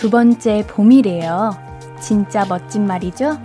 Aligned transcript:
두 0.00 0.08
번째 0.08 0.64
봄이래요. 0.66 1.50
진짜 2.00 2.46
멋진 2.46 2.86
말이죠? 2.86 3.36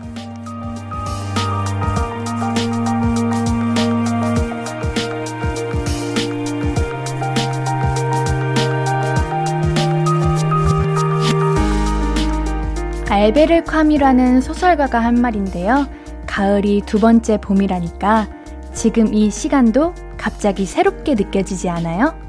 알베르 13.10 13.66
콰미라는 13.66 14.40
소설가가 14.40 15.00
한 15.00 15.16
말인데요. 15.16 15.88
가을이 16.26 16.84
두 16.86 17.02
번째 17.02 17.38
봄이라니까 17.42 18.30
지금 18.72 19.14
이 19.14 19.30
시간도 19.30 19.94
갑자기 20.16 20.66
새롭게 20.66 21.16
느껴지지 21.16 21.68
않아요? 21.68 22.25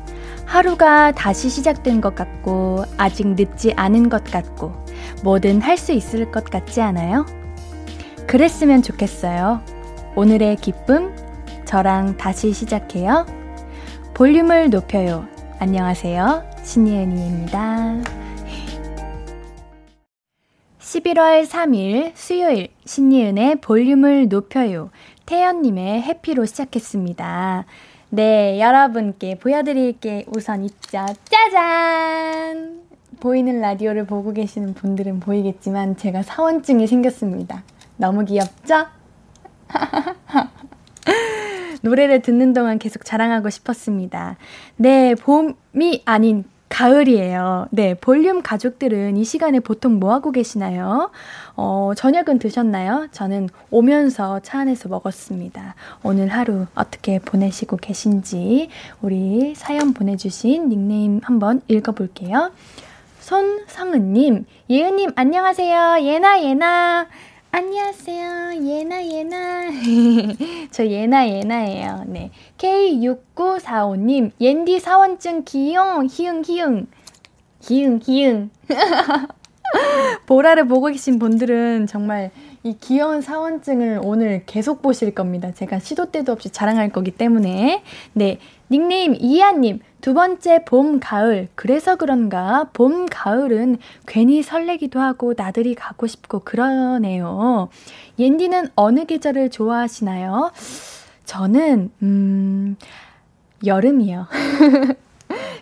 하루가 0.57 1.13
다시 1.13 1.51
시작된 1.51 2.01
것 2.01 2.15
같고 2.15 2.85
아직 2.97 3.29
늦지 3.29 3.75
않은 3.75 4.09
것 4.09 4.25
같고 4.25 4.73
뭐든 5.23 5.61
할 5.61 5.77
수 5.77 5.93
있을 5.93 6.31
것 6.31 6.45
같지 6.45 6.81
않아요? 6.81 7.27
그랬으면 8.27 8.81
좋겠어요. 8.81 9.61
오늘의 10.17 10.57
기쁨 10.57 11.15
저랑 11.67 12.17
다시 12.17 12.55
시작해요. 12.55 13.27
볼륨을 14.15 14.71
높여요. 14.71 15.29
안녕하세요. 15.59 16.51
신예은이입니다. 16.65 18.03
11월 20.79 21.47
3일 21.47 22.13
수요일 22.15 22.69
신예은의 22.87 23.57
볼륨을 23.57 24.29
높여요. 24.29 24.89
태연님의 25.27 26.01
해피로 26.01 26.47
시작했습니다. 26.47 27.67
네, 28.11 28.61
여러분께 28.61 29.37
보여드릴 29.39 29.99
게 29.99 30.25
우선 30.29 30.65
있죠. 30.65 31.05
짜잔! 31.25 32.83
보이는 33.19 33.61
라디오를 33.61 34.07
보고 34.07 34.33
계시는 34.33 34.75
분들은 34.75 35.21
보이겠지만 35.21 35.97
제가 35.97 36.23
사원증이 36.23 36.87
생겼습니다. 36.87 37.65
너무 37.97 38.25
귀엽죠? 38.25 38.87
노래를 41.83 42.23
듣는 42.23 42.53
동안 42.53 42.79
계속 42.79 43.05
자랑하고 43.05 43.51
싶었습니다. 43.51 44.37
네, 44.77 45.15
봄이 45.17 46.03
아닌 46.05 46.45
가을이에요. 46.69 47.69
네, 47.71 47.95
볼륨 47.95 48.43
가족들은 48.43 49.17
이 49.17 49.25
시간에 49.25 49.61
보통 49.61 49.99
뭐 49.99 50.13
하고 50.13 50.33
계시나요? 50.33 51.11
어, 51.55 51.93
저녁은 51.97 52.39
드셨나요? 52.39 53.09
저는 53.13 53.49
오면서 53.71 54.41
차 54.41 54.61
안에서 54.61 54.89
먹었습니다. 54.89 55.75
오늘 56.03 56.29
하루 56.29 56.67
어떻게 56.75 57.19
보내시고 57.19 57.77
계신지 57.77 58.69
우리 59.01 59.55
사연 59.55 59.95
보내주신 59.95 60.69
닉네임 60.69 61.21
한번 61.23 61.63
읽어볼게요. 61.69 62.51
손성은님, 63.21 64.45
예은님 64.71 65.11
안녕하세요. 65.17 65.99
예나 66.03 66.43
예나. 66.43 67.07
안녕하세요. 67.59 68.67
예나, 68.67 69.03
예나. 69.07 69.71
저 70.71 70.87
예나, 70.87 71.27
예나예요. 71.27 72.05
네. 72.07 72.31
K6945님, 72.59 74.33
옌디 74.39 74.79
사원증 74.79 75.45
기용, 75.45 76.07
희응, 76.07 76.43
희응. 76.45 76.87
희응, 77.63 78.01
희응. 78.05 78.51
보라를 80.27 80.69
보고 80.69 80.89
계신 80.89 81.19
분들은 81.19 81.87
정말 81.87 82.31
이 82.67 82.77
귀여운 82.81 83.21
사원증을 83.21 84.01
오늘 84.03 84.43
계속 84.45 84.83
보실 84.83 85.15
겁니다. 85.15 85.53
제가 85.53 85.79
시도 85.79 86.11
때도 86.11 86.33
없이 86.33 86.51
자랑할 86.51 86.89
거기 86.91 87.13
때문에. 87.13 87.85
네. 88.13 88.41
닉네임 88.73 89.15
이하님, 89.17 89.79
두 90.01 90.15
번째 90.15 90.65
봄, 90.65 90.99
가을. 90.99 91.47
그래서 91.55 91.95
그런가 91.95 92.69
봄, 92.73 93.07
가을은 93.07 93.79
괜히 94.09 94.43
설레기도 94.43 94.99
하고 94.99 95.35
나들이 95.37 95.77
가고 95.77 96.09
싶고 96.09 96.41
그러네요. 96.41 97.69
옌디는 98.19 98.71
어느 98.75 99.05
계절을 99.05 99.51
좋아하시나요? 99.51 100.51
저는, 101.25 101.93
음, 102.03 102.77
여름이요. 103.65 104.27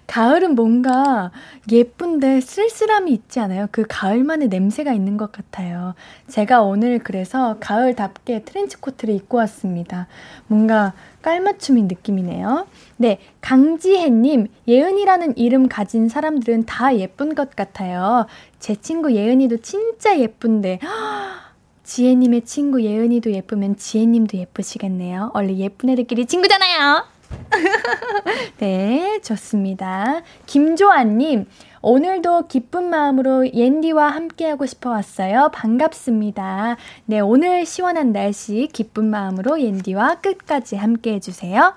가을은 0.07 0.55
뭔가 0.55 1.31
예쁜데 1.71 2.41
쓸쓸함이 2.41 3.13
있지 3.13 3.41
않아요? 3.41 3.69
그 3.71 3.85
가을만의 3.89 4.49
냄새가 4.49 4.93
있는 4.93 5.17
것 5.17 5.33
같아요. 5.33 5.95
제가 6.29 6.63
오늘 6.63 6.99
그래서 6.99 7.57
가을답게 7.61 8.45
트렌치 8.45 8.77
코트를 8.77 9.15
입고 9.15 9.39
왔습니다. 9.39 10.07
뭔가 10.47 10.93
깔맞춤인 11.23 11.89
느낌이네요. 11.89 12.67
네, 12.99 13.19
강지혜님, 13.41 14.49
예은이라는 14.69 15.39
이름 15.39 15.69
가진 15.69 16.09
사람들은 16.09 16.67
다 16.67 16.97
예쁜 16.97 17.35
것 17.35 17.57
같아요. 17.57 18.27
제 18.59 18.75
친구 18.75 19.15
예은이도 19.15 19.59
진짜 19.59 20.19
예쁜데, 20.19 20.81
지혜님의 21.85 22.43
친구 22.43 22.83
예은이도 22.83 23.33
예쁘면 23.33 23.77
지혜님도 23.77 24.39
예쁘시겠네요. 24.39 25.33
원래 25.35 25.55
예쁜 25.57 25.91
애들끼리 25.91 26.27
친구잖아요. 26.27 27.14
네, 28.59 29.21
좋습니다. 29.23 30.23
김조아님, 30.47 31.47
오늘도 31.83 32.49
기쁜 32.49 32.89
마음으로 32.91 33.53
옌디와 33.53 34.09
함께하고 34.09 34.67
싶어 34.67 34.91
왔어요. 34.91 35.51
반갑습니다. 35.53 36.77
네, 37.07 37.21
오늘 37.21 37.67
시원한 37.67 38.13
날씨 38.13 38.69
기쁜 38.73 39.11
마음으로 39.11 39.61
옌디와 39.61 40.17
끝까지 40.17 40.77
함께 40.77 41.15
해주세요. 41.15 41.75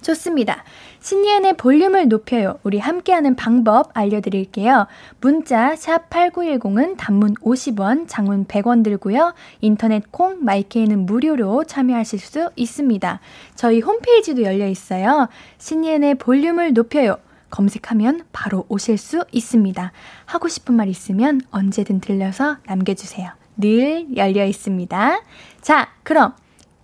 좋습니다. 0.00 0.64
신예은의 1.08 1.56
볼륨을 1.56 2.08
높여요. 2.08 2.58
우리 2.64 2.78
함께하는 2.78 3.34
방법 3.34 3.88
알려드릴게요. 3.94 4.86
문자 5.22 5.74
샵 5.74 6.10
8910은 6.10 6.98
단문 6.98 7.32
50원, 7.36 8.04
장문 8.06 8.44
100원 8.44 8.84
들고요. 8.84 9.32
인터넷 9.62 10.12
콩, 10.12 10.44
마이케이는 10.44 11.06
무료로 11.06 11.64
참여하실 11.64 12.18
수 12.18 12.50
있습니다. 12.56 13.20
저희 13.54 13.80
홈페이지도 13.80 14.42
열려 14.42 14.68
있어요. 14.68 15.28
신예은의 15.56 16.16
볼륨을 16.16 16.74
높여요. 16.74 17.16
검색하면 17.48 18.24
바로 18.30 18.66
오실 18.68 18.98
수 18.98 19.24
있습니다. 19.32 19.92
하고 20.26 20.48
싶은 20.48 20.74
말 20.74 20.88
있으면 20.88 21.40
언제든 21.50 22.00
들려서 22.00 22.58
남겨주세요. 22.66 23.30
늘 23.56 24.14
열려 24.14 24.44
있습니다. 24.44 25.22
자, 25.62 25.88
그럼 26.02 26.34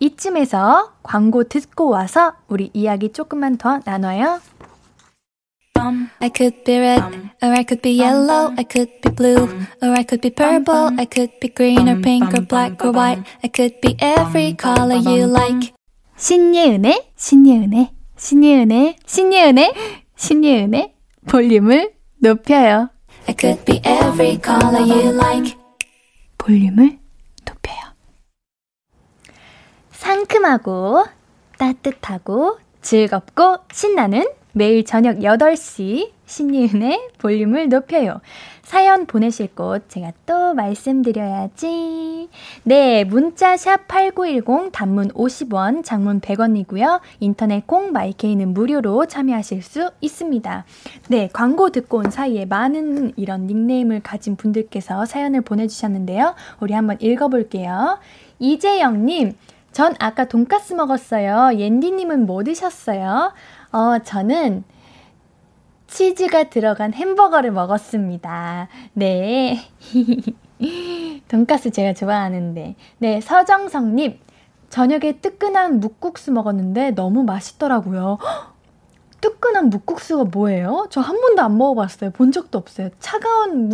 이쯤에서 0.00 0.94
광고 1.03 1.44
듣고 1.44 1.88
와서 1.88 2.34
우리 2.49 2.71
이야기 2.75 3.12
조금만 3.12 3.56
더 3.56 3.81
나눠요. 3.84 4.41
I 6.21 6.31
could 6.31 6.65
be 6.65 6.78
red, 6.78 7.03
or 7.43 7.53
I 7.53 7.65
could 7.65 7.82
be 7.82 7.93
yellow, 7.93 8.55
I 8.56 8.65
could 8.65 8.91
be 9.03 9.10
blue, 9.10 9.44
or 9.82 9.91
I 9.91 10.05
could 10.05 10.22
be 10.22 10.31
purple, 10.31 10.91
I 10.99 11.05
could 11.05 11.38
be 11.41 11.49
green 11.49 11.88
or 11.88 12.00
pink 12.00 12.32
or 12.32 12.47
black 12.47 12.82
or 12.82 12.93
white, 12.93 13.22
I 13.43 13.49
could 13.49 13.81
be 13.82 13.97
every 14.00 14.56
color 14.56 14.97
you 14.97 15.27
like. 15.27 15.75
신예은의, 16.16 17.11
신예은의, 17.17 17.90
신예은의, 18.17 18.97
신예은의, 19.05 19.75
신예은의 20.17 20.94
볼륨을 21.29 21.93
높여요. 22.23 22.88
I 23.29 23.35
could 23.38 23.64
be 23.64 23.82
every 23.85 24.38
color 24.43 24.81
you 24.81 25.12
like. 25.12 25.56
볼륨을 26.38 26.99
상큼하고 30.04 31.06
따뜻하고 31.56 32.58
즐겁고 32.82 33.56
신나는 33.72 34.26
매일 34.52 34.84
저녁 34.84 35.16
8시 35.16 36.10
신이은의 36.26 37.08
볼륨을 37.18 37.70
높여요. 37.70 38.20
사연 38.62 39.06
보내실 39.06 39.54
곳 39.54 39.88
제가 39.88 40.12
또 40.26 40.52
말씀드려야지. 40.52 42.28
네, 42.64 43.04
문자 43.04 43.56
샵 43.56 43.88
8910 43.88 44.72
단문 44.72 45.08
50원, 45.08 45.82
장문 45.82 46.20
100원이고요. 46.20 47.00
인터넷 47.20 47.66
콩 47.66 47.92
마이케이는 47.92 48.52
무료로 48.52 49.06
참여하실 49.06 49.62
수 49.62 49.90
있습니다. 50.02 50.64
네, 51.08 51.30
광고 51.32 51.70
듣고 51.70 51.98
온 51.98 52.10
사이에 52.10 52.44
많은 52.44 53.14
이런 53.16 53.46
닉네임을 53.46 54.00
가진 54.00 54.36
분들께서 54.36 55.06
사연을 55.06 55.40
보내 55.40 55.66
주셨는데요. 55.66 56.34
우리 56.60 56.74
한번 56.74 56.98
읽어 57.00 57.28
볼게요. 57.28 57.98
이재영 58.38 59.06
님, 59.06 59.34
전 59.75 59.94
아까 59.99 60.25
돈까스 60.26 60.75
먹었어요. 60.75 61.59
옌디님은 61.59 62.26
뭐 62.26 62.44
드셨어요? 62.44 63.32
어, 63.73 63.99
저는 64.05 64.62
치즈가 65.88 66.44
들어간 66.44 66.94
햄버거를 66.94 67.50
먹었습니다. 67.50 68.69
네. 68.93 69.59
돈까스 71.29 71.73
제가 71.73 71.93
좋아하는데. 71.94 72.76
네, 72.99 73.21
서정성님. 73.21 74.21
저녁에 74.71 75.19
뜨끈한 75.21 75.81
묵국수 75.81 76.31
먹었는데 76.31 76.93
너무 76.93 77.25
맛있더라고요. 77.25 78.19
뜨끈한 79.21 79.71
묵국수가 79.71 80.25
뭐예요? 80.26 80.87
저 80.91 81.00
한 81.00 81.21
번도 81.21 81.43
안 81.43 81.59
먹어봤어요. 81.59 82.11
본 82.12 82.31
적도 82.31 82.59
없어요. 82.59 82.91
차가운 83.00 83.71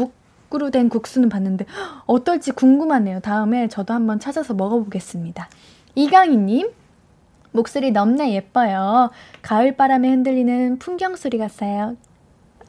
묵으로 0.50 0.70
된 0.70 0.88
국수는 0.88 1.28
봤는데 1.28 1.66
어떨지 2.06 2.52
궁금하네요. 2.52 3.20
다음에 3.20 3.68
저도 3.68 3.92
한번 3.92 4.18
찾아서 4.18 4.54
먹어보겠습니다. 4.54 5.48
이강희님, 5.94 6.70
목소리 7.52 7.90
너무나 7.90 8.30
예뻐요. 8.30 9.10
가을 9.42 9.76
바람에 9.76 10.08
흔들리는 10.08 10.78
풍경 10.78 11.16
소리 11.16 11.38
같아요. 11.38 11.96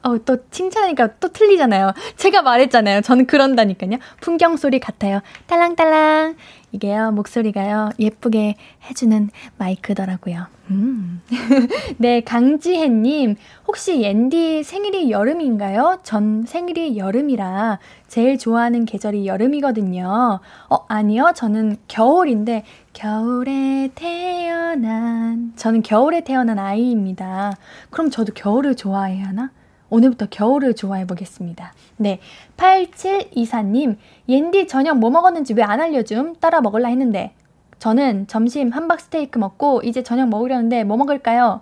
어, 0.02 0.18
또 0.24 0.38
칭찬하니까 0.50 1.18
또 1.20 1.28
틀리잖아요. 1.28 1.92
제가 2.16 2.42
말했잖아요. 2.42 3.02
저는 3.02 3.26
그런다니까요. 3.26 3.98
풍경 4.20 4.56
소리 4.56 4.80
같아요. 4.80 5.20
딸랑딸랑. 5.46 6.36
이게요, 6.72 7.10
목소리가요, 7.12 7.90
예쁘게 7.98 8.56
해주는 8.88 9.28
마이크더라고요. 9.58 10.46
음. 10.70 11.20
네, 11.98 12.22
강지혜님, 12.22 13.36
혹시 13.66 14.00
옌디 14.00 14.62
생일이 14.62 15.10
여름인가요? 15.10 15.98
전 16.02 16.44
생일이 16.46 16.96
여름이라 16.96 17.78
제일 18.08 18.38
좋아하는 18.38 18.86
계절이 18.86 19.26
여름이거든요. 19.26 20.40
어, 20.70 20.76
아니요. 20.88 21.32
저는 21.36 21.76
겨울인데, 21.88 22.64
겨울에 22.94 23.90
태어난, 23.94 25.52
저는 25.56 25.82
겨울에 25.82 26.22
태어난 26.24 26.58
아이입니다. 26.58 27.52
그럼 27.90 28.08
저도 28.08 28.32
겨울을 28.32 28.76
좋아해야 28.76 29.26
하나? 29.26 29.50
오늘부터 29.92 30.26
겨울을 30.30 30.74
좋아해 30.74 31.06
보겠습니다. 31.06 31.74
네. 31.98 32.18
8724님, 32.56 33.96
옌디 34.28 34.66
저녁 34.66 34.98
뭐 34.98 35.10
먹었는지 35.10 35.52
왜 35.52 35.62
안 35.62 35.80
알려줌? 35.82 36.36
따라 36.40 36.60
먹을라 36.62 36.88
했는데. 36.88 37.34
저는 37.78 38.26
점심 38.26 38.70
함박 38.70 39.00
스테이크 39.00 39.38
먹고 39.38 39.82
이제 39.84 40.02
저녁 40.02 40.28
먹으려는데 40.30 40.84
뭐 40.84 40.96
먹을까요? 40.96 41.60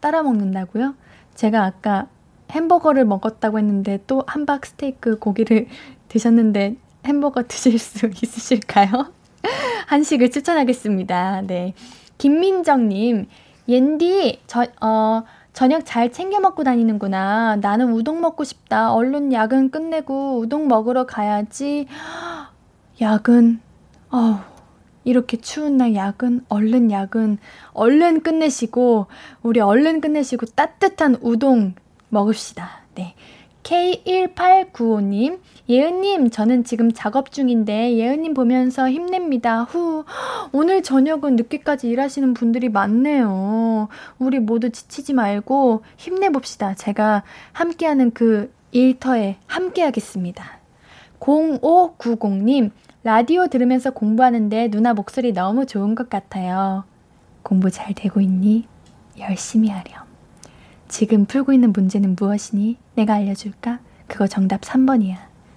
따라 0.00 0.22
먹는다고요? 0.22 0.94
제가 1.34 1.64
아까 1.64 2.06
햄버거를 2.52 3.04
먹었다고 3.04 3.58
했는데 3.58 3.98
또 4.06 4.22
함박 4.26 4.64
스테이크 4.64 5.18
고기를 5.18 5.66
드셨는데 6.08 6.76
햄버거 7.04 7.42
드실 7.42 7.78
수 7.78 8.06
있으실까요? 8.22 9.12
한식을 9.88 10.30
추천하겠습니다. 10.30 11.42
네. 11.42 11.74
김민정님, 12.16 13.26
옌디, 13.68 14.40
저, 14.46 14.66
어, 14.80 15.24
저녁 15.60 15.84
잘 15.84 16.10
챙겨 16.10 16.40
먹고 16.40 16.64
다니는구나. 16.64 17.56
나는 17.56 17.92
우동 17.92 18.22
먹고 18.22 18.44
싶다. 18.44 18.94
얼른 18.94 19.30
야근 19.34 19.70
끝내고 19.70 20.38
우동 20.38 20.68
먹으러 20.68 21.04
가야지. 21.04 21.86
야근. 22.98 23.60
어우, 24.08 24.36
이렇게 25.04 25.36
추운 25.36 25.76
날 25.76 25.94
야근, 25.94 26.46
얼른 26.48 26.90
야근, 26.90 27.36
얼른 27.74 28.22
끝내시고, 28.22 29.08
우리 29.42 29.60
얼른 29.60 30.00
끝내시고 30.00 30.46
따뜻한 30.46 31.18
우동 31.20 31.74
먹읍시다. 32.08 32.66
네. 32.94 33.14
K1895님, 33.62 35.40
예은님, 35.68 36.30
저는 36.30 36.64
지금 36.64 36.92
작업 36.92 37.30
중인데 37.30 37.96
예은님 37.96 38.34
보면서 38.34 38.90
힘냅니다. 38.90 39.62
후, 39.62 40.04
오늘 40.52 40.82
저녁은 40.82 41.36
늦게까지 41.36 41.88
일하시는 41.88 42.34
분들이 42.34 42.68
많네요. 42.68 43.88
우리 44.18 44.38
모두 44.38 44.70
지치지 44.70 45.12
말고 45.12 45.82
힘내봅시다. 45.96 46.74
제가 46.74 47.22
함께하는 47.52 48.12
그 48.12 48.52
일터에 48.72 49.36
함께하겠습니다. 49.46 50.60
0590님, 51.20 52.70
라디오 53.02 53.46
들으면서 53.48 53.90
공부하는데 53.90 54.70
누나 54.70 54.94
목소리 54.94 55.32
너무 55.32 55.66
좋은 55.66 55.94
것 55.94 56.08
같아요. 56.08 56.84
공부 57.42 57.70
잘 57.70 57.94
되고 57.94 58.20
있니? 58.20 58.66
열심히 59.18 59.68
하렴. 59.68 59.99
지금 60.90 61.24
풀고 61.24 61.52
있는 61.52 61.72
문제는 61.72 62.16
무엇이니? 62.18 62.76
내가 62.96 63.14
알려줄까? 63.14 63.78
그거 64.08 64.26
정답 64.26 64.62
3번이야. 64.62 65.16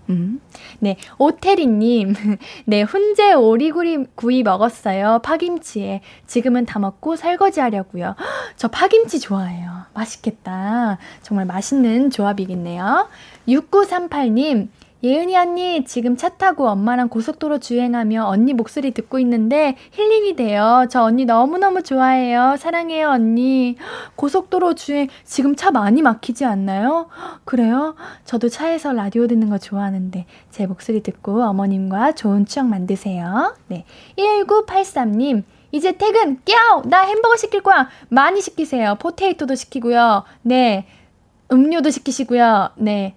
음. 0.09 0.39
네, 0.79 0.97
오태리님. 1.17 2.13
네, 2.65 2.83
훈제 2.83 3.33
오리구리 3.33 4.05
구이 4.15 4.43
먹었어요. 4.43 5.21
파김치에. 5.23 6.01
지금은 6.27 6.65
다 6.65 6.77
먹고 6.77 7.15
설거지 7.15 7.61
하려고요. 7.61 8.15
저 8.57 8.67
파김치 8.67 9.19
좋아해요. 9.19 9.71
맛있겠다. 9.93 10.99
정말 11.23 11.45
맛있는 11.45 12.11
조합이겠네요. 12.11 13.07
6938님. 13.47 14.67
예은이 15.03 15.35
언니 15.35 15.83
지금 15.83 16.15
차 16.15 16.29
타고 16.29 16.69
엄마랑 16.69 17.09
고속도로 17.09 17.59
주행하며 17.59 18.25
언니 18.25 18.53
목소리 18.53 18.91
듣고 18.91 19.19
있는데 19.19 19.75
힐링이 19.91 20.37
돼요. 20.37 20.85
저 20.89 21.03
언니 21.03 21.25
너무너무 21.25 21.83
좋아해요. 21.83 22.55
사랑해요 22.57 23.09
언니. 23.09 23.75
고속도로 24.15 24.75
주행 24.75 25.09
지금 25.25 25.57
차 25.57 25.71
많이 25.71 26.01
막히지 26.01 26.45
않나요? 26.45 27.09
그래요? 27.43 27.95
저도 28.23 28.47
차에서 28.47 28.93
라디오 28.93 29.27
듣는 29.27 29.49
거 29.49 29.57
좋아하는데 29.57 30.25
제 30.51 30.65
목소리 30.67 31.03
듣고 31.03 31.43
어머님과 31.43 32.13
좋은 32.13 32.45
추억 32.45 32.67
만드세요. 32.67 33.57
네. 33.67 33.83
1983님 34.17 35.43
이제 35.73 35.91
퇴근! 35.97 36.39
깨워! 36.45 36.83
나 36.85 37.01
햄버거 37.01 37.35
시킬 37.35 37.61
거야! 37.61 37.89
많이 38.07 38.39
시키세요. 38.41 38.95
포테이토도 38.99 39.55
시키고요. 39.55 40.23
네. 40.43 40.85
음료도 41.51 41.89
시키시고요. 41.89 42.69
네. 42.77 43.15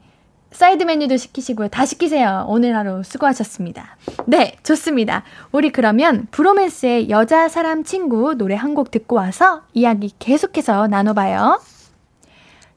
사이드 0.56 0.84
메뉴도 0.84 1.18
시키시고요. 1.18 1.68
다 1.68 1.84
시키세요. 1.84 2.46
오늘 2.48 2.74
하루 2.74 3.02
수고하셨습니다. 3.02 3.98
네, 4.24 4.56
좋습니다. 4.62 5.22
우리 5.52 5.70
그러면 5.70 6.28
브로맨스의 6.30 7.10
여자 7.10 7.48
사람 7.48 7.84
친구 7.84 8.34
노래 8.34 8.54
한 8.54 8.74
곡 8.74 8.90
듣고 8.90 9.16
와서 9.16 9.62
이야기 9.74 10.12
계속해서 10.18 10.86
나눠봐요. 10.86 11.60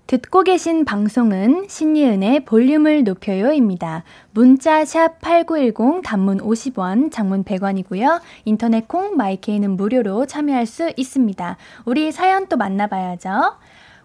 듣고 0.08 0.44
계신 0.44 0.86
방송은 0.86 1.68
신예은의 1.70 2.46
볼륨을 2.46 3.04
높여요입니다. 3.04 4.04
문자 4.32 4.84
샵 4.84 5.22
8910 5.22 6.02
단문 6.04 6.40
50원, 6.40 7.12
장문 7.12 7.44
100원이고요. 7.44 8.20
인터넷 8.46 8.88
콩 8.88 9.16
마이케이는 9.18 9.78
무료로 9.78 10.26
참여할 10.26 10.66
수 10.66 10.92
있습니다. 10.98 11.58
우리 11.86 12.12
사연 12.12 12.48
또 12.48 12.58
만나봐야죠. 12.58 13.30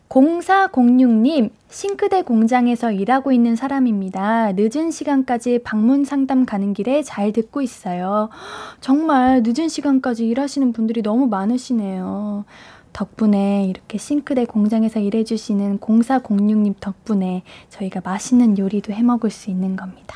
0406님, 0.08 1.50
싱크대 1.68 2.22
공장에서 2.22 2.92
일하고 2.92 3.32
있는 3.32 3.56
사람입니다. 3.56 4.52
늦은 4.52 4.90
시간까지 4.90 5.60
방문 5.64 6.04
상담 6.04 6.46
가는 6.46 6.72
길에 6.72 7.02
잘 7.02 7.32
듣고 7.32 7.62
있어요. 7.62 8.28
정말 8.80 9.42
늦은 9.44 9.68
시간까지 9.68 10.26
일하시는 10.26 10.72
분들이 10.72 11.02
너무 11.02 11.26
많으시네요. 11.26 12.44
덕분에 12.92 13.66
이렇게 13.66 13.98
싱크대 13.98 14.44
공장에서 14.44 15.00
일해주시는 15.00 15.80
0406님 15.80 16.74
덕분에 16.78 17.42
저희가 17.70 18.00
맛있는 18.04 18.56
요리도 18.56 18.92
해 18.92 19.02
먹을 19.02 19.30
수 19.30 19.50
있는 19.50 19.74
겁니다. 19.74 20.14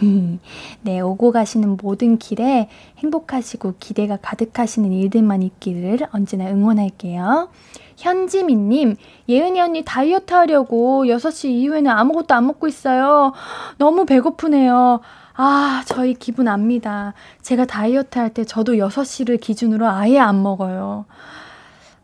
네, 0.82 1.00
오고 1.00 1.32
가시는 1.32 1.76
모든 1.82 2.18
길에 2.18 2.68
행복하시고 2.98 3.74
기대가 3.80 4.16
가득하시는 4.16 4.92
일들만 4.92 5.42
있기를 5.42 6.06
언제나 6.12 6.48
응원할게요. 6.48 7.48
현지민님, 8.00 8.96
예은이 9.28 9.60
언니 9.60 9.84
다이어트 9.84 10.32
하려고 10.34 11.04
6시 11.04 11.50
이후에는 11.50 11.90
아무것도 11.90 12.34
안 12.34 12.46
먹고 12.46 12.66
있어요. 12.66 13.32
너무 13.78 14.06
배고프네요. 14.06 15.00
아, 15.34 15.82
저희 15.86 16.14
기분 16.14 16.48
압니다. 16.48 17.14
제가 17.42 17.66
다이어트 17.66 18.18
할 18.18 18.30
때 18.30 18.44
저도 18.44 18.74
6시를 18.74 19.40
기준으로 19.40 19.86
아예 19.88 20.18
안 20.18 20.42
먹어요. 20.42 21.04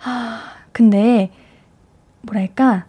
아, 0.04 0.42
근데, 0.72 1.30
뭐랄까, 2.22 2.84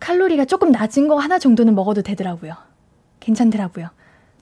칼로리가 0.00 0.44
조금 0.44 0.70
낮은 0.72 1.08
거 1.08 1.18
하나 1.18 1.38
정도는 1.38 1.74
먹어도 1.74 2.02
되더라고요. 2.02 2.54
괜찮더라고요. 3.20 3.88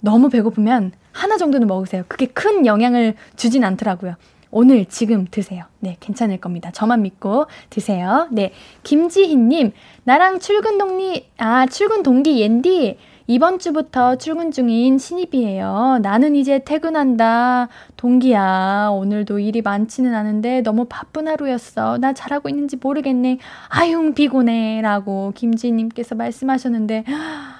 너무 0.00 0.28
배고프면 0.28 0.92
하나 1.12 1.36
정도는 1.36 1.66
먹으세요. 1.66 2.04
그게 2.08 2.26
큰 2.26 2.66
영향을 2.66 3.14
주진 3.36 3.64
않더라고요. 3.64 4.14
오늘 4.58 4.86
지금 4.86 5.26
드세요. 5.30 5.64
네, 5.80 5.98
괜찮을 6.00 6.38
겁니다. 6.38 6.70
저만 6.70 7.02
믿고 7.02 7.44
드세요. 7.68 8.26
네, 8.30 8.52
김지희님, 8.84 9.72
나랑 10.04 10.38
출근 10.38 10.78
동리, 10.78 11.26
아, 11.36 11.66
출근 11.66 12.02
동기 12.02 12.40
옌디, 12.40 12.96
이번 13.26 13.58
주부터 13.58 14.16
출근 14.16 14.50
중인 14.50 14.96
신입이에요. 14.96 15.98
나는 16.00 16.34
이제 16.34 16.60
퇴근한다. 16.60 17.68
동기야, 17.98 18.88
오늘도 18.92 19.40
일이 19.40 19.60
많지는 19.60 20.14
않은데 20.14 20.62
너무 20.62 20.86
바쁜 20.88 21.28
하루였어. 21.28 21.98
나 21.98 22.14
잘하고 22.14 22.48
있는지 22.48 22.78
모르겠네. 22.80 23.36
아유, 23.68 24.14
피곤해. 24.14 24.80
라고 24.80 25.32
김지희님께서 25.34 26.14
말씀하셨는데, 26.14 27.04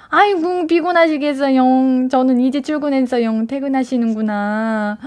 아이고, 0.09 0.65
피곤하시겠어요. 0.65 2.07
저는 2.09 2.39
이제 2.39 2.61
출근했어요. 2.61 3.45
퇴근하시는구나. 3.45 4.97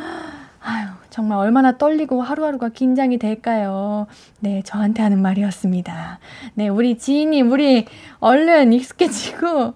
아유, 0.63 1.00
정말 1.11 1.39
얼마나 1.39 1.77
떨리고 1.77 2.23
하루하루가 2.23 2.69
긴장이 2.69 3.19
될까요? 3.19 4.07
네, 4.39 4.63
저한테 4.65 5.03
하는 5.03 5.21
말이었습니다. 5.21 6.19
네, 6.55 6.69
우리 6.69 6.97
지인님, 6.97 7.51
우리 7.51 7.87
얼른 8.21 8.73
익숙해지고 8.73 9.75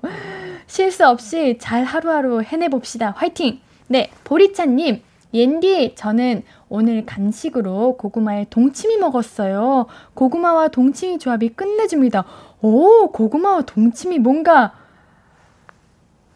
실수 0.67 1.07
없이 1.07 1.59
잘 1.61 1.85
하루하루 1.85 2.43
해내봅시다. 2.43 3.15
화이팅! 3.17 3.61
네, 3.89 4.11
보리차님, 4.23 5.03
옌디, 5.35 5.97
저는 5.97 6.45
오늘 6.69 7.05
간식으로 7.05 7.97
고구마에 7.97 8.47
동치미 8.49 8.97
먹었어요. 8.99 9.87
고구마와 10.15 10.69
동치미 10.69 11.19
조합이 11.19 11.51
끝내줍니다. 11.51 12.25
오, 12.63 13.11
고구마와 13.11 13.63
동치미 13.63 14.21
뭔가 14.21 14.73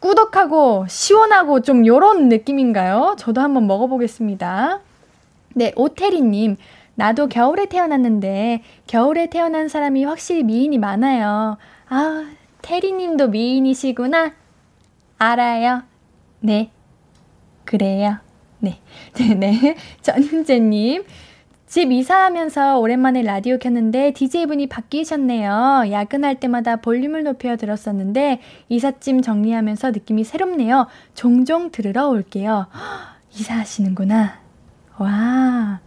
꾸덕하고 0.00 0.86
시원하고 0.88 1.62
좀 1.62 1.86
요런 1.86 2.28
느낌인가요? 2.28 3.14
저도 3.18 3.40
한번 3.40 3.66
먹어보겠습니다. 3.66 4.80
네, 5.54 5.72
오태리님. 5.76 6.56
나도 6.94 7.28
겨울에 7.28 7.66
태어났는데 7.66 8.62
겨울에 8.86 9.26
태어난 9.30 9.68
사람이 9.68 10.04
확실히 10.04 10.42
미인이 10.42 10.78
많아요. 10.78 11.56
아, 11.88 12.30
테리님도 12.62 13.28
미인이시구나. 13.28 14.32
알아요. 15.18 15.82
네. 16.40 16.70
그래요. 17.64 18.18
네. 18.58 18.80
네, 19.14 19.34
네. 19.34 19.76
전은재님. 20.02 21.04
집 21.68 21.92
이사하면서 21.92 22.78
오랜만에 22.78 23.22
라디오 23.22 23.58
켰는데 23.58 24.12
DJ분이 24.14 24.68
바뀌셨네요. 24.68 25.84
야근할 25.90 26.40
때마다 26.40 26.76
볼륨을 26.76 27.24
높여 27.24 27.56
들었었는데 27.56 28.40
이삿짐 28.70 29.20
정리하면서 29.20 29.90
느낌이 29.90 30.24
새롭네요. 30.24 30.86
종종 31.14 31.70
들으러 31.70 32.08
올게요. 32.08 32.68
이사하시는구나. 33.38 34.47
와. 34.98 35.80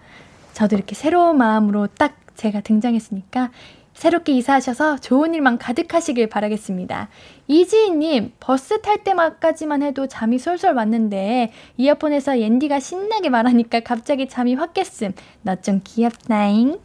저도 0.53 0.75
이렇게 0.75 0.95
새로운 0.95 1.37
마음으로 1.37 1.87
딱 1.87 2.15
제가 2.35 2.61
등장했으니까 2.61 3.51
새롭게 3.93 4.31
이사하셔서 4.33 4.97
좋은 4.97 5.33
일만 5.35 5.57
가득하시길 5.57 6.27
바라겠습니다. 6.29 7.09
이지희님, 7.47 8.33
버스 8.39 8.81
탈 8.81 9.03
때만까지만 9.03 9.83
해도 9.83 10.07
잠이 10.07 10.39
솔솔 10.39 10.73
왔는데, 10.75 11.51
이어폰에서 11.77 12.39
옌디가 12.39 12.79
신나게 12.79 13.29
말하니까 13.29 13.81
갑자기 13.81 14.27
잠이 14.27 14.55
확 14.55 14.73
깼음. 14.73 15.13
너 15.43 15.55
좀 15.61 15.81
귀엽다잉. 15.83 16.79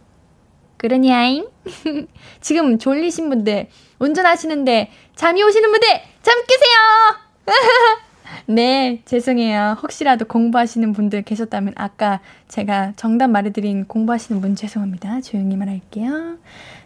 그러냐잉? 0.77 1.49
지금 2.43 2.79
졸리신 2.79 3.31
분들, 3.31 3.69
운전하시는데, 3.99 4.91
잠이 5.15 5.43
오시는 5.43 5.71
분들, 5.71 5.89
잠 6.23 6.35
깨세요! 6.47 6.77
네, 8.47 9.03
죄송해요. 9.05 9.77
혹시라도 9.83 10.27
공부하시는 10.27 10.93
분들 10.93 11.23
계셨다면 11.23 11.75
아까 11.77 12.21
제가 12.49 12.93
정답 12.97 13.29
말해드린 13.29 13.87
공부하시는 13.87 14.41
분 14.41 14.55
죄송합니다. 14.55 15.23
조용히 15.23 15.57
말할게요. 15.57 16.37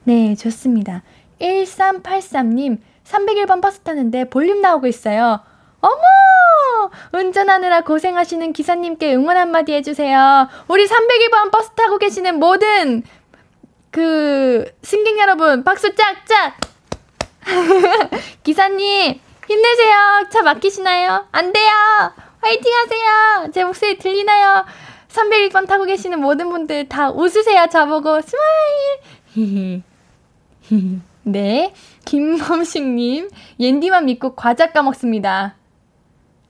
네, 0.04 0.34
좋습니다. 0.36 1.02
1383님, 1.40 2.78
301번 3.04 3.60
버스 3.60 3.80
타는데 3.80 4.24
볼륨 4.24 4.60
나오고 4.60 4.86
있어요. 4.86 5.40
어머! 5.80 6.90
운전하느라 7.12 7.82
고생하시는 7.82 8.52
기사님께 8.52 9.14
응원 9.14 9.36
한마디 9.36 9.72
해주세요. 9.72 10.48
우리 10.68 10.86
301번 10.86 11.50
버스 11.50 11.70
타고 11.70 11.98
계시는 11.98 12.38
모든 12.38 13.02
그 13.90 14.70
승객 14.82 15.18
여러분, 15.18 15.64
박수 15.64 15.94
짝짝! 15.94 16.56
기사님, 18.44 19.20
힘내세요. 19.50 20.28
차 20.30 20.42
막히시나요? 20.42 21.26
안 21.32 21.52
돼요. 21.52 21.70
화이팅 22.40 22.72
하세요. 22.72 23.50
제 23.52 23.64
목소리 23.64 23.98
들리나요? 23.98 24.64
301번 25.08 25.66
타고 25.66 25.84
계시는 25.86 26.20
모든 26.20 26.50
분들 26.50 26.88
다 26.88 27.10
웃으세요. 27.10 27.66
저보고 27.68 28.20
smile. 29.34 29.82
네. 31.24 31.74
김범식님, 32.04 33.28
옌디만 33.58 34.04
믿고 34.04 34.36
과자 34.36 34.70
까먹습니다. 34.70 35.56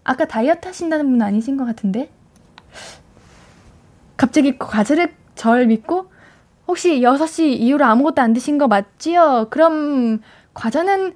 아까 0.05 0.27
다이어트 0.27 0.69
하신다는 0.69 1.11
분 1.11 1.23
아니신 1.23 1.57
것 1.57 1.65
같은데? 1.65 2.11
갑자기 4.19 4.59
과자를 4.59 5.15
절 5.37 5.67
믿고? 5.67 6.13
혹시 6.69 7.01
6시 7.01 7.45
이후로 7.61 7.87
아무것도 7.87 8.21
안 8.21 8.35
드신 8.35 8.59
거 8.59 8.69
맞지요? 8.69 9.47
그럼 9.49 10.21
과자는 10.53 11.15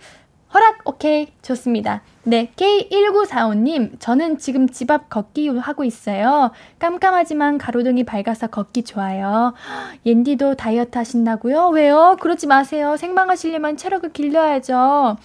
허락, 0.54 0.78
오케이. 0.84 1.32
좋습니다. 1.42 2.02
네, 2.23 2.52
K1945님, 2.56 3.99
저는 3.99 4.38
지금 4.38 4.68
집 4.68 4.88
앞 4.90 5.11
걷기 5.11 5.49
하고 5.49 5.82
있어요. 5.82 6.52
깜깜하지만 6.78 7.58
가로등이 7.58 8.04
밝아서 8.04 8.46
걷기 8.46 8.84
좋아요. 8.84 9.52
옌디도 10.06 10.54
다이어트 10.54 10.96
하신다고요? 10.96 11.70
왜요? 11.70 12.16
그러지 12.20 12.46
마세요. 12.46 12.96
생방하시려면 12.96 13.76
체력을 13.76 14.12
길러야죠. 14.12 15.16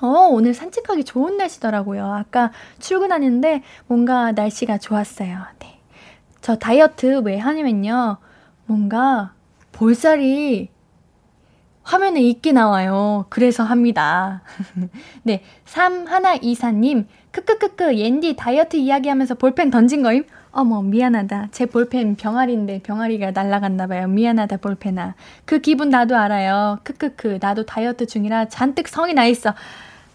어, 0.00 0.08
오늘 0.30 0.54
산책하기 0.54 1.02
좋은 1.02 1.36
날씨더라고요. 1.36 2.06
아까 2.12 2.52
출근하는데 2.78 3.62
뭔가 3.88 4.30
날씨가 4.32 4.78
좋았어요. 4.78 5.38
네. 5.58 5.80
저 6.40 6.54
다이어트 6.56 7.22
왜 7.24 7.38
하냐면요. 7.38 8.18
뭔가 8.66 9.32
볼살이 9.72 10.68
화면에 11.84 12.20
있게 12.22 12.52
나와요. 12.52 13.26
그래서 13.28 13.62
합니다. 13.62 14.42
네. 15.22 15.42
3124님, 15.66 17.06
크크크크, 17.30 17.96
옌디 17.96 18.36
다이어트 18.36 18.76
이야기 18.76 19.08
하면서 19.08 19.34
볼펜 19.34 19.70
던진 19.70 20.02
거임? 20.02 20.24
어머, 20.50 20.82
미안하다. 20.82 21.48
제 21.50 21.66
볼펜 21.66 22.16
병아리인데 22.16 22.80
병아리가 22.82 23.32
날라갔나봐요. 23.32 24.08
미안하다, 24.08 24.56
볼펜아. 24.58 25.14
그 25.44 25.58
기분 25.60 25.90
나도 25.90 26.16
알아요. 26.16 26.78
크크크, 26.84 27.38
나도 27.40 27.66
다이어트 27.66 28.06
중이라 28.06 28.48
잔뜩 28.48 28.88
성이 28.88 29.12
나 29.12 29.26
있어. 29.26 29.54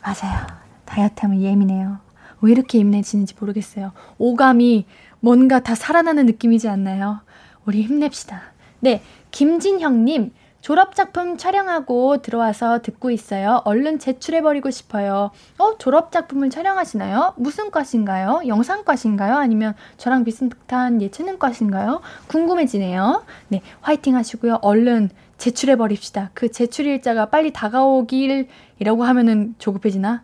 맞아요. 0.01 0.47
다이어트 0.85 1.21
하면 1.21 1.41
예민해요. 1.41 1.99
왜 2.41 2.51
이렇게 2.51 2.79
예민해지는지 2.79 3.35
모르겠어요. 3.39 3.91
오감이 4.17 4.85
뭔가 5.19 5.59
다 5.59 5.75
살아나는 5.75 6.25
느낌이지 6.25 6.67
않나요? 6.67 7.19
우리 7.65 7.83
힘냅시다. 7.83 8.41
네. 8.79 9.03
김진형님, 9.31 10.31
졸업작품 10.62 11.38
촬영하고 11.38 12.22
들어와서 12.22 12.82
듣고 12.82 13.12
있어요. 13.12 13.62
얼른 13.63 14.00
제출해버리고 14.00 14.72
싶어요. 14.72 15.32
어, 15.58 15.78
졸업작품을 15.78 16.50
촬영하시나요? 16.50 17.34
무슨 17.38 17.72
과신가요? 17.72 18.42
영상과신가요? 18.46 19.36
아니면 19.38 19.74
저랑 19.98 20.25
비슷한 20.25 21.01
예체능과신가요? 21.01 22.01
궁금해지네요. 22.28 23.24
네, 23.48 23.62
화이팅 23.82 24.16
하시고요. 24.16 24.60
얼른 24.62 25.10
제출해버립시다. 25.38 26.32
그 26.34 26.51
제출일자가 26.51 27.28
빨리 27.28 27.54
다가오길이라고 27.54 29.04
하면은 29.04 29.56
조급해지나? 29.60 30.24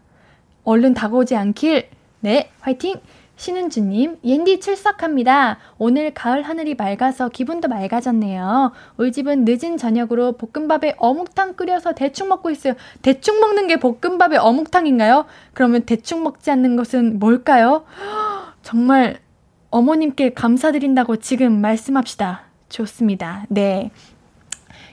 얼른 0.66 0.94
다가오지 0.94 1.36
않길. 1.36 1.88
네, 2.20 2.50
화이팅! 2.60 3.00
신은주님, 3.38 4.20
옌디 4.24 4.60
출석합니다. 4.60 5.58
오늘 5.78 6.14
가을 6.14 6.44
하늘이 6.44 6.76
맑아서 6.76 7.30
기분도 7.30 7.68
맑아졌네요. 7.68 8.72
우리 8.98 9.12
집은 9.12 9.46
늦은 9.46 9.78
저녁으로 9.78 10.34
볶음밥에 10.34 10.96
어묵탕 10.98 11.56
끓여서 11.56 11.94
대충 11.94 12.30
먹고 12.30 12.50
있어요. 12.50 12.74
대충 13.02 13.40
먹는 13.40 13.68
게 13.68 13.78
볶음밥에 13.78 14.38
어묵탕인가요? 14.38 15.26
그러면 15.54 15.84
대충 15.86 16.24
먹지 16.24 16.50
않는 16.52 16.76
것은 16.76 17.20
뭘까요? 17.20 17.84
정말 18.64 19.20
어머님께 19.70 20.34
감사드린다고 20.34 21.18
지금 21.18 21.60
말씀합시다. 21.60 22.44
좋습니다. 22.70 23.46
네. 23.50 23.92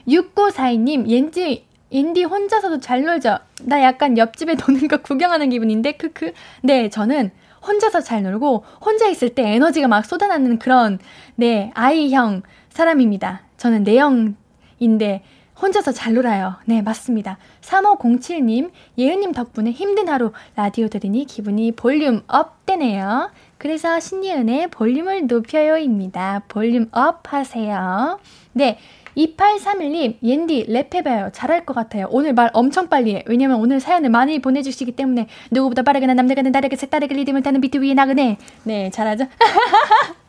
6942님, 0.07 1.07
옌지, 1.07 1.65
인디 1.89 2.23
혼자서도 2.23 2.81
잘 2.81 3.03
놀죠? 3.03 3.37
나 3.63 3.81
약간 3.81 4.17
옆집에 4.17 4.55
노는 4.55 4.89
거 4.89 4.97
구경하는 4.97 5.49
기분인데, 5.49 5.93
크크. 5.93 6.33
네, 6.61 6.89
저는 6.89 7.31
혼자서 7.65 8.01
잘 8.01 8.23
놀고 8.23 8.63
혼자 8.81 9.07
있을 9.07 9.29
때 9.29 9.43
에너지가 9.53 9.87
막 9.87 10.05
쏟아나는 10.05 10.59
그런 10.59 10.99
네 11.35 11.71
I형 11.73 12.43
사람입니다. 12.69 13.41
저는 13.57 13.83
내향인데 13.83 15.23
혼자서 15.61 15.91
잘 15.91 16.13
놀아요. 16.13 16.55
네, 16.65 16.81
맞습니다. 16.81 17.37
3507님, 17.61 18.71
예은님 18.97 19.31
덕분에 19.31 19.71
힘든 19.71 20.09
하루 20.09 20.33
라디오 20.55 20.87
들으니 20.87 21.25
기분이 21.25 21.71
볼륨 21.71 22.23
up 22.27 22.65
되네요. 22.65 23.31
그래서 23.57 23.99
신예은의 23.99 24.67
볼륨을 24.67 25.27
높여요입니다. 25.27 26.43
볼륨 26.49 26.89
up 26.91 27.31
하세요. 27.31 28.19
네, 28.51 28.77
2831님, 29.17 30.17
옌디 30.23 30.67
랩해봐요. 30.67 31.31
잘할 31.33 31.65
것 31.65 31.73
같아요. 31.73 32.07
오늘 32.09 32.33
말 32.33 32.49
엄청 32.53 32.87
빨리 32.89 33.15
해. 33.15 33.23
왜냐면 33.27 33.57
오늘 33.59 33.79
사연을 33.79 34.09
많이 34.09 34.39
보내주시기 34.39 34.93
때문에 34.93 35.27
누구보다 35.51 35.83
빠르게나 35.83 36.13
남들과는 36.13 36.51
다르게 36.51 36.75
색다르게 36.75 37.15
리듬을 37.15 37.43
타는 37.43 37.61
비트 37.61 37.77
위에 37.77 37.93
나그네. 37.93 38.37
네, 38.63 38.89
잘하죠? 38.89 39.25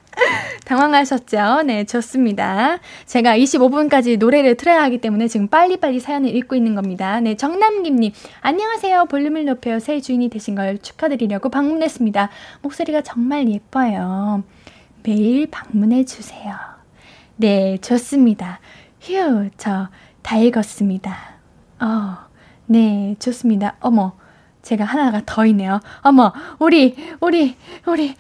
당황하셨죠? 0.65 1.63
네, 1.67 1.85
좋습니다. 1.85 2.79
제가 3.07 3.37
25분까지 3.37 4.19
노래를 4.19 4.57
틀어야 4.57 4.83
하기 4.85 4.99
때문에 4.99 5.29
지금 5.29 5.49
빨리빨리 5.49 6.01
사연을 6.01 6.35
읽고 6.37 6.55
있는 6.55 6.75
겁니다. 6.75 7.21
네, 7.21 7.37
정남김님, 7.37 8.13
안녕하세요. 8.41 9.07
볼륨을 9.07 9.45
높여 9.45 9.79
새 9.79 10.01
주인이 10.01 10.29
되신 10.29 10.55
걸 10.55 10.79
축하드리려고 10.79 11.49
방문했습니다. 11.49 12.31
목소리가 12.63 13.03
정말 13.03 13.49
예뻐요. 13.49 14.43
매일 15.03 15.47
방문해 15.51 16.05
주세요. 16.05 16.74
네, 17.37 17.79
좋습니다. 17.79 18.61
휴, 19.01 19.51
저 19.57 19.89
다 20.25 20.39
읽었습니다. 20.39 21.15
어, 21.81 22.17
네, 22.67 23.15
좋습니다. 23.19 23.77
어머, 23.81 24.17
제가 24.65 24.85
하나가 24.85 25.21
더 25.25 25.47
있네요. 25.47 25.81
어머, 26.01 26.33
우리, 26.59 26.97
우리, 27.21 27.55
우리, 27.87 28.15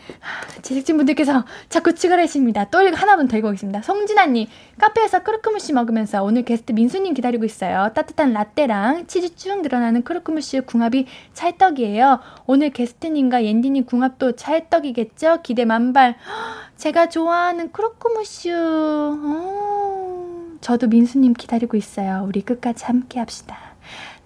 제작진분들께서 0.62 1.44
자꾸 1.70 1.94
추가하십니다. 1.94 2.66
또 2.66 2.78
하나만 2.78 3.28
더 3.28 3.38
읽어보겠습니다. 3.38 3.82
송진아님, 3.82 4.46
카페에서 4.78 5.22
크로크무슈 5.22 5.72
먹으면서 5.72 6.22
오늘 6.22 6.44
게스트 6.44 6.72
민수님 6.72 7.14
기다리고 7.14 7.44
있어요. 7.44 7.90
따뜻한 7.94 8.34
라떼랑 8.34 9.06
치즈 9.06 9.36
쭉 9.36 9.62
늘어나는 9.62 10.04
크로크무슈 10.04 10.60
궁합이 10.60 11.06
찰떡이에요. 11.32 12.20
오늘 12.46 12.70
게스트님과 12.70 13.44
옌디님 13.44 13.86
궁합도 13.86 14.36
찰떡이겠죠? 14.36 15.40
기대 15.42 15.64
만발. 15.64 16.16
제가 16.76 17.08
좋아하는 17.08 17.72
크루크무슈. 17.72 18.50
어, 18.52 20.58
저도 20.60 20.88
민수님 20.88 21.32
기다리고 21.32 21.78
있어요. 21.78 22.24
우리 22.28 22.42
끝까지 22.42 22.84
함께 22.84 23.18
합시다. 23.18 23.73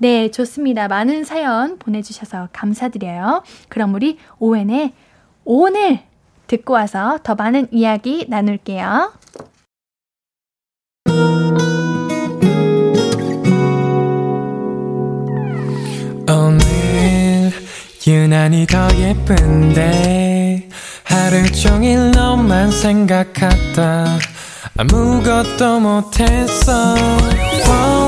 네, 0.00 0.31
좋습니다. 0.31 0.87
많은 0.87 1.25
사연 1.25 1.78
보내주셔서 1.78 2.49
감사드려요. 2.52 3.43
그럼 3.69 3.95
우리 3.95 4.17
오웬의 4.38 4.93
오늘 5.45 6.00
듣고 6.47 6.75
와서 6.75 7.19
더 7.23 7.35
많은 7.35 7.69
이야기 7.73 8.26
나눌게요. 8.28 9.12
오늘 16.31 17.52
유난히 18.07 18.67
더 18.67 18.88
예쁜데 18.97 20.69
하루 21.05 21.50
종일 21.52 22.12
너만 22.12 22.71
생각하다 22.71 24.19
아무것도 24.76 25.81
못했어 25.81 26.95
네가 26.95 28.08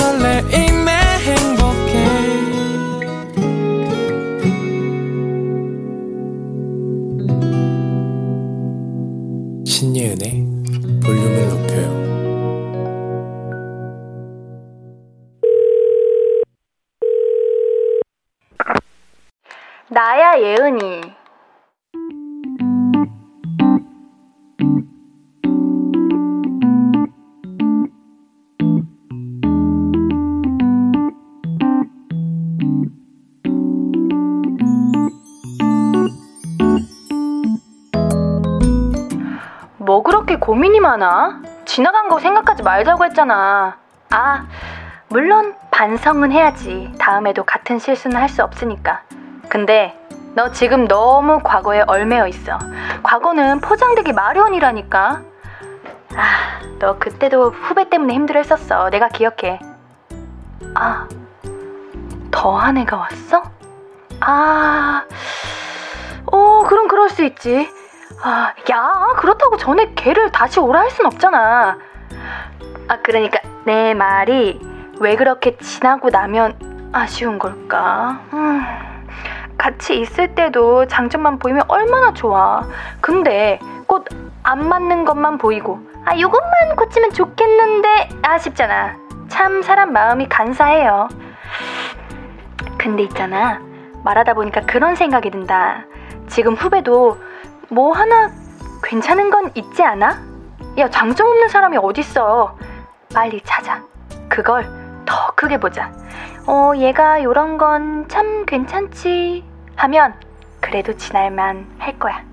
많아? 40.91 41.41
지나간 41.63 42.09
거 42.09 42.19
생각하지 42.19 42.63
말자고 42.63 43.05
했잖아. 43.05 43.77
아, 44.09 44.45
물론 45.07 45.55
반성은 45.71 46.31
해야지. 46.33 46.93
다음에도 46.99 47.43
같은 47.45 47.79
실수는 47.79 48.17
할 48.17 48.27
수 48.27 48.43
없으니까. 48.43 49.01
근데 49.47 49.97
너 50.35 50.51
지금 50.51 50.87
너무 50.87 51.39
과거에 51.43 51.83
얼매여 51.87 52.27
있어. 52.27 52.59
과거는 53.03 53.61
포장되기 53.61 54.11
마련이라니까. 54.11 55.21
아, 56.15 56.59
너 56.79 56.97
그때도 56.99 57.51
후배 57.51 57.89
때문에 57.89 58.13
힘들어 58.13 58.39
했었어. 58.39 58.89
내가 58.89 59.07
기억해. 59.07 59.59
아, 60.75 61.07
더한 62.31 62.77
애가 62.79 62.97
왔어? 62.97 63.43
아, 64.19 65.05
어, 66.25 66.63
그럼 66.67 66.87
그럴 66.89 67.09
수 67.09 67.23
있지. 67.23 67.69
아, 68.23 68.53
야, 68.71 68.91
그렇다고 69.17 69.57
전에 69.57 69.93
걔를 69.95 70.31
다시 70.31 70.59
오라 70.59 70.79
할 70.81 70.89
순 70.91 71.05
없잖아. 71.07 71.77
아, 72.87 72.97
그러니까 73.03 73.39
내 73.65 73.93
말이 73.93 74.59
왜 74.99 75.15
그렇게 75.15 75.57
지나고 75.57 76.09
나면 76.09 76.89
아쉬운 76.93 77.39
걸까? 77.39 78.19
음, 78.33 78.61
같이 79.57 79.99
있을 79.99 80.35
때도 80.35 80.87
장점만 80.87 81.39
보이면 81.39 81.63
얼마나 81.67 82.13
좋아. 82.13 82.63
근데 82.99 83.59
꼭안 83.87 84.67
맞는 84.67 85.05
것만 85.05 85.37
보이고, 85.37 85.79
아, 86.05 86.13
이것만 86.13 86.75
고치면 86.75 87.11
좋겠는데 87.11 88.09
아쉽잖아. 88.21 88.95
참 89.29 89.61
사람 89.61 89.93
마음이 89.93 90.27
간사해요. 90.27 91.07
근데 92.77 93.03
있잖아. 93.03 93.61
말하다 94.03 94.33
보니까 94.33 94.61
그런 94.61 94.95
생각이 94.95 95.29
든다. 95.31 95.85
지금 96.27 96.53
후배도 96.55 97.17
뭐 97.71 97.93
하나 97.93 98.29
괜찮은 98.83 99.29
건 99.29 99.49
있지 99.55 99.81
않아? 99.83 100.19
야, 100.77 100.89
장점 100.89 101.27
없는 101.27 101.47
사람이 101.47 101.77
어딨어. 101.77 102.57
빨리 103.13 103.41
찾아. 103.43 103.81
그걸 104.29 104.65
더 105.05 105.31
크게 105.35 105.57
보자. 105.57 105.91
어, 106.47 106.73
얘가 106.75 107.23
요런 107.23 107.57
건 107.57 108.07
참 108.09 108.45
괜찮지. 108.45 109.45
하면 109.77 110.13
그래도 110.59 110.95
지날만 110.97 111.65
할 111.79 111.97
거야. 111.97 112.23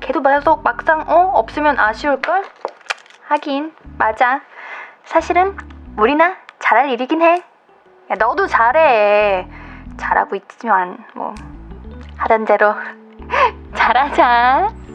걔도 0.00 0.22
계속 0.22 0.62
막상 0.62 1.04
어 1.08 1.30
없으면 1.34 1.78
아쉬울걸? 1.78 2.44
하긴 3.28 3.74
맞아. 3.98 4.40
사실은 5.04 5.56
우리나 5.98 6.36
잘할 6.58 6.90
일이긴 6.90 7.20
해. 7.22 7.34
야, 8.10 8.14
너도 8.18 8.46
잘해. 8.46 9.46
잘하고 9.98 10.36
있지만 10.36 10.98
뭐 11.14 11.34
하던 12.16 12.44
대로 12.46 12.74
잘하자. 13.74 14.85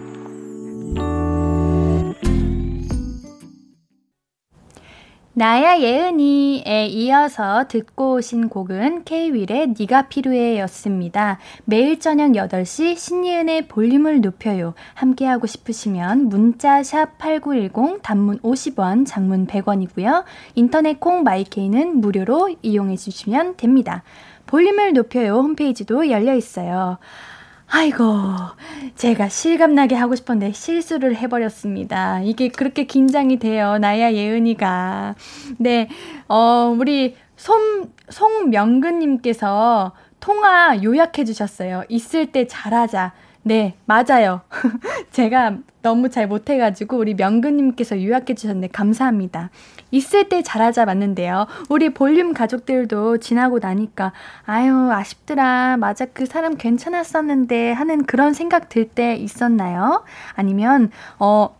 나야 5.41 5.79
예은이에 5.79 6.85
이어서 6.85 7.67
듣고 7.67 8.13
오신 8.13 8.47
곡은 8.47 9.05
K-윌의 9.05 9.73
니가 9.79 10.03
필요해 10.03 10.59
였습니다. 10.59 11.39
매일 11.65 11.99
저녁 11.99 12.33
8시 12.33 12.95
신예은의 12.95 13.67
볼륨을 13.67 14.21
높여요. 14.21 14.75
함께하고 14.93 15.47
싶으시면 15.47 16.29
문자 16.29 16.83
샵 16.83 17.17
8910 17.17 18.03
단문 18.03 18.37
50원, 18.41 19.07
장문 19.07 19.47
100원이고요. 19.47 20.25
인터넷 20.53 20.99
콩 20.99 21.23
마이케이는 21.23 22.01
무료로 22.01 22.57
이용해 22.61 22.95
주시면 22.97 23.57
됩니다. 23.57 24.03
볼륨을 24.45 24.93
높여요 24.93 25.37
홈페이지도 25.37 26.11
열려 26.11 26.35
있어요. 26.35 26.99
아이고, 27.73 28.03
제가 28.95 29.29
실감나게 29.29 29.95
하고 29.95 30.13
싶었는데 30.15 30.51
실수를 30.51 31.15
해버렸습니다. 31.15 32.19
이게 32.21 32.49
그렇게 32.49 32.83
긴장이 32.83 33.39
돼요. 33.39 33.77
나야 33.77 34.11
예은이가. 34.11 35.15
네, 35.57 35.87
어, 36.27 36.75
우리 36.77 37.15
손, 37.37 37.89
송명근님께서 38.09 39.93
통화 40.19 40.83
요약해 40.83 41.23
주셨어요. 41.23 41.85
있을 41.87 42.33
때 42.33 42.45
잘하자. 42.45 43.13
네, 43.43 43.75
맞아요. 43.85 44.41
제가 45.11 45.55
너무 45.81 46.09
잘 46.09 46.27
못해가지고 46.27 46.97
우리 46.97 47.13
명근님께서 47.13 48.03
요약해 48.03 48.35
주셨는데 48.35 48.67
감사합니다. 48.67 49.49
있을 49.91 50.29
때 50.29 50.41
잘하자 50.41 50.85
맞는데요. 50.85 51.47
우리 51.69 51.93
볼륨 51.93 52.33
가족들도 52.33 53.17
지나고 53.17 53.59
나니까 53.59 54.13
아유 54.45 54.91
아쉽더라. 54.91 55.77
맞아 55.77 56.05
그 56.05 56.25
사람 56.25 56.55
괜찮았었는데 56.55 57.71
하는 57.73 58.05
그런 58.05 58.33
생각 58.33 58.69
들 58.69 58.91
때 58.91 59.15
있었나요? 59.15 60.03
아니면 60.33 60.91
어 61.19 61.55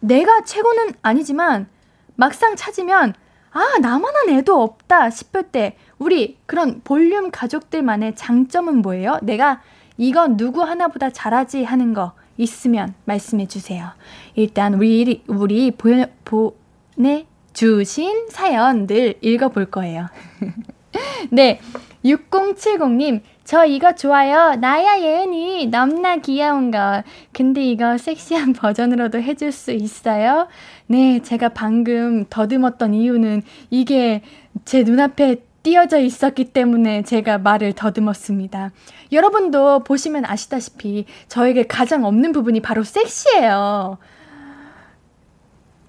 내가 0.00 0.42
최고는 0.44 0.94
아니지만 1.02 1.68
막상 2.16 2.56
찾으면 2.56 3.14
아 3.52 3.78
나만한 3.80 4.30
애도 4.30 4.60
없다 4.60 5.10
싶을 5.10 5.44
때 5.44 5.76
우리 5.98 6.38
그런 6.46 6.80
볼륨 6.82 7.30
가족들만의 7.30 8.16
장점은 8.16 8.82
뭐예요? 8.82 9.18
내가 9.22 9.60
이건 9.96 10.36
누구 10.36 10.62
하나보다 10.62 11.10
잘하지 11.10 11.62
하는 11.64 11.94
거 11.94 12.12
있으면 12.36 12.94
말씀해 13.04 13.46
주세요. 13.46 13.90
일단 14.34 14.74
우리 14.74 15.22
우리 15.28 15.70
보, 15.70 16.06
보내 16.24 17.26
주신 17.54 18.28
사연들 18.28 19.14
읽어볼 19.22 19.66
거예요. 19.66 20.08
네. 21.30 21.60
6070님, 22.04 23.22
저 23.44 23.64
이거 23.64 23.94
좋아요. 23.94 24.56
나야 24.56 25.00
예은이. 25.00 25.68
넘나 25.68 26.16
귀여운 26.16 26.70
거. 26.70 27.02
근데 27.32 27.64
이거 27.64 27.96
섹시한 27.96 28.52
버전으로도 28.54 29.22
해줄 29.22 29.52
수 29.52 29.72
있어요? 29.72 30.48
네, 30.86 31.20
제가 31.22 31.48
방금 31.50 32.26
더듬었던 32.28 32.92
이유는 32.92 33.42
이게 33.70 34.22
제 34.66 34.82
눈앞에 34.82 35.36
띄어져 35.62 35.98
있었기 35.98 36.52
때문에 36.52 37.04
제가 37.04 37.38
말을 37.38 37.72
더듬었습니다. 37.72 38.70
여러분도 39.12 39.84
보시면 39.84 40.26
아시다시피 40.26 41.06
저에게 41.28 41.62
가장 41.66 42.04
없는 42.04 42.32
부분이 42.32 42.60
바로 42.60 42.84
섹시예요. 42.84 43.96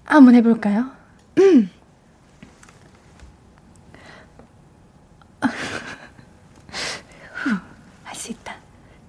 한번 0.04 0.34
해볼까요? 0.34 0.95
할 8.04 8.14
수 8.16 8.30
있다. 8.32 8.56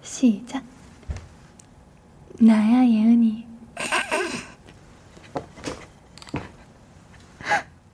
시작. 0.01 0.63
나야 2.39 2.83
예은이. 2.83 3.47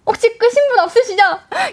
혹시 0.05 0.37
끄신 0.37 0.67
분 0.69 0.79
없으시죠? 0.79 1.21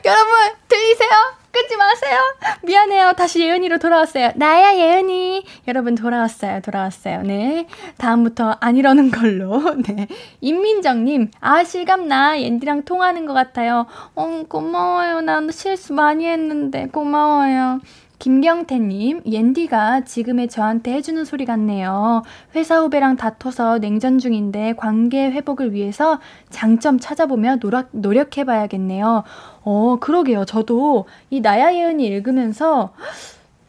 여러분 0.05 0.35
들리세요? 0.68 1.39
끊지 1.53 1.77
마세요. 1.77 2.19
미안해요. 2.63 3.13
다시 3.15 3.41
예은이로 3.41 3.79
돌아왔어요. 3.79 4.33
나야, 4.37 4.75
예은이. 4.77 5.45
여러분, 5.69 5.95
돌아왔어요. 5.95 6.61
돌아왔어요. 6.61 7.23
네. 7.23 7.67
다음부터 7.99 8.57
안 8.61 8.77
이러는 8.77 9.11
걸로. 9.11 9.61
네. 9.89 10.07
임민정님, 10.41 11.31
아, 11.41 11.65
실감나. 11.65 12.41
옌디랑 12.41 12.85
통하는 12.85 13.27
것 13.27 13.33
같아요. 13.33 13.87
어, 14.15 14.43
고마워요. 14.49 15.21
난 15.23 15.51
실수 15.51 15.93
많이 15.93 16.27
했는데. 16.27 16.87
고마워요. 16.87 17.81
김경태님, 18.21 19.23
옌디가 19.25 20.03
지금의 20.03 20.49
저한테 20.49 20.93
해주는 20.93 21.25
소리 21.25 21.47
같네요. 21.47 22.23
회사 22.55 22.79
후배랑 22.79 23.17
다퉈서 23.17 23.79
냉전 23.79 24.19
중인데 24.19 24.75
관계 24.77 25.31
회복을 25.31 25.73
위해서 25.73 26.21
장점 26.51 26.99
찾아보며 26.99 27.57
노력, 27.57 27.89
노력해봐야겠네요. 27.93 29.25
어, 29.63 29.97
그러게요. 30.01 30.45
저도 30.45 31.07
이 31.31 31.41
나야 31.41 31.73
예은이 31.73 32.05
읽으면서 32.07 32.93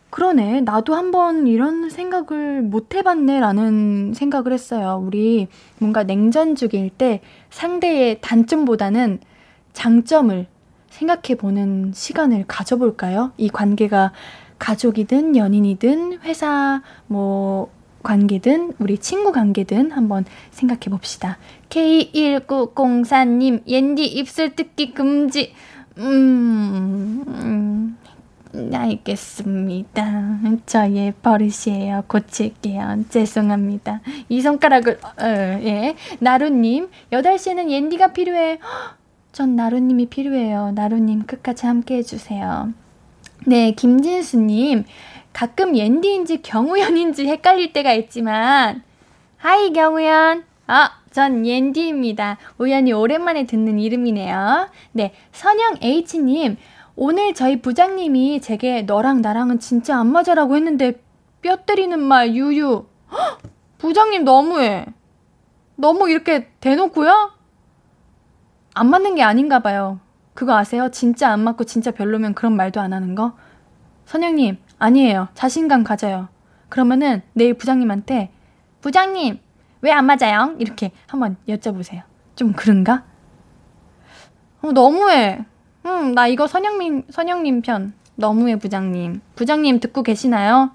그러네. 0.10 0.62
나도 0.62 0.96
한번 0.96 1.48
이런 1.48 1.90
생각을 1.90 2.62
못 2.62 2.94
해봤네. 2.94 3.40
라는 3.40 4.14
생각을 4.14 4.52
했어요. 4.52 5.02
우리 5.02 5.48
뭔가 5.80 6.04
냉전 6.04 6.56
중일 6.56 6.90
때 6.90 7.22
상대의 7.52 8.20
단점보다는 8.20 9.20
장점을 9.72 10.46
생각해 10.90 11.36
보는 11.38 11.94
시간을 11.96 12.46
가져볼까요? 12.48 13.32
이 13.38 13.50
관계가 13.50 14.12
가족이든 14.62 15.36
연인이든 15.36 16.19
회사 16.21 16.84
뭐 17.08 17.71
관계든 18.04 18.74
우리 18.80 19.00
친구 19.00 19.32
관계든 19.32 19.91
한번 19.91 20.24
생각해 20.52 20.82
봅시다. 20.89 21.38
K1904님, 21.69 23.67
옌디 23.67 24.06
입술 24.06 24.56
뜯기 24.56 24.93
금지. 24.93 25.54
음, 25.97 27.24
음, 27.28 27.97
알겠습니다. 28.74 30.39
저의 30.67 31.13
버릇이에요. 31.21 32.04
고칠게요. 32.08 33.06
죄송합니다. 33.10 34.02
이 34.30 34.41
손가락을, 34.41 35.00
어, 35.04 35.26
예. 35.26 35.95
나루님, 36.19 36.89
8시에는 37.12 37.69
옌디가 37.69 38.13
필요해. 38.13 38.60
전 39.32 39.56
나루님이 39.56 40.08
필요해요. 40.08 40.71
나루님 40.76 41.26
끝까지 41.26 41.65
함께 41.65 41.95
해주세요. 41.97 42.74
네, 43.45 43.71
김진수님. 43.71 44.86
가끔 45.34 45.75
옌디인지 45.75 46.41
경우연인지 46.41 47.27
헷갈릴 47.27 47.73
때가 47.73 47.93
있지만, 47.93 48.84
하이, 49.38 49.73
경우연. 49.73 50.43
아, 50.67 50.91
전 51.12 51.45
옌디입니다. 51.45 52.38
우연히 52.58 52.93
오랜만에 52.93 53.45
듣는 53.45 53.80
이름이네요. 53.80 54.69
네, 54.93 55.13
선영 55.32 55.77
H님. 55.82 56.58
오늘 56.95 57.34
저희 57.34 57.62
부장님이 57.62 58.41
제게 58.41 58.84
너랑 58.84 59.21
나랑은 59.21 59.60
진짜 59.60 59.97
안 59.97 60.12
맞아라고 60.12 60.56
했는데 60.56 61.01
뼈 61.41 61.56
때리는 61.58 61.99
말 61.99 62.36
유유. 62.36 62.86
헉, 63.12 63.41
부장님 63.80 64.23
너무해. 64.23 64.86
너무 65.75 66.10
이렇게 66.10 66.47
대놓고요? 66.60 67.32
안 68.73 68.89
맞는 68.89 69.15
게 69.15 69.23
아닌가 69.23 69.60
봐요. 69.60 69.99
그거 70.34 70.56
아세요? 70.58 70.89
진짜 70.91 71.30
안 71.32 71.41
맞고 71.41 71.65
진짜 71.65 71.91
별로면 71.91 72.34
그런 72.34 72.56
말도 72.56 72.80
안 72.80 72.94
하는 72.94 73.15
거? 73.15 73.34
선영님, 74.06 74.58
아니에요. 74.80 75.28
자신감 75.34 75.84
가져요. 75.84 76.30
그러면은 76.70 77.22
내일 77.34 77.54
부장님한테, 77.54 78.32
부장님, 78.82 79.39
왜 79.82 79.91
안 79.91 80.06
맞아요? 80.06 80.56
이렇게 80.60 80.91
한번 81.08 81.36
여쭤보세요. 81.48 82.04
좀 82.36 82.54
그런가? 82.54 83.04
어, 84.62 84.72
너무해. 84.72 85.44
음, 85.86 86.13
나 86.13 86.28
이거 86.28 86.48
선영님, 86.48 87.04
선영님 87.10 87.62
편. 87.62 87.94
너무해, 88.15 88.58
부장님. 88.58 89.22
부장님 89.36 89.80
듣고 89.80 90.04
계시나요? 90.04 90.72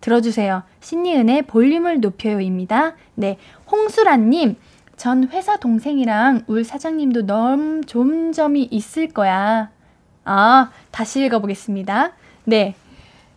들어주세요. 0.00 0.62
신니은의 0.80 1.42
볼륨을 1.42 2.00
높여요입니다. 2.00 2.94
네. 3.14 3.38
홍수라님, 3.70 4.56
전 4.96 5.28
회사 5.28 5.56
동생이랑 5.56 6.42
울 6.46 6.64
사장님도 6.64 7.26
너무 7.26 7.80
좋은 7.82 8.32
점이 8.32 8.68
있을 8.70 9.08
거야. 9.08 9.70
아, 10.24 10.70
다시 10.90 11.24
읽어보겠습니다. 11.24 12.12
네. 12.44 12.74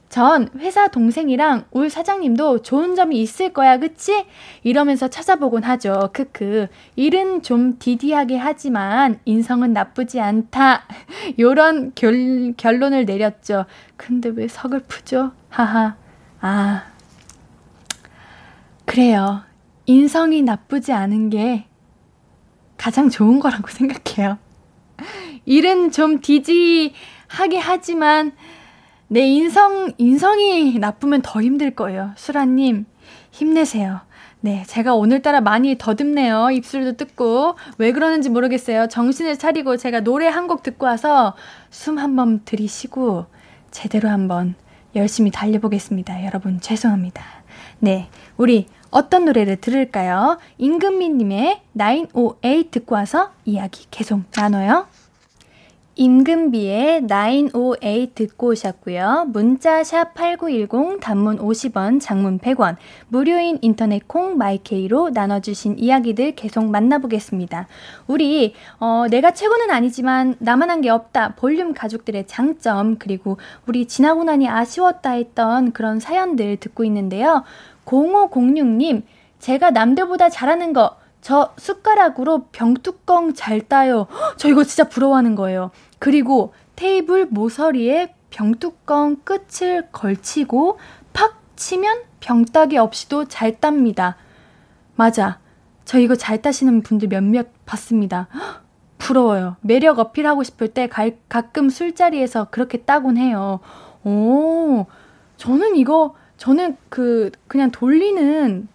전 0.10 0.50
회사 0.60 0.88
동생이랑 0.88 1.65
울 1.72 1.89
사장님도 1.89 2.62
좋은 2.62 2.96
점이 2.96 3.22
있을 3.22 3.52
거야, 3.52 3.78
그치? 3.78 4.26
이러면서 4.63 5.10
찾아보곤 5.10 5.63
하죠. 5.63 6.12
크크. 6.13 6.67
일은 6.96 7.41
좀 7.41 7.78
디디하게 7.78 8.38
하지만 8.38 9.20
인성은 9.26 9.74
나쁘지 9.74 10.22
않다. 10.22 10.84
요런 11.39 11.91
결, 11.96 12.54
결론을 12.56 13.06
내렸죠. 13.06 13.65
근데 13.98 14.30
왜 14.30 14.48
서글프죠? 14.48 15.34
하하. 15.50 15.96
아. 16.39 16.86
그래요. 18.86 19.41
인성이 19.88 20.41
나쁘지 20.43 20.91
않은 20.91 21.30
게 21.32 21.65
가장 22.78 23.10
좋은 23.10 23.39
거라고 23.39 23.67
생각해요. 23.71 24.38
일은 25.45 25.91
좀 25.91 26.19
디지하게 26.21 27.58
하지만 27.60 28.34
내 29.08 29.21
인성, 29.21 29.93
인성이 29.97 30.78
나쁘면 30.78 31.21
더 31.23 31.41
힘들 31.41 31.71
거예요. 31.71 32.12
수라님, 32.17 32.86
힘내세요. 33.32 34.02
네, 34.41 34.63
제가 34.67 34.93
오늘따라 34.93 35.39
많이 35.41 35.78
더듬네요. 35.78 36.52
입술도 36.52 36.97
뜯고. 36.97 37.56
왜 37.78 37.91
그러는지 37.93 38.30
모르겠어요. 38.30 38.88
정신을 38.89 39.38
차리고 39.39 39.78
제가 39.78 40.02
노래 40.02 40.28
한 40.28 40.47
곡 40.47 40.62
듣고 40.63 40.86
와서 40.86 41.34
숨 41.69 41.97
한 41.97 42.15
번 42.15 42.41
들이쉬고 42.45 43.26
제대로 43.71 44.10
한번 44.10 44.56
열심히 44.95 45.32
달려보겠습니다. 45.32 46.26
여러분, 46.26 46.60
죄송합니다. 46.60 47.23
네, 47.80 48.10
우리 48.36 48.67
어떤 48.91 49.26
노래를 49.26 49.58
들을까요? 49.58 50.38
임금미님의 50.58 51.62
908 51.78 52.71
듣고 52.71 52.95
와서 52.95 53.32
이야기 53.45 53.86
계속 53.91 54.21
나눠요. 54.36 54.88
임금비의 56.00 57.08
908 57.08 58.10
듣고 58.13 58.50
오셨고요. 58.50 59.26
문자 59.30 59.84
샵 59.84 60.13
8910 60.13 61.00
단문 61.02 61.39
50원, 61.39 62.00
장문 62.00 62.38
100원, 62.38 62.76
무료인 63.08 63.58
인터넷 63.63 64.08
콩 64.08 64.38
마이케이로 64.38 65.10
나눠 65.10 65.39
주신 65.39 65.80
이야기들 65.80 66.36
계속 66.36 66.69
만나보겠습니다. 66.69 67.67
우리 68.06 68.54
어, 68.80 69.06
내가 69.10 69.32
최고는 69.34 69.71
아니지만 69.71 70.36
나만 70.38 70.69
한 70.69 70.82
게 70.82 70.89
없다. 70.91 71.34
볼륨 71.36 71.73
가족들의 71.73 72.28
장점 72.28 72.97
그리고 73.00 73.38
우리 73.65 73.88
지나고 73.88 74.23
나니 74.23 74.47
아쉬웠다 74.47 75.13
했던 75.13 75.71
그런 75.71 76.00
사연들 76.00 76.58
듣고 76.58 76.84
있는데요. 76.84 77.43
0506님, 77.88 79.04
제가 79.39 79.71
남들보다 79.71 80.30
잘하는 80.30 80.73
거, 80.73 80.97
저 81.21 81.54
숟가락으로 81.58 82.45
병뚜껑 82.52 83.34
잘 83.34 83.62
따요. 83.62 84.08
저 84.38 84.50
이거 84.50 84.63
진짜 84.63 84.84
부러워하는 84.88 85.36
거예요. 85.36 85.71
그리고 86.00 86.54
테이블 86.76 87.26
모서리에 87.26 88.13
병뚜껑 88.30 89.17
끝을 89.23 89.89
걸치고 89.91 90.78
팍 91.13 91.41
치면 91.56 92.02
병따기 92.19 92.78
없이도 92.78 93.26
잘 93.26 93.60
땁니다. 93.60 94.15
맞아. 94.95 95.39
저 95.86 96.00
이거 96.00 96.15
잘 96.15 96.41
따시는 96.41 96.82
분들 96.82 97.08
몇몇 97.08 97.47
봤습니다. 97.65 98.28
부러워요. 98.97 99.56
매력 99.62 100.00
어필하고 100.00 100.43
싶을 100.43 100.69
때 100.69 100.88
가, 100.88 101.10
가끔 101.30 101.69
술자리에서 101.69 102.50
그렇게 102.52 102.80
따곤 102.80 103.17
해요. 103.17 103.60
오, 104.04 104.86
저는 105.38 105.76
이거 105.76 106.15
저는 106.38 106.78
그 106.89 107.32
그냥 107.47 107.71
돌리는 107.71 108.67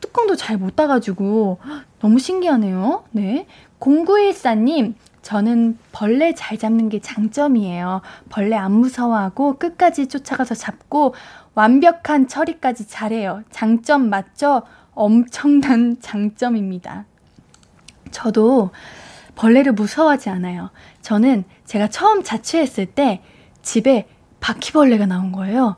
뚜껑도 0.00 0.36
잘 0.36 0.58
못 0.58 0.76
따가지고 0.76 1.58
너무 2.00 2.18
신기하네요. 2.18 3.04
네. 3.12 3.46
0914님, 3.80 4.94
저는 5.22 5.78
벌레 5.92 6.34
잘 6.34 6.58
잡는 6.58 6.88
게 6.90 7.00
장점이에요. 7.00 8.02
벌레 8.28 8.56
안 8.56 8.72
무서워하고 8.72 9.58
끝까지 9.58 10.06
쫓아가서 10.08 10.54
잡고 10.54 11.14
완벽한 11.54 12.28
처리까지 12.28 12.88
잘해요. 12.88 13.42
장점 13.50 14.08
맞죠? 14.10 14.62
엄청난 14.94 15.96
장점입니다. 16.02 17.06
저도 18.10 18.70
벌레를 19.34 19.72
무서워하지 19.72 20.28
않아요. 20.30 20.70
저는 21.02 21.44
제가 21.64 21.88
처음 21.88 22.22
자취했을 22.22 22.86
때 22.86 23.22
집에 23.62 24.06
바퀴벌레가 24.40 25.06
나온 25.06 25.32
거예요. 25.32 25.76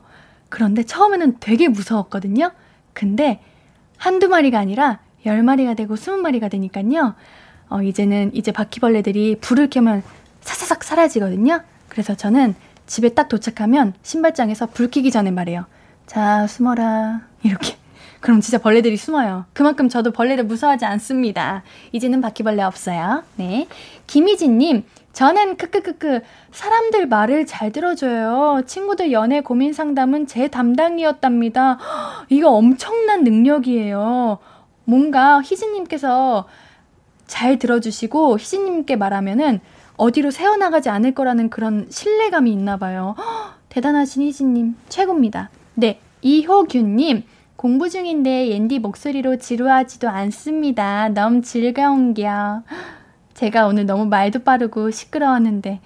그런데 0.49 0.83
처음에는 0.83 1.37
되게 1.39 1.67
무서웠거든요. 1.67 2.51
근데 2.93 3.41
한두 3.97 4.27
마리가 4.27 4.59
아니라 4.59 4.99
열 5.25 5.43
마리가 5.43 5.73
되고 5.73 5.95
스무 5.95 6.17
마리가 6.17 6.49
되니까요. 6.49 7.15
어, 7.69 7.81
이제는 7.81 8.31
이제 8.33 8.51
바퀴벌레들이 8.51 9.37
불을 9.41 9.69
켜면 9.69 10.03
사사삭 10.41 10.83
사라지거든요. 10.83 11.61
그래서 11.89 12.15
저는 12.15 12.55
집에 12.85 13.09
딱 13.09 13.27
도착하면 13.27 13.93
신발장에서 14.01 14.67
불 14.67 14.89
켜기 14.89 15.11
전에 15.11 15.31
말해요. 15.31 15.65
자, 16.05 16.47
숨어라. 16.47 17.21
이렇게. 17.43 17.75
그럼 18.21 18.41
진짜 18.41 18.57
벌레들이 18.57 18.97
숨어요. 18.97 19.45
그만큼 19.53 19.89
저도 19.89 20.11
벌레를 20.11 20.45
무서워하지 20.45 20.85
않습니다. 20.85 21.63
이제는 21.91 22.21
바퀴벌레 22.21 22.63
없어요. 22.63 23.23
네. 23.35 23.67
김희진님, 24.07 24.83
저는 25.17 25.57
크크크크 25.57 26.21
사람들 26.51 27.07
말을 27.07 27.47
잘 27.47 27.71
들어줘요. 27.71 28.61
친구들 28.67 29.11
연애 29.11 29.41
고민 29.41 29.73
상담은 29.73 30.27
제 30.27 30.47
담당이었답니다. 30.47 31.79
이거 32.29 32.51
엄청난 32.51 33.23
능력이에요. 33.23 34.37
뭔가 34.83 35.41
희진님께서 35.41 36.47
잘 37.25 37.57
들어주시고 37.57 38.37
희진님께 38.37 38.95
말하면은 38.95 39.59
어디로 39.95 40.29
새어나가지 40.29 40.89
않을 40.89 41.15
거라는 41.15 41.49
그런 41.49 41.87
신뢰감이 41.89 42.51
있나 42.51 42.77
봐요. 42.77 43.15
대단하신 43.69 44.21
희진님 44.21 44.75
최고입니다. 44.87 45.49
네, 45.73 45.99
이호균님 46.21 47.23
공부 47.55 47.89
중인데 47.89 48.49
옌디 48.49 48.77
목소리로 48.77 49.37
지루하지도 49.37 50.09
않습니다. 50.09 51.09
너무 51.09 51.41
즐거운겨. 51.41 52.61
제가 53.37 53.67
오늘 53.67 53.85
너무 53.85 54.07
말도 54.07 54.39
빠르고 54.39 54.89
시끄러웠는데 54.89 55.79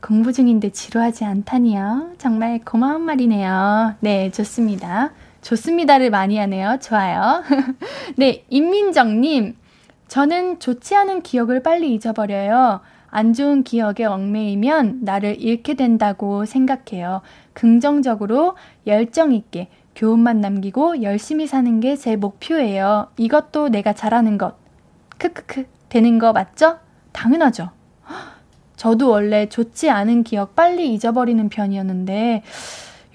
공부 0.00 0.32
중인데 0.32 0.70
지루하지 0.70 1.26
않다니요. 1.26 2.12
정말 2.16 2.60
고마운 2.64 3.02
말이네요. 3.02 3.96
네, 4.00 4.30
좋습니다. 4.30 5.12
좋습니다를 5.42 6.08
많이 6.08 6.38
하네요. 6.38 6.78
좋아요. 6.80 7.42
네, 8.16 8.46
임민정님. 8.48 9.54
저는 10.08 10.60
좋지 10.60 10.96
않은 10.96 11.20
기억을 11.20 11.62
빨리 11.62 11.92
잊어버려요. 11.92 12.80
안 13.10 13.34
좋은 13.34 13.64
기억에 13.64 14.06
얽매이면 14.06 15.00
나를 15.02 15.38
잃게 15.38 15.74
된다고 15.74 16.46
생각해요. 16.46 17.20
긍정적으로 17.52 18.56
열정 18.86 19.34
있게 19.34 19.68
교훈만 19.94 20.40
남기고 20.40 21.02
열심히 21.02 21.46
사는 21.46 21.80
게 21.80 21.96
제 21.96 22.16
목표예요. 22.16 23.08
이것도 23.18 23.68
내가 23.68 23.92
잘하는 23.92 24.38
것. 24.38 24.56
크크크. 25.18 25.66
되는 25.90 26.18
거 26.18 26.32
맞죠? 26.32 26.78
당연하죠. 27.14 27.70
저도 28.76 29.08
원래 29.08 29.48
좋지 29.48 29.88
않은 29.88 30.24
기억 30.24 30.54
빨리 30.54 30.92
잊어버리는 30.92 31.48
편이었는데 31.48 32.42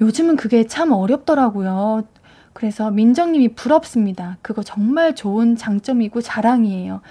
요즘은 0.02 0.36
그게 0.36 0.66
참 0.66 0.92
어렵더라고요. 0.92 2.04
그래서 2.54 2.90
민정님이 2.90 3.50
부럽습니다. 3.50 4.38
그거 4.42 4.64
정말 4.64 5.14
좋은 5.14 5.56
장점이고 5.56 6.22
자랑이에요. 6.22 7.02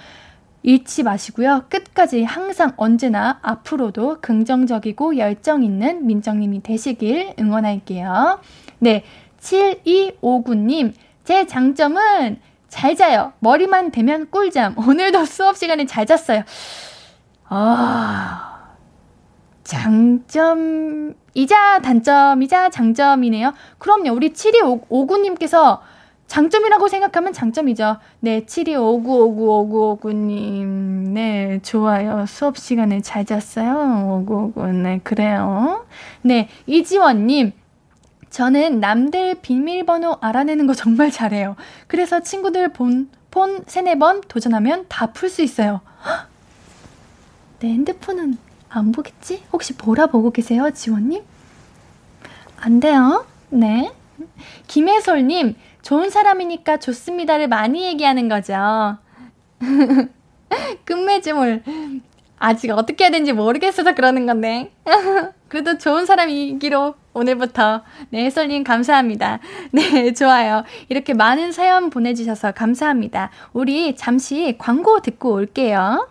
잃지 0.61 1.03
마시고요. 1.03 1.65
끝까지 1.69 2.23
항상 2.23 2.73
언제나 2.75 3.39
앞으로도 3.41 4.17
긍정적이고 4.19 5.17
열정 5.17 5.63
있는 5.63 6.05
민정님이 6.05 6.61
되시길 6.63 7.35
응원할게요. 7.39 8.39
네. 8.79 9.03
7259님, 9.39 10.93
제 11.23 11.47
장점은 11.47 12.39
잘 12.69 12.95
자요. 12.95 13.33
머리만 13.39 13.91
대면 13.91 14.29
꿀잠. 14.31 14.75
오늘도 14.77 15.25
수업 15.25 15.57
시간에 15.57 15.85
잘 15.85 16.05
잤어요. 16.05 16.43
아, 17.49 18.69
장점이자 19.63 21.15
단점이자 21.83 22.69
장점이네요. 22.69 23.53
그럼요. 23.77 24.11
우리 24.13 24.31
7259님께서 24.33 25.79
장점이라고 26.27 26.87
생각하면 26.87 27.33
장점이죠. 27.33 27.97
네, 28.19 28.45
7259595959님. 28.45 30.65
네, 31.09 31.59
좋아요. 31.63 32.25
수업 32.27 32.57
시간에 32.57 33.01
잘 33.01 33.25
잤어요. 33.25 34.23
5959. 34.27 34.67
네, 34.83 34.99
그래요. 35.03 35.85
네, 36.21 36.47
이지원님. 36.67 37.53
저는 38.29 38.79
남들 38.79 39.35
비밀번호 39.41 40.17
알아내는 40.21 40.67
거 40.67 40.73
정말 40.73 41.11
잘해요. 41.11 41.55
그래서 41.87 42.19
친구들 42.21 42.71
본, 42.73 43.09
폰 43.31 43.63
세네 43.65 43.97
번 43.97 44.21
도전하면 44.21 44.85
다 44.87 45.07
풀 45.13 45.29
수 45.29 45.41
있어요. 45.41 45.81
내 47.59 47.69
핸드폰은 47.69 48.37
안 48.69 48.91
보겠지? 48.91 49.43
혹시 49.51 49.75
보라 49.75 50.07
보고 50.07 50.31
계세요, 50.31 50.69
지원님? 50.71 51.23
안 52.57 52.79
돼요. 52.79 53.25
네. 53.49 53.91
김혜솔님, 54.67 55.55
좋은 55.81 56.09
사람이니까 56.09 56.77
좋습니다를 56.77 57.47
많이 57.47 57.83
얘기하는 57.85 58.29
거죠. 58.29 58.97
끝맺음을 60.85 61.63
아직 62.37 62.71
어떻게 62.71 63.05
해야 63.05 63.11
되는지 63.11 63.33
모르겠어서 63.33 63.95
그러는 63.95 64.25
건데. 64.25 64.71
그래도 65.49 65.77
좋은 65.77 66.05
사람이기로 66.05 66.95
오늘부터. 67.19 67.83
네, 68.09 68.25
해설님 68.25 68.63
감사합니다. 68.63 69.39
네, 69.71 70.13
좋아요. 70.15 70.63
이렇게 70.89 71.13
많은 71.13 71.51
사연 71.51 71.89
보내주셔서 71.89 72.53
감사합니다. 72.53 73.29
우리 73.53 73.95
잠시 73.95 74.55
광고 74.57 75.01
듣고 75.01 75.33
올게요. 75.33 76.07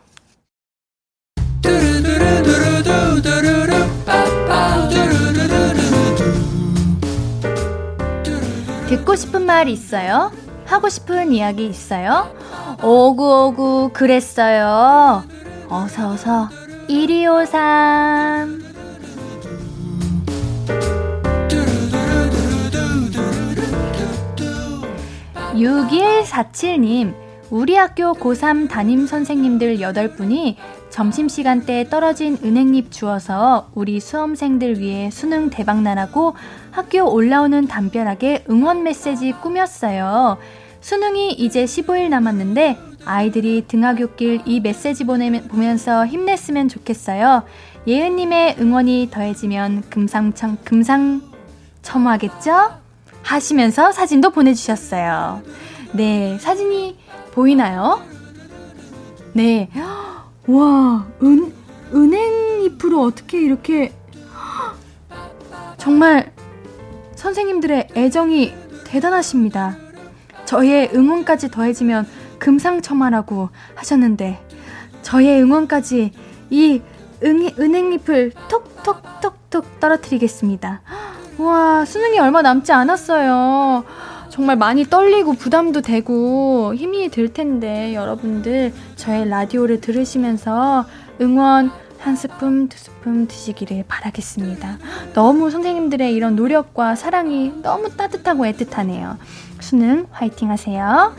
듣고 8.88 9.16
싶은 9.16 9.44
말 9.44 9.68
있어요? 9.68 10.32
하고 10.64 10.88
싶은 10.88 11.32
이야기 11.32 11.66
있어요? 11.66 12.34
오구오구 12.82 13.90
그랬어요. 13.92 15.24
어서 15.68 16.10
어서 16.10 16.48
1253 16.88 18.77
6147님 25.58 27.14
우리 27.50 27.74
학교 27.74 28.12
고3 28.12 28.68
담임 28.68 29.06
선생님들 29.06 29.78
8분이 29.78 30.56
점심시간 30.90 31.64
때 31.64 31.88
떨어진 31.88 32.36
은행잎 32.44 32.92
주워서 32.92 33.70
우리 33.74 34.00
수험생들 34.00 34.78
위해 34.78 35.10
수능 35.10 35.48
대박나라고 35.50 36.36
학교 36.70 37.10
올라오는 37.10 37.66
담벼락에 37.66 38.44
응원 38.50 38.84
메시지 38.84 39.32
꾸몄어요. 39.32 40.36
수능이 40.80 41.32
이제 41.32 41.64
15일 41.64 42.10
남았는데 42.10 42.78
아이들이 43.04 43.64
등하굣길 43.66 44.42
이 44.44 44.60
메시지 44.60 45.02
보내면서 45.04 46.06
힘냈으면 46.06 46.68
좋겠어요. 46.68 47.42
예은님의 47.86 48.56
응원이 48.60 49.08
더해지면 49.10 49.84
금상첨, 49.88 50.58
금상첨화겠죠? 50.62 52.87
하시면서 53.28 53.92
사진도 53.92 54.30
보내주셨어요. 54.30 55.42
네, 55.92 56.38
사진이 56.38 56.96
보이나요? 57.32 58.02
네. 59.34 59.68
와, 60.46 61.06
은, 61.22 61.52
은행잎으로 61.92 63.02
어떻게 63.02 63.40
이렇게. 63.42 63.92
정말 65.76 66.32
선생님들의 67.16 67.88
애정이 67.94 68.54
대단하십니다. 68.84 69.76
저의 70.46 70.90
응원까지 70.94 71.50
더해지면 71.50 72.08
금상첨화라고 72.38 73.50
하셨는데, 73.74 74.40
저의 75.02 75.42
응원까지 75.42 76.12
이 76.48 76.82
은, 77.22 77.50
은행잎을 77.58 78.32
톡톡톡톡 78.48 79.80
떨어뜨리겠습니다. 79.80 80.80
와, 81.38 81.84
수능이 81.84 82.18
얼마 82.18 82.42
남지 82.42 82.72
않았어요. 82.72 83.84
정말 84.28 84.56
많이 84.56 84.84
떨리고 84.84 85.34
부담도 85.34 85.82
되고 85.82 86.74
힘이 86.74 87.08
들 87.10 87.32
텐데 87.32 87.94
여러분들 87.94 88.72
저의 88.96 89.28
라디오를 89.28 89.80
들으시면서 89.80 90.84
응원 91.20 91.70
한 91.98 92.16
스푼, 92.16 92.68
두 92.68 92.78
스푼 92.78 93.26
드시기를 93.26 93.84
바라겠습니다. 93.88 94.78
너무 95.14 95.50
선생님들의 95.50 96.12
이런 96.12 96.36
노력과 96.36 96.94
사랑이 96.94 97.52
너무 97.62 97.96
따뜻하고 97.96 98.44
애틋하네요. 98.44 99.16
수능 99.60 100.06
화이팅 100.10 100.50
하세요. 100.50 101.14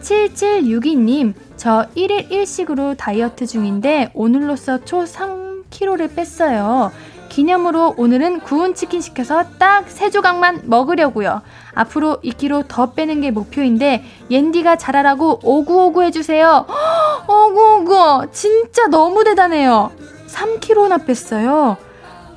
7762님, 0.00 1.34
저 1.56 1.86
1일 1.96 2.28
1식으로 2.30 2.96
다이어트 2.96 3.46
중인데 3.46 4.10
오늘로써 4.14 4.84
초 4.84 5.04
3kg를 5.04 6.14
뺐어요. 6.14 6.92
기념으로 7.36 7.94
오늘은 7.98 8.40
구운 8.40 8.74
치킨 8.74 9.02
시켜서 9.02 9.44
딱 9.58 9.90
세 9.90 10.08
조각만 10.08 10.62
먹으려고요. 10.64 11.42
앞으로 11.74 12.18
2kg 12.24 12.64
더 12.66 12.92
빼는 12.92 13.20
게 13.20 13.30
목표인데 13.30 14.04
옌디가 14.30 14.76
잘하라고 14.76 15.40
오구오구 15.42 16.02
해주세요. 16.04 16.66
오구오구 17.28 18.28
진짜 18.32 18.86
너무 18.86 19.22
대단해요. 19.22 19.90
3kg나 20.28 21.04
뺐어요. 21.04 21.76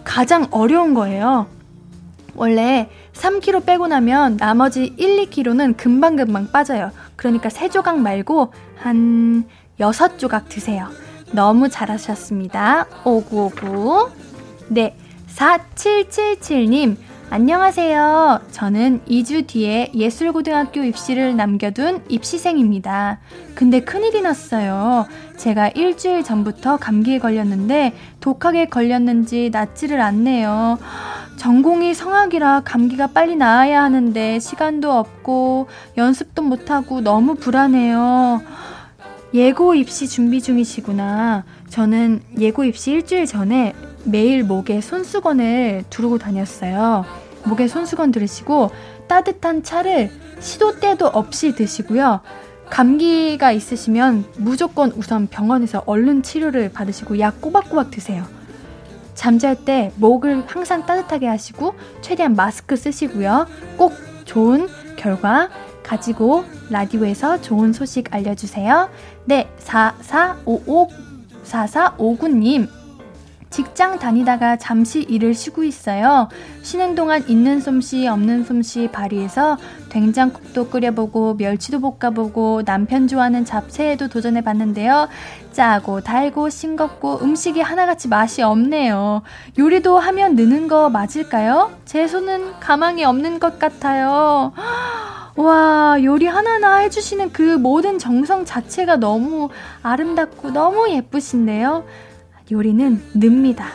가장 0.03 0.47
어려운 0.51 0.93
거예요. 0.93 1.47
원래 2.35 2.89
3kg 3.13 3.65
빼고 3.65 3.87
나면 3.87 4.35
나머지 4.35 4.93
1, 4.97 5.29
2kg는 5.29 5.77
금방금방 5.77 6.51
빠져요. 6.51 6.91
그러니까 7.15 7.47
3조각 7.47 7.95
말고 7.95 8.51
한 8.75 9.45
6조각 9.79 10.49
드세요. 10.49 10.89
너무 11.31 11.69
잘하셨습니다. 11.69 12.85
오구오구. 13.05 14.09
네, 14.71 14.95
4777님. 15.35 16.95
안녕하세요. 17.31 18.41
저는 18.51 19.01
2주 19.07 19.47
뒤에 19.47 19.91
예술고등학교 19.95 20.83
입시를 20.83 21.35
남겨둔 21.35 22.03
입시생입니다. 22.07 23.19
근데 23.55 23.79
큰일이 23.79 24.21
났어요. 24.21 25.07
제가 25.37 25.69
일주일 25.69 26.23
전부터 26.23 26.77
감기에 26.77 27.17
걸렸는데 27.17 27.95
독하게 28.19 28.67
걸렸는지 28.67 29.49
낫지를 29.51 30.01
않네요. 30.01 30.77
전공이 31.37 31.95
성악이라 31.95 32.61
감기가 32.63 33.07
빨리 33.07 33.35
나아야 33.35 33.81
하는데 33.81 34.37
시간도 34.39 34.91
없고 34.91 35.67
연습도 35.97 36.43
못하고 36.43 37.01
너무 37.01 37.33
불안해요. 37.33 38.43
예고 39.33 39.73
입시 39.73 40.07
준비 40.07 40.43
중이시구나. 40.43 41.43
저는 41.69 42.21
예고 42.37 42.65
입시 42.65 42.91
일주일 42.91 43.25
전에 43.25 43.73
매일 44.03 44.43
목에 44.43 44.81
손수건을 44.81 45.85
두르고 45.89 46.17
다녔어요. 46.17 47.05
목에 47.45 47.67
손수건 47.67 48.11
들으시고 48.11 48.71
따뜻한 49.07 49.63
차를 49.63 50.11
시도 50.39 50.79
때도 50.79 51.07
없이 51.07 51.53
드시고요. 51.55 52.21
감기가 52.69 53.51
있으시면 53.51 54.25
무조건 54.37 54.91
우선 54.91 55.27
병원에서 55.27 55.83
얼른 55.85 56.21
치료를 56.21 56.71
받으시고 56.71 57.19
약 57.19 57.41
꼬박꼬박 57.41 57.91
드세요. 57.91 58.25
잠잘 59.15 59.65
때 59.65 59.91
목을 59.97 60.43
항상 60.47 60.85
따뜻하게 60.85 61.27
하시고 61.27 61.73
최대한 62.01 62.35
마스크 62.35 62.75
쓰시고요. 62.77 63.47
꼭 63.77 63.93
좋은 64.25 64.67
결과 64.95 65.49
가지고 65.83 66.45
라디오에서 66.69 67.41
좋은 67.41 67.73
소식 67.73 68.13
알려주세요. 68.13 68.89
네, 69.25 69.49
4455 69.57 70.89
4459님 71.43 72.69
직장 73.49 73.97
다니다가 73.97 74.57
잠시 74.57 75.01
일을 75.01 75.33
쉬고 75.33 75.63
있어요. 75.63 76.29
쉬는 76.61 76.95
동안 76.95 77.23
있는 77.27 77.59
솜씨 77.59 78.07
없는 78.07 78.43
솜씨 78.43 78.89
발휘해서 78.91 79.57
된장국도 79.89 80.69
끓여보고 80.69 81.35
멸치도 81.35 81.79
볶아보고 81.79 82.63
남편 82.63 83.07
좋아하는 83.07 83.45
잡채에도 83.45 84.07
도전해 84.07 84.41
봤는데요. 84.41 85.09
짜고 85.51 86.01
달고 86.01 86.49
싱겁고 86.49 87.21
음식이 87.23 87.59
하나같이 87.61 88.07
맛이 88.07 88.43
없네요. 88.43 89.23
요리도 89.57 89.97
하면 89.97 90.35
느는 90.35 90.67
거 90.67 90.89
맞을까요? 90.89 91.71
제 91.85 92.07
손은 92.07 92.59
가망이 92.59 93.03
없는 93.03 93.39
것 93.39 93.57
같아요. 93.57 94.53
와, 95.35 95.97
요리 96.03 96.27
하나하나 96.27 96.77
해주시는 96.79 97.31
그 97.31 97.41
모든 97.57 97.97
정성 97.97 98.45
자체가 98.45 98.97
너무 98.97 99.49
아름답고 99.81 100.51
너무 100.51 100.89
예쁘신데요. 100.89 101.85
요리는 102.51 103.01
늡니다. 103.13 103.67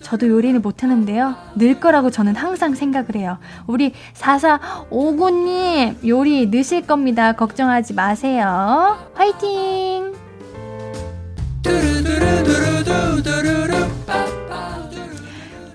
저도 0.00 0.28
요리는 0.28 0.62
못하는데요. 0.62 1.34
늘 1.56 1.80
거라고 1.80 2.10
저는 2.10 2.34
항상 2.36 2.74
생각을 2.74 3.16
해요. 3.16 3.38
우리 3.66 3.92
4459님, 4.14 6.06
요리 6.06 6.46
넣으실 6.46 6.86
겁니다. 6.86 7.32
걱정하지 7.32 7.94
마세요. 7.94 8.96
화이팅! 9.14 10.14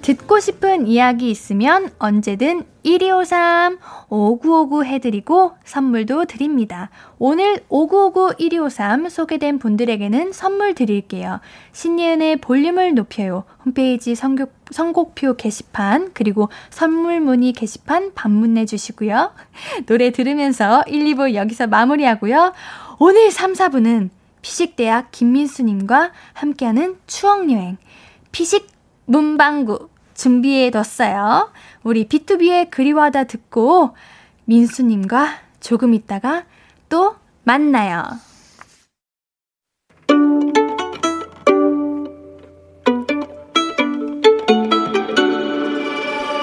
듣고 0.03 0.41
싶은 0.41 0.85
이야기 0.85 1.31
있으면 1.31 1.89
언제든 1.97 2.65
1253 2.83 3.77
5959 4.09 4.83
해드리고 4.83 5.53
선물도 5.63 6.25
드립니다. 6.25 6.89
오늘 7.19 7.63
5959 7.69 8.35
1253 8.37 9.07
소개된 9.07 9.59
분들에게는 9.59 10.33
선물 10.33 10.75
드릴게요. 10.75 11.39
신예은의 11.71 12.41
볼륨을 12.41 12.95
높여요. 12.95 13.45
홈페이지 13.63 14.13
선곡, 14.13 14.53
선곡표 14.71 15.37
게시판 15.37 16.11
그리고 16.13 16.49
선물 16.69 17.21
문의 17.21 17.53
게시판 17.53 18.13
방문해 18.13 18.65
주시고요. 18.65 19.31
노래 19.87 20.11
들으면서 20.11 20.83
1, 20.85 21.15
2부 21.15 21.33
여기서 21.33 21.67
마무리하고요. 21.67 22.51
오늘 22.99 23.31
3, 23.31 23.53
4부는 23.53 24.09
피식대학 24.41 25.11
김민수님과 25.11 26.11
함께하는 26.33 26.97
추억여행 27.07 27.77
피식 28.33 28.67
문방구 29.05 29.92
준비해 30.13 30.69
뒀어요. 30.71 31.51
우리 31.83 32.07
B2B의 32.07 32.69
그리워하다 32.69 33.25
듣고 33.25 33.95
민수님과 34.45 35.35
조금 35.59 35.93
있다가 35.93 36.43
또 36.89 37.15
만나요. 37.43 38.03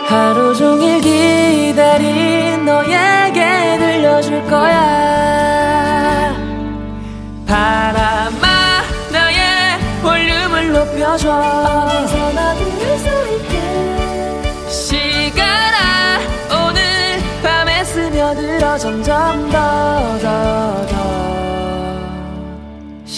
하루 0.06 0.54
종일 0.54 1.00
기다린 1.00 2.64
너에게 2.64 3.78
들려줄 3.78 4.42
거야 4.46 6.34
바람아 7.46 8.82
나의 9.12 9.78
볼륨을 10.02 10.72
높여줘 10.72 12.19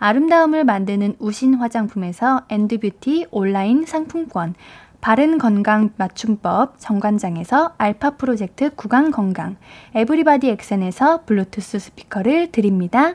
아름다움을 0.00 0.64
만드는 0.64 1.16
우신 1.18 1.54
화장품에서 1.54 2.42
엔드뷰티 2.48 3.26
온라인 3.30 3.84
상품권, 3.84 4.54
바른 5.02 5.38
건강 5.38 5.90
맞춤법 5.96 6.74
정관장에서 6.78 7.74
알파 7.78 8.16
프로젝트 8.16 8.74
구강 8.74 9.10
건강, 9.10 9.56
에브리바디 9.94 10.48
엑센에서 10.48 11.24
블루투스 11.24 11.78
스피커를 11.78 12.50
드립니다. 12.50 13.14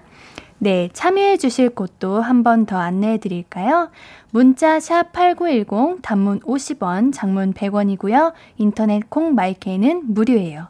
네, 0.59 0.89
참여해 0.93 1.37
주실 1.37 1.69
곳도 1.71 2.21
한 2.21 2.43
번 2.43 2.65
더 2.65 2.77
안내해 2.77 3.17
드릴까요? 3.17 3.89
문자 4.31 4.79
샵 4.79 5.11
8910 5.11 6.01
단문 6.01 6.39
50원, 6.41 7.11
장문 7.13 7.53
100원이고요. 7.53 8.33
인터넷 8.57 9.09
콩 9.09 9.35
마이케이는 9.35 10.13
무료예요. 10.13 10.67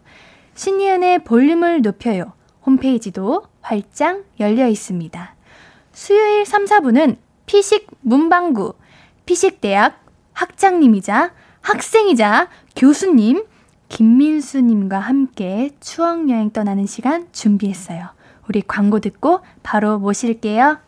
신이은의 0.56 1.24
볼륨을 1.26 1.82
높여요. 1.82 2.32
홈페이지도 2.66 3.44
활짝 3.62 4.24
열려 4.40 4.68
있습니다. 4.68 5.35
수요일 5.96 6.46
3, 6.46 6.66
4분은 6.66 7.16
피식 7.46 7.88
문방구, 8.02 8.74
피식대학 9.26 10.04
학장님이자 10.34 11.32
학생이자 11.62 12.50
교수님 12.76 13.46
김민수님과 13.88 15.00
함께 15.00 15.72
추억여행 15.80 16.52
떠나는 16.52 16.86
시간 16.86 17.30
준비했어요. 17.32 18.10
우리 18.50 18.62
광고 18.62 19.00
듣고 19.00 19.40
바로 19.64 19.98
모실게요. 19.98 20.80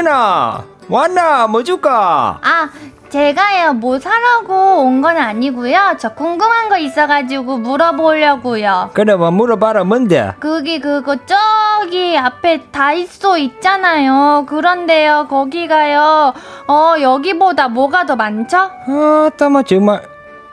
어, 0.00 0.02
예은아. 0.02 0.64
왔나? 0.88 1.46
뭐 1.46 1.62
줄까? 1.62 2.38
아, 2.42 2.68
제가요, 3.10 3.74
뭐 3.74 3.98
사라고 3.98 4.82
온 4.84 5.00
건 5.02 5.16
아니고요. 5.16 5.96
저 5.98 6.14
궁금한 6.14 6.68
거 6.68 6.78
있어가지고 6.78 7.58
물어보려고요. 7.58 8.90
그래, 8.94 9.14
뭐 9.14 9.30
물어봐라, 9.30 9.84
뭔데? 9.84 10.32
그기, 10.40 10.80
그거, 10.80 11.16
저기 11.26 12.16
앞에 12.16 12.62
다이소 12.72 13.36
있잖아요. 13.38 14.46
그런데요, 14.48 15.26
거기가요, 15.28 16.32
어, 16.68 16.94
여기보다 17.00 17.68
뭐가 17.68 18.06
더 18.06 18.16
많죠? 18.16 18.56
아, 18.58 19.30
따마, 19.36 19.62
정말. 19.62 20.02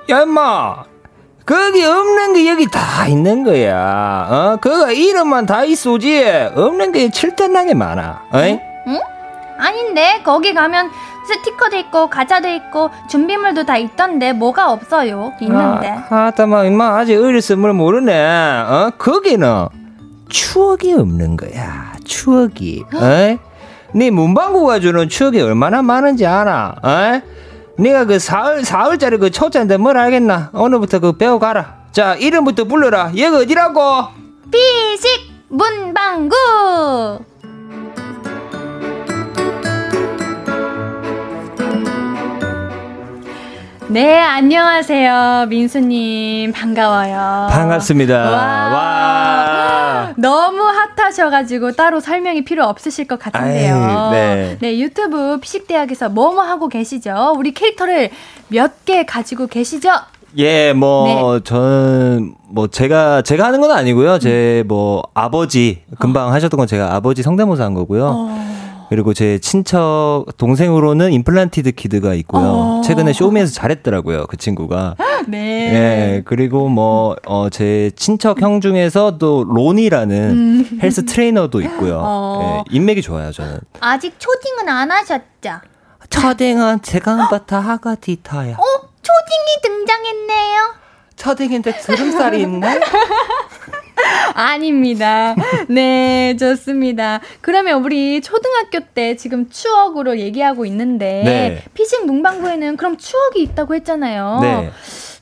야, 0.09 0.21
임마. 0.21 0.83
거기 1.45 1.83
없는 1.85 2.33
게 2.33 2.49
여기 2.49 2.69
다 2.69 3.07
있는 3.07 3.43
거야. 3.43 4.27
어, 4.29 4.57
그거 4.59 4.91
이름만 4.91 5.45
다 5.45 5.63
있어지. 5.63 6.21
없는 6.55 6.91
게 6.91 7.09
칠단나게 7.09 7.73
많아. 7.73 8.23
어이? 8.33 8.59
응? 8.87 8.99
아닌데 9.58 10.22
거기 10.24 10.53
가면 10.53 10.89
스티커도 11.28 11.78
있고 11.78 12.10
과자도 12.10 12.47
있고 12.47 12.89
준비물도 13.10 13.66
다 13.66 13.78
있던데 13.78 14.32
뭐가 14.34 14.72
없어요? 14.72 15.34
있는데. 15.41 15.89
아, 16.10 16.28
아따마 16.28 16.64
임마 16.66 16.97
아직 16.97 17.16
뭘 17.58 17.74
모르네. 17.74 18.14
어? 18.68 18.91
거기는 18.97 19.68
추억이 20.30 20.93
없는 20.93 21.36
거야. 21.38 21.93
추억이. 22.05 22.84
어? 22.93 23.39
네 23.93 24.10
문방구가 24.12 24.80
주는 24.80 25.10
추억이 25.10 25.41
얼마나 25.41 25.82
많은지 25.82 26.26
알아? 26.26 26.76
어? 26.82 27.22
네가 27.80 28.05
그 28.05 28.20
사흘 28.20 28.64
사흘짜리 28.66 29.18
그 29.18 29.30
초짜인데 29.30 29.78
뭘 29.78 29.97
알겠나? 29.97 30.51
오늘부터 30.53 30.99
그 30.99 31.14
배워 31.18 31.39
가라. 31.39 31.76
자 31.91 32.16
이름부터 32.16 32.64
불러라. 32.66 33.12
여기 33.18 33.36
어디라고? 33.36 33.82
피식 34.51 35.32
문방구. 35.49 36.36
네, 43.89 44.19
안녕하세요. 44.19 45.45
민수님, 45.49 46.51
반가워요. 46.51 47.47
반갑습니다. 47.49 48.15
와. 48.31 48.38
와. 48.73 50.13
너무 50.17 50.61
핫하셔가지고 50.97 51.71
따로 51.71 51.99
설명이 52.01 52.43
필요 52.43 52.65
없으실 52.65 53.07
것 53.07 53.17
같은데요. 53.19 53.75
아유, 53.75 54.11
네. 54.11 54.57
네, 54.59 54.79
유튜브 54.79 55.39
피식대학에서 55.39 56.09
뭐뭐 56.09 56.41
하고 56.41 56.67
계시죠? 56.67 57.33
우리 57.38 57.53
캐릭터를 57.53 58.09
몇 58.49 58.71
개 58.85 59.05
가지고 59.05 59.47
계시죠? 59.47 59.89
예, 60.38 60.73
뭐, 60.73 61.35
네. 61.38 61.43
저는, 61.43 62.35
뭐, 62.49 62.67
제가, 62.67 63.21
제가 63.21 63.45
하는 63.45 63.61
건 63.61 63.71
아니고요. 63.71 64.19
제, 64.19 64.63
뭐, 64.67 65.01
아버지, 65.13 65.83
금방 65.99 66.31
하셨던 66.33 66.57
건 66.57 66.67
제가 66.67 66.93
아버지 66.93 67.23
성대모사 67.23 67.63
한 67.63 67.73
거고요. 67.73 68.05
어. 68.05 68.47
그리고 68.89 69.13
제 69.13 69.38
친척, 69.39 70.25
동생으로는 70.38 71.11
임플란티드 71.11 71.73
키드가 71.73 72.13
있고요. 72.15 72.43
어. 72.43 72.81
최근에 72.85 73.11
쇼미에서 73.13 73.53
잘했더라고요. 73.53 74.27
그 74.27 74.38
친구가. 74.38 74.95
네. 75.27 75.38
예, 75.73 76.21
그리고 76.25 76.69
뭐, 76.69 77.15
어, 77.25 77.49
제 77.49 77.91
친척 77.95 78.41
형 78.41 78.61
중에서 78.61 79.17
또 79.17 79.43
로니라는 79.43 80.79
헬스 80.81 81.05
트레이너도 81.05 81.61
있고요. 81.61 81.95
음. 81.97 82.01
어. 82.03 82.63
예, 82.69 82.75
인맥이 82.75 83.01
좋아요, 83.01 83.31
저는. 83.31 83.59
아직 83.81 84.13
초딩은 84.19 84.69
안 84.69 84.89
하셨죠? 84.91 85.61
첫행은 86.09 86.81
제강바타 86.83 87.59
하가디타야. 87.59 88.53
어? 88.53 88.63
초딩이 89.01 89.61
등장했네요. 89.63 90.73
첫행인데 91.17 91.79
주름살이 91.81 92.41
있네? 92.41 92.79
아닙니다. 94.33 95.35
네, 95.67 96.35
좋습니다. 96.37 97.19
그러면 97.41 97.83
우리 97.83 98.21
초등학교 98.21 98.79
때 98.93 99.15
지금 99.15 99.49
추억으로 99.49 100.19
얘기하고 100.19 100.65
있는데 100.65 101.23
네. 101.23 101.63
피식 101.73 102.05
문방구에는 102.05 102.77
그럼 102.77 102.97
추억이 102.97 103.41
있다고 103.41 103.75
했잖아요. 103.75 104.39
네. 104.41 104.71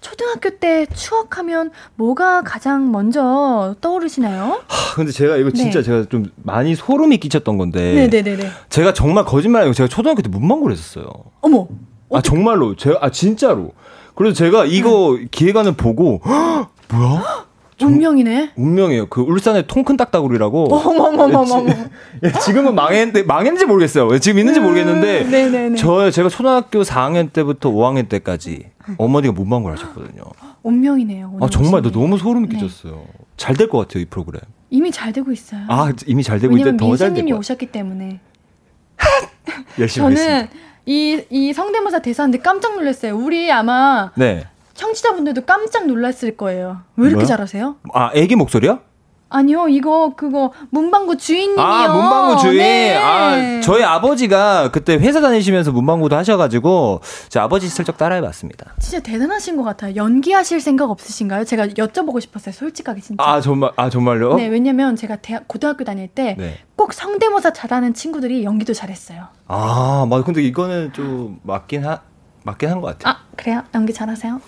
초등학교 0.02 0.52
때 0.52 0.86
추억하면 0.94 1.72
뭐가 1.96 2.44
가장 2.44 2.92
먼저 2.92 3.76
떠오르시나요? 3.82 4.62
하, 4.68 4.96
근데 4.96 5.12
제가 5.12 5.38
이거 5.38 5.50
진짜 5.50 5.80
네. 5.80 5.84
제가 5.84 6.06
좀 6.10 6.28
많이 6.44 6.76
소름이 6.76 7.18
끼쳤던 7.18 7.58
건데. 7.58 7.94
네, 7.96 8.10
네, 8.10 8.22
네, 8.22 8.36
네. 8.38 8.50
제가 8.70 8.94
정말 8.94 9.26
거짓말 9.26 9.64
아니고 9.64 9.74
제가 9.74 9.88
초등학교 9.90 10.22
때 10.22 10.30
문방구를 10.30 10.76
했었어요. 10.76 11.08
어머. 11.42 11.68
아 12.14 12.22
정말로 12.22 12.76
제가 12.76 13.00
아 13.02 13.10
진짜로. 13.10 13.72
그래서 14.14 14.36
제가 14.36 14.66
이거 14.66 15.18
네. 15.20 15.28
기획안을 15.32 15.74
보고 15.74 16.22
헉, 16.24 16.70
뭐야? 16.90 17.35
운명이네. 17.82 18.52
운명이에요. 18.56 19.08
그 19.08 19.22
울산의 19.22 19.68
통큰 19.68 19.98
딱따구리라고. 19.98 20.66
어머머머머머. 20.76 21.74
예, 22.24 22.32
지금은 22.44 22.74
망했는데 22.76 23.24
망했는지 23.24 23.66
모르겠어요. 23.66 24.08
왜 24.08 24.20
지금 24.20 24.40
있는지 24.40 24.60
모르겠는데 24.60 25.24
음, 25.24 25.32
네네네. 25.32 25.76
저 25.78 26.10
제가 26.10 26.30
초등학교 26.30 26.84
4학년 26.84 27.34
때부터 27.34 27.70
5학년 27.72 28.08
때까지 28.08 28.68
어머니가 28.98 29.34
문방구를 29.34 29.76
하셨거든요. 29.78 30.24
운명이네요. 30.64 31.38
아 31.42 31.50
정말 31.50 31.82
나. 31.82 31.92
너무 31.92 32.18
소름 32.18 32.48
네. 32.48 32.56
끼쳤어요. 32.56 33.04
잘될 33.38 33.68
것 33.70 33.80
같아요 33.80 34.04
이 34.04 34.06
프로그램. 34.06 34.42
이미 34.70 34.92
잘 34.92 35.12
되고 35.12 35.32
있어요. 35.32 35.62
아 35.68 35.92
이미 36.08 36.24
잘 36.24 36.40
되고 36.40 36.56
있는데 36.58 36.78
더잘될 36.78 37.10
민수님이 37.10 37.32
것 37.32 37.36
같아요. 37.36 37.40
오셨기 37.40 37.66
때문에. 37.68 38.20
열심히 39.80 40.04
하겠습니다. 40.06 40.34
저는 40.48 40.50
이, 40.86 41.22
이 41.30 41.52
성대모사 41.52 42.00
대사인데 42.00 42.40
깜짝 42.40 42.76
놀랐어요. 42.76 43.18
우리 43.18 43.52
아마 43.52 44.12
네. 44.16 44.46
청취자분들도 44.76 45.46
깜짝 45.46 45.88
놀랐을 45.88 46.38
거예요. 46.38 46.82
왜 46.98 47.08
이렇게 47.08 47.16
뭐요? 47.16 47.28
잘하세요? 47.28 47.76
아 47.94 48.12
애기 48.14 48.36
목소리요? 48.36 48.80
아니요, 49.28 49.68
이거 49.68 50.14
그거 50.16 50.54
문방구 50.70 51.18
주인님이요. 51.18 51.66
아, 51.66 51.88
문방구 51.94 52.42
주인. 52.42 52.58
네. 52.60 52.96
아, 52.96 53.60
저희 53.62 53.84
아버지가 53.84 54.70
그때 54.72 54.94
회사 54.94 55.20
다니시면서 55.20 55.72
문방구도 55.72 56.16
하셔가지고, 56.16 57.02
제 57.28 57.40
아버지 57.40 57.68
슬쩍 57.68 57.98
따라해봤습니다. 57.98 58.76
진짜 58.80 59.02
대단하신 59.02 59.58
것 59.58 59.64
같아요. 59.64 59.96
연기하실 59.96 60.62
생각 60.62 60.92
없으신가요? 60.92 61.44
제가 61.44 61.68
여쭤보고 61.68 62.22
싶었어요. 62.22 62.54
솔직하게 62.54 63.02
진짜. 63.02 63.24
아, 63.24 63.42
정말, 63.42 63.72
아, 63.76 63.90
정말요? 63.90 64.36
네, 64.36 64.48
왜냐면 64.48 64.96
제가 64.96 65.18
대학, 65.18 65.48
고등학교 65.48 65.84
다닐 65.84 66.08
때꼭 66.08 66.38
네. 66.38 66.58
성대모사 66.92 67.52
잘하는 67.52 67.94
친구들이 67.96 68.44
연기도 68.44 68.74
잘했어요. 68.74 69.26
아, 69.48 70.06
맞 70.08 70.24
근데 70.24 70.44
이거는 70.44 70.94
좀 70.94 71.40
맞긴 71.44 71.86
하, 71.86 72.00
맞긴 72.46 72.70
한 72.70 72.80
것 72.82 72.98
같아요. 72.98 73.14
아, 73.16 73.20
그래요? 73.36 73.64
연기 73.74 73.92
잘하세요? 73.94 74.40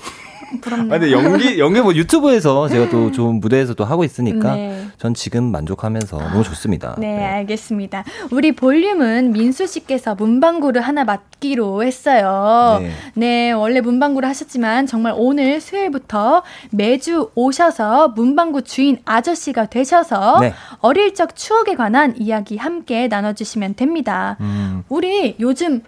부럽네요. 0.62 0.93
아, 0.95 0.98
근데 1.00 1.12
연기, 1.12 1.58
연기 1.60 1.82
뭐 1.82 1.93
유튜브에서 1.93 2.70
제가 2.70 2.89
또 2.89 3.12
좋은 3.12 3.41
무대에서도 3.41 3.84
하고 3.84 4.06
있으니까, 4.06 4.56
네. 4.56 4.88
전 4.98 5.14
지금 5.14 5.52
만족하면서 5.52 6.18
너무 6.18 6.41
좋습니다. 6.43 6.95
네, 7.00 7.22
알겠습니다. 7.26 8.06
우리 8.32 8.54
볼륨은 8.54 9.34
민수 9.34 9.68
씨께서 9.68 10.16
문방구를 10.16 10.80
하나 10.82 11.04
맡기로 11.04 11.84
했어요. 11.84 12.78
네. 12.80 12.91
네. 13.16 13.52
원래 13.52 13.82
문방구를 13.82 14.30
하셨지만 14.30 14.86
정말 14.88 15.14
오늘 15.18 15.60
수요일부터 15.60 16.43
매주 16.72 17.30
오셔서 17.36 18.10
문방구 18.10 18.62
주인 18.62 19.00
아저씨가 19.04 19.66
되셔서 19.66 20.39
네. 20.39 20.54
어릴 20.80 21.14
적 21.14 21.36
추억에 21.36 21.76
관한 21.76 22.14
이야기 22.18 22.56
함께 22.56 23.10
나눠주시면 23.10 23.76
됩니다. 23.76 24.38
음, 24.39 24.84
우리 24.88 25.36
요즘 25.41 25.82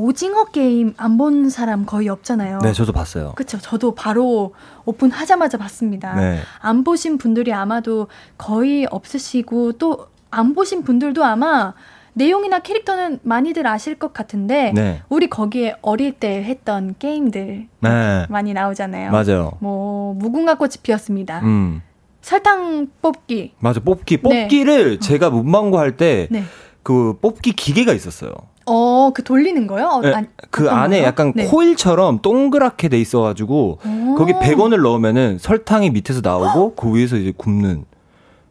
오징어 0.00 0.44
게임 0.44 0.92
안 0.98 1.16
본 1.16 1.48
사람 1.48 1.86
거의 1.86 2.08
없잖아요. 2.10 2.58
네, 2.62 2.72
저도 2.74 2.92
봤어요. 2.92 3.32
그쵸. 3.34 3.58
저도 3.58 3.94
바로 3.94 4.52
오픈하자마자 4.84 5.56
봤습니다. 5.56 6.14
네. 6.14 6.40
안 6.60 6.84
보신 6.84 7.16
분들이 7.16 7.52
아마도 7.54 8.08
거의 8.38 8.86
없으시고 8.90 9.72
또 9.72 10.06
안 10.28 10.54
보신 10.54 10.82
분들도 10.82 11.24
아마 11.24 11.72
내용이나 12.12 12.58
캐릭터는 12.58 13.20
많이들 13.22 13.66
아실 13.66 13.94
것 13.94 14.12
같은데 14.12 14.72
네. 14.74 15.00
우리 15.08 15.30
거기에 15.30 15.76
어릴 15.80 16.12
때 16.12 16.42
했던 16.42 16.94
게임들 16.98 17.68
네. 17.80 18.26
많이 18.28 18.52
나오잖아요. 18.52 19.12
맞아요. 19.12 19.52
뭐 19.60 20.12
무궁화 20.14 20.56
꽃이 20.56 20.72
피었습니다. 20.82 21.40
음, 21.44 21.80
설탕 22.20 22.88
뽑기. 23.00 23.54
맞아. 23.60 23.80
뽑기. 23.80 24.18
네. 24.24 24.42
뽑기를 24.42 25.00
제가 25.00 25.30
문방구 25.30 25.78
할 25.78 25.96
때, 25.96 26.26
네. 26.30 26.42
그 26.82 27.16
뽑기 27.22 27.52
기계가 27.52 27.92
있었어요. 27.94 28.32
어, 28.66 29.10
그 29.14 29.22
돌리는 29.22 29.66
거요? 29.66 29.86
어, 29.86 30.00
네, 30.00 30.12
아니, 30.12 30.26
그 30.50 30.68
안에 30.68 30.98
거요? 30.98 31.06
약간 31.06 31.32
네. 31.34 31.46
코일처럼 31.46 32.20
동그랗게 32.20 32.88
돼 32.88 33.00
있어가지고 33.00 33.78
오. 33.84 34.14
거기 34.16 34.32
100원을 34.32 34.82
넣으면은 34.82 35.38
설탕이 35.40 35.90
밑에서 35.90 36.20
나오고 36.22 36.74
그 36.74 36.94
위에서 36.94 37.16
이제 37.16 37.32
굽는 37.36 37.84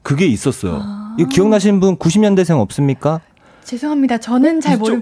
그게 0.02 0.26
있었어요. 0.26 0.80
아. 0.82 1.16
이거 1.20 1.30
기억나시는 1.30 1.80
분 1.80 1.98
90년대생 1.98 2.60
없습니까? 2.60 3.22
죄송합니다. 3.64 4.20
저는 4.20 4.62
잘 4.62 4.78
모르. 4.78 5.02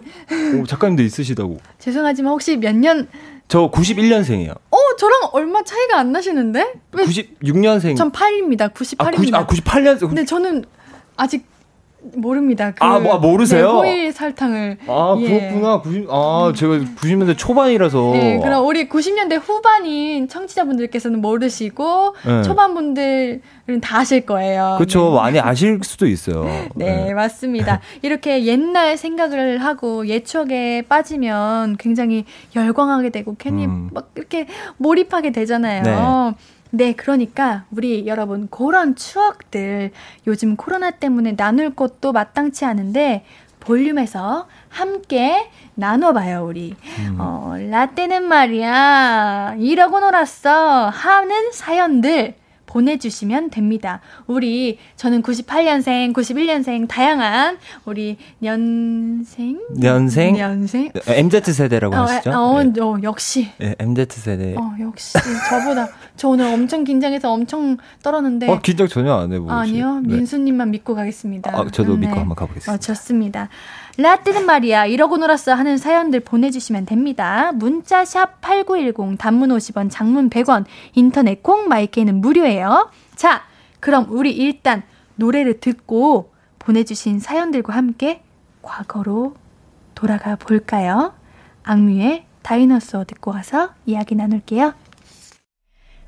오, 0.60 0.66
작가님도 0.66 1.04
있으시다고. 1.04 1.58
죄송하지만 1.80 2.32
혹시 2.32 2.58
몇 2.58 2.74
년? 2.76 3.08
저 3.50 3.70
91년생이에요. 3.70 4.52
어, 4.52 4.78
저랑 4.98 5.30
얼마 5.34 5.62
차이가 5.64 6.00
안 6.00 6.12
나시는데? 6.12 6.74
왜? 6.94 7.04
96년생. 7.04 7.98
전 7.98 8.12
8입니다. 8.12 8.74
98입니다. 8.74 9.36
아, 9.36 9.46
90, 9.46 9.68
아 9.68 9.72
98년. 9.72 10.00
근데 10.00 10.26
저는 10.26 10.64
아직 11.18 11.46
모릅니다. 12.16 12.72
그, 12.72 12.84
아, 12.84 13.00
뭐, 13.00 13.18
모르세요? 13.18 13.82
네, 13.82 13.92
호일 13.92 14.14
설탕을. 14.14 14.78
아, 14.88 15.16
예. 15.20 15.28
그렇구나. 15.28 15.82
90, 15.82 16.08
아, 16.10 16.54
제가 16.56 16.74
90년대 16.96 17.38
초반이라서. 17.38 18.12
네, 18.14 18.40
그럼 18.40 18.66
우리 18.66 18.90
90년대 18.90 19.40
후반인 19.42 20.28
청취자분들께서는 20.28 21.22
모르시고 21.22 22.16
네. 22.26 22.44
초반분들은 22.44 23.42
다 23.82 24.00
아실 24.00 24.26
거예요. 24.26 24.76
그쵸. 24.78 25.10
네. 25.12 25.16
많이 25.16 25.40
아실 25.40 25.80
수도 25.84 26.08
있어요. 26.08 26.46
네, 26.76 27.14
맞습니다. 27.14 27.80
이렇게 28.02 28.46
옛날 28.46 28.98
생각을 28.98 29.60
하고 29.64 30.08
옛 30.08 30.26
추억에 30.26 30.84
빠지면 30.88 31.78
굉장히 31.78 32.26
열광하게 32.56 33.10
되고 33.10 33.36
괜히 33.38 33.66
음. 33.66 33.90
막 33.94 34.12
이렇게 34.16 34.48
몰입하게 34.78 35.32
되잖아요. 35.32 36.36
네. 36.76 36.94
그러니까 36.94 37.66
우리 37.70 38.08
여러분 38.08 38.48
그런 38.50 38.96
추억들 38.96 39.92
요즘 40.26 40.56
코로나 40.56 40.90
때문에 40.90 41.36
나눌 41.36 41.76
것도 41.76 42.12
마땅치 42.12 42.66
않은데 42.66 43.26
볼륨에서 43.60 44.48
함께 44.70 45.52
나눠봐요 45.76 46.46
우리. 46.46 46.76
음. 46.98 47.18
어, 47.20 47.54
라떼는 47.58 48.24
말이야 48.24 49.58
이러고 49.60 50.00
놀았어 50.00 50.90
하는 50.90 51.52
사연들 51.52 52.34
보내주시면 52.74 53.52
됩니다. 53.52 54.02
우리 54.26 54.80
저는 54.96 55.22
98년생, 55.22 56.12
91년생 56.12 56.88
다양한 56.88 57.60
우리 57.86 58.18
년생, 58.40 59.60
년생, 59.70 60.36
년생, 60.36 60.92
MZ 61.06 61.54
세대라고 61.54 61.96
어, 61.96 62.00
하시죠? 62.00 62.32
어, 62.32 62.64
네. 62.64 62.82
어, 62.82 62.98
역시. 63.04 63.52
네, 63.60 63.76
MZ 63.78 64.08
세대. 64.10 64.56
어, 64.58 64.74
역시 64.82 65.14
저보다 65.50 65.88
저 66.16 66.30
오늘 66.30 66.46
엄청 66.46 66.84
긴장해서 66.84 67.32
엄청 67.32 67.78
떨었는데. 68.04 68.50
어, 68.50 68.60
긴장 68.60 68.88
전혀 68.88 69.14
안 69.14 69.32
해보고. 69.32 69.52
아 69.52 69.66
니요, 69.66 70.00
네. 70.02 70.16
민수님만 70.16 70.72
믿고 70.72 70.96
가겠습니다. 70.96 71.52
아, 71.54 71.66
저도 71.72 71.94
네. 71.94 72.08
믿고 72.08 72.20
한번 72.20 72.36
가보겠습니다. 72.36 72.74
어, 72.74 72.78
좋습니다. 72.78 73.50
라떼는 73.98 74.46
말이야 74.46 74.86
이러고 74.88 75.18
놀았어 75.18 75.54
하는 75.54 75.78
사연들 75.78 76.22
보내주시면 76.22 76.86
됩니다. 76.86 77.52
문자 77.54 78.06
샵 78.06 78.42
#8910 78.42 79.18
단문 79.18 79.50
50원, 79.50 79.90
장문 79.92 80.30
100원, 80.30 80.66
인터넷 80.94 81.44
콩 81.44 81.68
마이크는 81.68 82.22
무료예요. 82.22 82.90
자, 83.16 83.44
그럼 83.80 84.08
우리 84.10 84.32
일단 84.32 84.84
노래를 85.16 85.60
듣고 85.60 86.32
보내주신 86.60 87.20
사연들과 87.20 87.74
함께 87.76 88.24
과거로 88.62 89.36
돌아가 89.94 90.36
볼까요? 90.36 91.14
악뮤의 91.64 92.26
다이너소어 92.42 93.06
듣고 93.06 93.32
와서 93.32 93.70
이야기 93.86 94.16
나눌게요. 94.16 94.74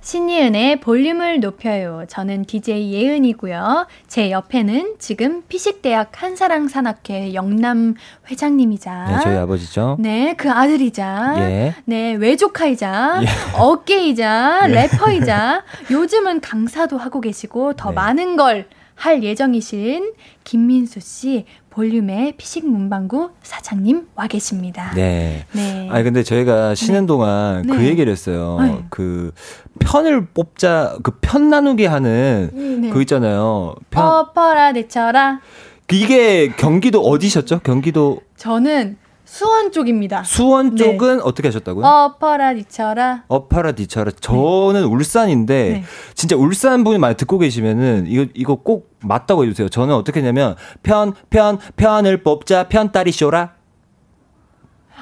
신이은의 0.05 0.81
볼륨을 0.81 1.39
높여요. 1.39 2.03
저는 2.07 2.45
DJ 2.45 2.93
예은이고요. 2.93 3.87
제 4.07 4.29
옆에는 4.29 4.97
지금 4.99 5.41
피식대학 5.49 6.11
한사랑산악회 6.21 7.33
영남 7.33 7.95
회장님이자 8.29 9.05
네, 9.09 9.19
저희 9.23 9.35
아버지죠. 9.35 9.97
네, 9.99 10.35
그 10.37 10.51
아들이자 10.51 11.35
예. 11.39 11.75
네, 11.85 12.13
외조카이자 12.13 13.21
예. 13.23 13.27
어깨이자 13.59 14.67
예. 14.69 14.73
래퍼이자 14.73 15.63
요즘은 15.89 16.41
강사도 16.41 16.99
하고 16.99 17.19
계시고 17.19 17.73
더 17.73 17.89
네. 17.89 17.95
많은 17.95 18.37
걸 18.37 18.67
할 18.95 19.23
예정이신 19.23 20.13
김민수 20.43 20.99
씨 21.01 21.45
볼륨의 21.75 22.35
피식 22.37 22.65
문방구 22.65 23.31
사장님 23.43 24.07
와 24.15 24.27
계십니다. 24.27 24.93
네. 24.95 25.45
네. 25.51 25.89
아니 25.91 26.03
근데 26.05 26.23
저희가 26.23 26.73
쉬는 26.73 27.01
네. 27.01 27.05
동안 27.07 27.63
그 27.67 27.71
네. 27.73 27.77
그 27.77 27.83
얘기를 27.85 28.09
했어요. 28.11 28.57
네. 28.61 28.85
그 28.89 29.33
편을 29.79 30.27
뽑자 30.27 30.97
그 31.03 31.11
편 31.19 31.49
나누기 31.49 31.85
하는 31.85 32.79
네. 32.81 32.89
그 32.91 33.01
있잖아요. 33.01 33.75
편 33.89 34.05
어퍼라 34.07 34.71
내쳐라. 34.71 35.41
이게 35.91 36.47
경기도 36.55 37.01
어디셨죠? 37.01 37.59
경기도 37.59 38.21
저는 38.37 38.97
수원 39.25 39.71
쪽입니다. 39.71 40.23
수원 40.23 40.75
네. 40.75 40.83
쪽은 40.83 41.17
네. 41.17 41.21
어떻게 41.25 41.47
하셨다고요? 41.47 41.83
어퍼라 41.85 42.53
디쳐라. 42.53 43.23
어퍼라 43.27 43.71
디쳐라. 43.73 44.11
저는 44.21 44.81
네. 44.81 44.87
울산인데 44.87 45.69
네. 45.69 45.83
진짜 46.13 46.35
울산 46.35 46.83
분이 46.83 46.99
많이 46.99 47.15
듣고 47.15 47.39
계시면은 47.39 48.05
이거 48.07 48.25
이거 48.35 48.55
꼭 48.55 48.95
맞다고 49.01 49.43
해주세요. 49.45 49.69
저는 49.69 49.95
어떻게 49.95 50.19
했냐면 50.19 50.55
편 50.83 51.13
편 51.29 51.57
편 51.75 52.05
을 52.05 52.23
뽑자 52.23 52.67
편 52.69 52.91
딸이 52.91 53.11
쇼라. 53.11 53.53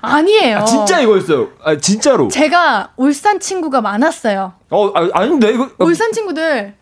아니에요. 0.01 0.57
아, 0.57 0.65
진짜 0.65 0.99
이거였어요. 1.01 1.49
아 1.63 1.77
진짜로. 1.77 2.27
제가 2.27 2.93
울산 2.97 3.39
친구가 3.39 3.81
많았어요. 3.81 4.53
어 4.69 4.87
아, 4.95 5.09
아닌데 5.13 5.51
이거 5.53 5.69
울산 5.79 6.11
친구들 6.11 6.75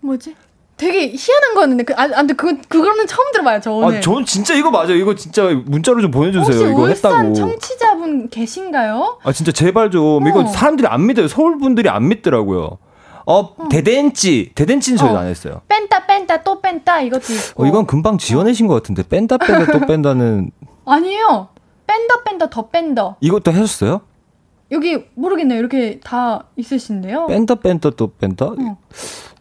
뭐지? 0.00 0.34
되게 0.80 1.12
희한한 1.14 1.54
거였는데 1.54 1.84
그, 1.84 1.94
아, 1.94 2.08
근데 2.08 2.32
그 2.32 2.58
그거는 2.62 3.06
처음 3.06 3.30
들어봐요 3.32 3.60
저 3.60 3.70
오늘. 3.70 3.98
아, 3.98 4.00
전 4.00 4.24
진짜 4.24 4.54
이거 4.54 4.70
맞아요. 4.70 4.94
이거 4.94 5.14
진짜 5.14 5.42
문자로 5.66 6.00
좀 6.00 6.10
보내주세요. 6.10 6.42
혹시 6.58 6.72
이거 6.72 6.82
울산 6.84 7.12
했다고. 7.12 7.34
청취자분 7.34 8.30
계신가요? 8.30 9.18
아 9.22 9.30
진짜 9.32 9.52
제발 9.52 9.90
좀 9.90 10.24
어. 10.24 10.28
이거 10.28 10.46
사람들이 10.46 10.88
안 10.88 11.06
믿어요. 11.06 11.28
서울 11.28 11.58
분들이 11.58 11.90
안 11.90 12.08
믿더라고요. 12.08 12.78
어, 13.26 13.38
어. 13.40 13.68
대댄지 13.70 14.52
대댄지는 14.54 14.96
저희도 14.96 15.14
어. 15.16 15.18
안 15.18 15.26
했어요. 15.26 15.60
뺀다 15.68 16.06
뺀다 16.06 16.42
또 16.42 16.62
뺀다 16.62 17.02
이것도 17.02 17.32
있고. 17.34 17.62
어, 17.62 17.66
이건 17.66 17.84
금방 17.86 18.16
지어내신 18.16 18.66
것 18.66 18.72
같은데 18.74 19.02
뺀다 19.06 19.36
뺀다 19.36 19.72
또 19.72 19.80
뺀다는. 19.86 20.50
아니에요. 20.86 21.48
뺀다 21.86 22.22
뺀다 22.24 22.48
더 22.48 22.68
뺀다. 22.70 23.16
이것도 23.20 23.52
하셨어요? 23.52 24.00
여기 24.72 25.04
모르겠네요. 25.14 25.58
이렇게 25.58 26.00
다 26.00 26.44
있으신데요. 26.56 27.26
뺀다 27.26 27.56
뺀다 27.56 27.90
또 27.90 28.12
뺀다. 28.14 28.46
어. 28.46 28.78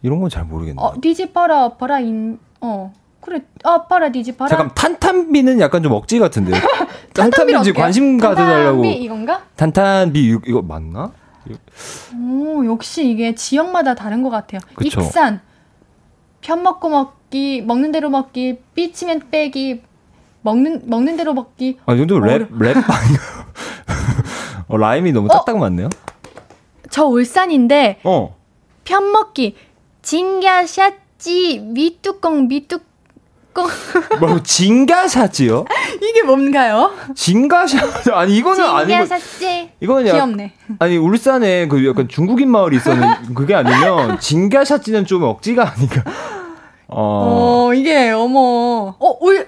이런 0.01 0.19
건 0.19 0.29
잘 0.29 0.43
모르겠네요. 0.45 0.83
어, 0.83 0.93
디지파라 1.01 1.69
파라 1.73 1.99
인 1.99 2.39
어. 2.61 2.93
그래. 3.21 3.41
아, 3.63 3.83
파라 3.85 4.11
디지파라. 4.11 4.47
잠깐 4.49 4.73
탄탄비는 4.73 5.59
약간 5.59 5.83
좀 5.83 5.91
억지 5.91 6.19
같은데요. 6.19 6.55
탄탄비 7.13 7.73
관심 7.73 8.17
가져 8.17 8.35
달라고. 8.35 8.77
탄탄비 8.81 8.93
이건가? 9.03 9.41
탄탄비 9.55 10.19
이거 10.47 10.61
맞나? 10.61 11.11
오, 12.17 12.65
역시 12.65 13.09
이게 13.09 13.35
지역마다 13.35 13.95
다른 13.95 14.23
것 14.23 14.29
같아요. 14.29 14.59
그쵸. 14.75 15.01
익산 15.01 15.41
편 16.41 16.63
먹고 16.63 16.89
먹기, 16.89 17.61
먹는 17.63 17.91
대로 17.91 18.09
먹기, 18.09 18.59
삐치면 18.75 19.23
빼기, 19.31 19.81
먹는 20.41 20.83
먹는 20.85 21.17
대로 21.17 21.33
먹기. 21.33 21.77
아, 21.85 21.93
이 21.93 21.97
정도 21.97 22.19
랩랩 22.19 22.83
어, 24.69 24.77
라임이 24.77 25.11
너무 25.11 25.27
딱딱 25.27 25.55
어? 25.55 25.59
맞네요. 25.59 25.89
저 26.89 27.05
울산인데. 27.05 27.99
어. 28.03 28.35
편 28.85 29.11
먹기. 29.11 29.55
진갸샷지 30.01 31.59
미뚜껑 31.59 32.47
미뚜 32.47 32.79
뭐 34.19 34.41
진가샷지요? 34.41 35.65
이게 36.01 36.23
뭔가요? 36.23 36.91
진가샷 37.15 38.07
아니 38.13 38.37
이거는 38.37 38.63
아니고 38.63 39.15
이거는 39.81 40.11
귀엽네. 40.11 40.53
아니 40.79 40.97
울산에 40.97 41.67
그 41.67 41.85
약간 41.87 42.07
중국인 42.07 42.49
마을이 42.49 42.77
있었는 42.77 43.33
그게 43.35 43.55
아니면 43.55 44.19
진가샷지는 44.19 45.05
좀 45.05 45.23
억지가 45.23 45.73
아닌가. 45.73 46.03
어, 46.87 47.67
어 47.67 47.73
이게 47.73 48.11
어머 48.11 48.95
어울 48.99 49.47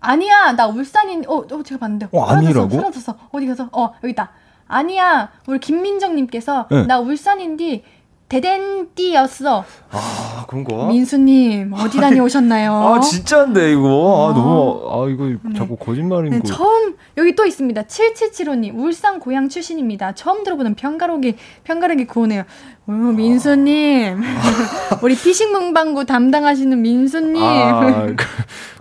아니야 0.00 0.52
나 0.52 0.66
울산인 0.66 1.24
어, 1.28 1.36
어 1.38 1.62
제가 1.62 1.78
봤는데 1.78 2.08
어 2.12 2.24
아니라고? 2.24 2.70
사라졌어 2.70 3.16
어디 3.30 3.46
가서 3.46 3.68
어 3.72 3.94
여기 4.02 4.12
있다 4.12 4.30
아니야 4.66 5.30
우리 5.46 5.58
김민정님께서 5.58 6.68
네. 6.70 6.86
나 6.86 6.98
울산인디 6.98 7.84
대댄띠였어. 8.30 9.64
아, 9.90 10.44
그런가? 10.46 10.86
민수님, 10.86 11.72
어디 11.72 11.98
다녀오셨나요? 11.98 12.72
아, 12.72 13.00
진짜인데, 13.00 13.72
이거. 13.72 13.82
아, 13.82 14.30
아 14.30 14.34
너무, 14.34 14.88
아, 14.88 15.10
이거 15.10 15.24
네. 15.24 15.58
자꾸 15.58 15.76
거짓말인 15.76 16.30
네, 16.30 16.38
거. 16.38 16.44
처음, 16.44 16.94
여기 17.16 17.34
또 17.34 17.44
있습니다. 17.44 17.82
7775님, 17.82 18.78
울산 18.78 19.18
고향 19.18 19.48
출신입니다. 19.48 20.12
처음 20.12 20.44
들어보는 20.44 20.76
편가르기, 20.76 21.34
편가르기 21.64 22.06
구호네요. 22.06 22.44
오, 22.86 22.92
민수님. 22.92 24.22
우리 25.02 25.16
피식 25.16 25.50
문방구 25.50 26.06
담당하시는 26.06 26.80
민수님. 26.80 27.42
아, 27.42 28.06
그, 28.06 28.14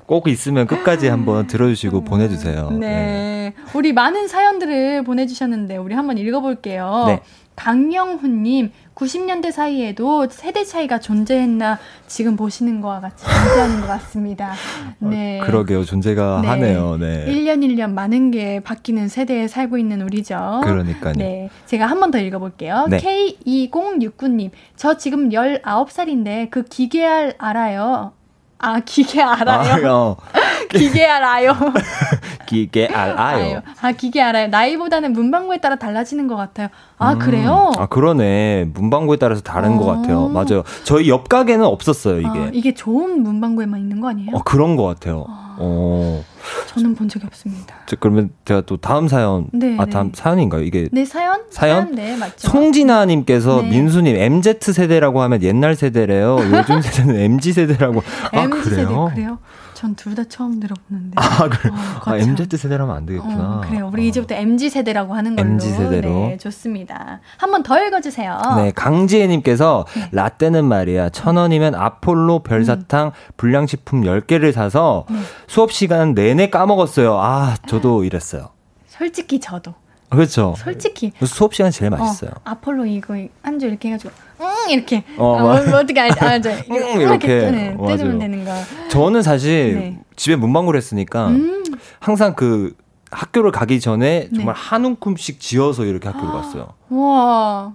꼭 0.09 0.27
있으면 0.27 0.65
끝까지 0.65 1.07
한번 1.07 1.45
들어주시고 1.45 2.03
보내주세요. 2.03 2.71
네. 2.71 2.79
네. 2.79 3.53
우리 3.75 3.93
많은 3.93 4.27
사연들을 4.27 5.03
보내주셨는데, 5.03 5.77
우리 5.77 5.93
한번 5.93 6.17
읽어볼게요. 6.17 7.03
네. 7.05 7.21
강영훈님, 7.55 8.71
90년대 8.95 9.51
사이에도 9.51 10.27
세대 10.31 10.63
차이가 10.63 10.99
존재했나 10.99 11.77
지금 12.07 12.35
보시는 12.35 12.81
거와 12.81 13.01
같이 13.01 13.23
존재하는 13.23 13.81
것 13.81 13.87
같습니다. 13.87 14.53
네. 14.97 15.39
어, 15.41 15.45
그러게요. 15.45 15.83
존재가 15.85 16.39
네. 16.41 16.47
하네요. 16.47 16.97
네. 16.97 17.25
1년 17.27 17.59
1년 17.59 17.91
많은 17.91 18.31
게 18.31 18.61
바뀌는 18.61 19.09
세대에 19.09 19.47
살고 19.47 19.77
있는 19.77 20.01
우리죠. 20.01 20.61
그러니까요. 20.63 21.13
네. 21.17 21.49
제가 21.67 21.85
한 21.85 21.99
번 21.99 22.09
더 22.09 22.17
읽어볼게요. 22.17 22.87
네. 22.89 22.97
K2069님. 22.97 24.49
저 24.75 24.97
지금 24.97 25.29
19살인데 25.29 26.49
그 26.49 26.63
기계알 26.63 27.35
알아요. 27.37 28.13
아, 28.59 28.79
기계 28.81 29.21
알아요? 29.21 29.87
아, 29.87 29.93
어. 29.93 30.17
기계 30.69 31.05
알아요. 31.05 31.55
기계 32.49 32.87
알아요. 32.87 33.61
아, 33.79 33.91
기계 33.91 34.21
알아요. 34.23 34.47
나이보다는 34.47 35.13
문방구에 35.13 35.59
따라 35.59 35.75
달라지는 35.75 36.27
것 36.27 36.35
같아요. 36.35 36.69
아, 36.97 37.13
음, 37.13 37.19
그래요? 37.19 37.71
아, 37.77 37.85
그러네. 37.85 38.71
문방구에 38.73 39.17
따라서 39.17 39.41
다른 39.41 39.73
어. 39.73 39.77
것 39.77 39.85
같아요. 39.85 40.27
맞아요. 40.29 40.63
저희 40.83 41.09
옆 41.09 41.29
가게는 41.29 41.63
없었어요, 41.63 42.19
이게. 42.21 42.27
아, 42.27 42.49
이게 42.51 42.73
좋은 42.73 43.21
문방구에만 43.21 43.79
있는 43.79 44.01
거 44.01 44.09
아니에요? 44.09 44.31
어, 44.33 44.41
그런 44.43 44.75
것 44.75 44.83
같아요. 44.83 45.25
아. 45.29 45.57
어. 45.59 46.23
저는 46.67 46.95
본 46.95 47.07
적이 47.07 47.27
없습니다. 47.27 47.75
그러면 47.99 48.31
제가 48.45 48.61
또 48.61 48.77
다음 48.77 49.07
사연, 49.07 49.47
네, 49.51 49.75
아 49.77 49.85
다음 49.85 50.11
네. 50.11 50.11
사연인가요? 50.15 50.63
이게 50.63 50.87
네 50.91 51.03
사연? 51.03 51.41
사연? 51.51 51.81
사연? 51.83 51.95
네 51.95 52.15
맞죠. 52.15 52.47
송진아님께서 52.47 53.63
네. 53.63 53.69
민수님 53.69 54.15
MZ 54.15 54.59
세대라고 54.61 55.21
하면 55.21 55.43
옛날 55.43 55.75
세대래요. 55.75 56.37
요즘 56.39 56.79
세대는 56.81 57.19
MZ 57.19 57.51
세대라고. 57.53 58.01
아 58.31 58.39
MZ 58.43 58.69
그래요? 58.69 59.11
그래요? 59.13 59.37
전 59.79 59.95
둘 59.95 60.13
다 60.13 60.23
처음 60.25 60.59
들어보는데. 60.59 61.11
아, 61.15 61.47
그래. 61.47 61.71
어, 61.71 62.11
아, 62.11 62.17
MZ 62.17 62.57
세대라면 62.57 62.93
안 62.95 63.05
되겠구나. 63.05 63.35
어, 63.57 63.61
그래요. 63.61 63.89
우리 63.93 64.03
어. 64.03 64.05
이제부터 64.07 64.35
MZ 64.35 64.69
세대라고 64.69 65.13
하는 65.13 65.35
걸로. 65.37 65.47
MZ 65.49 65.71
세대로. 65.71 66.09
네, 66.09 66.37
좋습니다. 66.37 67.21
한번 67.37 67.63
더 67.63 67.81
읽어주세요. 67.81 68.41
네, 68.57 68.71
강지혜 68.75 69.27
님께서 69.27 69.85
네. 69.95 70.09
라떼는 70.11 70.65
말이야. 70.65 71.09
천 71.09 71.37
원이면 71.37 71.75
아폴로 71.75 72.39
별사탕 72.39 73.07
음. 73.07 73.11
불량식품 73.37 74.01
10개를 74.01 74.51
사서 74.51 75.05
네. 75.09 75.17
수업 75.47 75.71
시간 75.71 76.13
내내 76.13 76.49
까먹었어요. 76.49 77.17
아, 77.17 77.55
저도 77.67 78.03
이랬어요. 78.03 78.49
솔직히 78.87 79.39
저도. 79.39 79.73
그렇죠. 80.09 80.55
솔직히. 80.57 81.13
수업 81.25 81.53
시간 81.53 81.71
제일 81.71 81.91
맛있어요. 81.91 82.31
어, 82.31 82.41
아폴로 82.43 82.85
이거 82.85 83.15
한줄 83.43 83.69
이렇게 83.69 83.89
해가지고 83.89 84.11
응 84.41 84.69
이렇게 84.69 85.03
어, 85.17 85.35
아, 85.37 85.41
뭐, 85.41 85.77
어떻게 85.79 85.99
알죠? 85.99 86.25
아, 86.25 86.39
저, 86.39 86.49
응, 86.71 86.75
이렇게, 86.75 87.01
이렇게 87.01 87.27
네, 87.51 87.77
떼주면 87.87 88.19
되는 88.19 88.45
거. 88.45 88.51
저는 88.89 89.21
사실 89.21 89.75
네. 89.75 89.99
집에 90.15 90.35
문방구를 90.35 90.77
했으니까 90.77 91.27
음. 91.29 91.63
항상 91.99 92.35
그 92.35 92.75
학교를 93.11 93.51
가기 93.51 93.79
전에 93.79 94.29
네. 94.31 94.35
정말 94.35 94.55
네. 94.55 94.61
한 94.61 94.85
움큼씩 94.85 95.39
지어서 95.39 95.85
이렇게 95.85 96.07
학교를 96.07 96.31
갔어요. 96.31 96.69
와. 96.89 97.73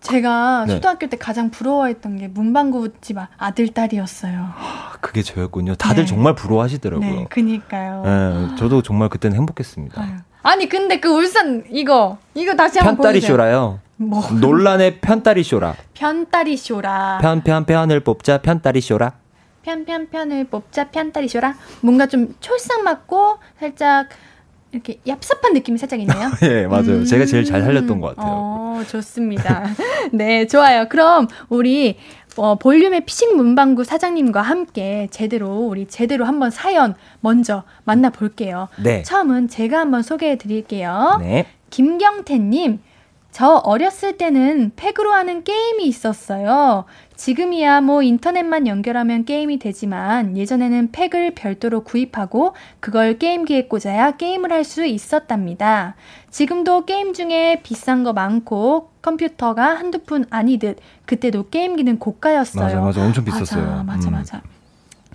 제가 0.00 0.64
네. 0.66 0.74
초등학교 0.74 1.06
때 1.08 1.16
가장 1.16 1.50
부러워했던 1.50 2.16
게 2.18 2.26
문방구 2.26 2.88
집 3.00 3.18
아들 3.38 3.68
딸이었어요. 3.68 4.48
아, 4.56 4.92
그게 5.00 5.22
저였군요. 5.22 5.76
다들 5.76 6.04
네. 6.04 6.06
정말 6.06 6.34
부러워하시더라고요. 6.34 7.08
네, 7.08 7.26
그니까요. 7.30 8.02
네, 8.04 8.56
저도 8.56 8.82
정말 8.82 9.08
그때는 9.08 9.36
행복했습니다. 9.36 10.02
아유. 10.02 10.10
아니 10.46 10.68
근데 10.68 11.00
그 11.00 11.08
울산 11.08 11.64
이거 11.70 12.18
이거 12.34 12.54
다시 12.54 12.78
한번 12.78 12.96
편따리 12.96 13.14
보여주세요. 13.14 13.34
쇼라요. 13.36 13.80
뭐 13.96 14.22
논란의 14.30 15.00
편따리 15.00 15.42
쇼라. 15.42 15.74
편따리 15.94 16.56
쇼라. 16.56 17.18
편편 17.20 17.64
편을 17.64 18.00
뽑자 18.00 18.38
편따리 18.38 18.80
쇼라. 18.80 19.14
편편편을 19.64 20.44
뽑자 20.44 20.90
편따리 20.90 21.26
쇼라. 21.26 21.56
뭔가 21.80 22.06
좀 22.06 22.36
촐싹 22.38 22.84
맞고 22.84 23.38
살짝 23.58 24.08
이렇게 24.76 25.00
얍삽한 25.06 25.52
느낌이 25.52 25.78
살짝 25.78 26.00
있네요. 26.00 26.30
예, 26.42 26.66
맞아요. 26.66 26.98
음. 26.98 27.04
제가 27.04 27.24
제일 27.24 27.44
잘 27.44 27.62
살렸던 27.62 28.00
것 28.00 28.14
같아요. 28.14 28.32
어, 28.32 28.82
좋습니다. 28.88 29.64
네, 30.12 30.46
좋아요. 30.46 30.88
그럼 30.88 31.28
우리 31.48 31.96
어, 32.36 32.56
볼륨의 32.56 33.06
피싱 33.06 33.36
문방구 33.36 33.84
사장님과 33.84 34.42
함께 34.42 35.08
제대로 35.10 35.66
우리 35.66 35.86
제대로 35.86 36.26
한번 36.26 36.50
사연 36.50 36.94
먼저 37.20 37.62
만나볼게요. 37.84 38.68
네. 38.82 39.02
처음은 39.02 39.48
제가 39.48 39.78
한번 39.80 40.02
소개해 40.02 40.36
드릴게요. 40.36 41.18
네. 41.20 41.46
김경태님, 41.70 42.80
저 43.32 43.56
어렸을 43.64 44.16
때는 44.16 44.72
팩으로 44.76 45.12
하는 45.12 45.44
게임이 45.44 45.84
있었어요. 45.84 46.84
지금이야 47.16 47.80
뭐 47.80 48.02
인터넷만 48.02 48.66
연결하면 48.66 49.24
게임이 49.24 49.58
되지만 49.58 50.36
예전에는 50.36 50.92
팩을 50.92 51.34
별도로 51.34 51.82
구입하고 51.82 52.54
그걸 52.80 53.18
게임기에 53.18 53.68
꽂아야 53.68 54.12
게임을 54.12 54.52
할 54.52 54.66
수 54.66 54.84
있었답니다. 54.84 55.94
지금도 56.30 56.86
게임 56.86 57.12
중에 57.14 57.60
비싼 57.62 58.02
거 58.02 58.12
많고 58.12 58.90
컴퓨터가 59.00 59.64
한두 59.76 60.00
푼 60.00 60.24
아니듯 60.28 60.78
그때도 61.06 61.50
게임기는 61.50 61.98
고가였어요. 62.00 62.64
맞아, 62.64 62.80
맞아. 62.80 63.04
엄청 63.04 63.24
비쌌어요. 63.24 63.64
맞아, 63.64 63.82
맞아, 63.84 64.08
음. 64.08 64.12
맞아. 64.12 64.42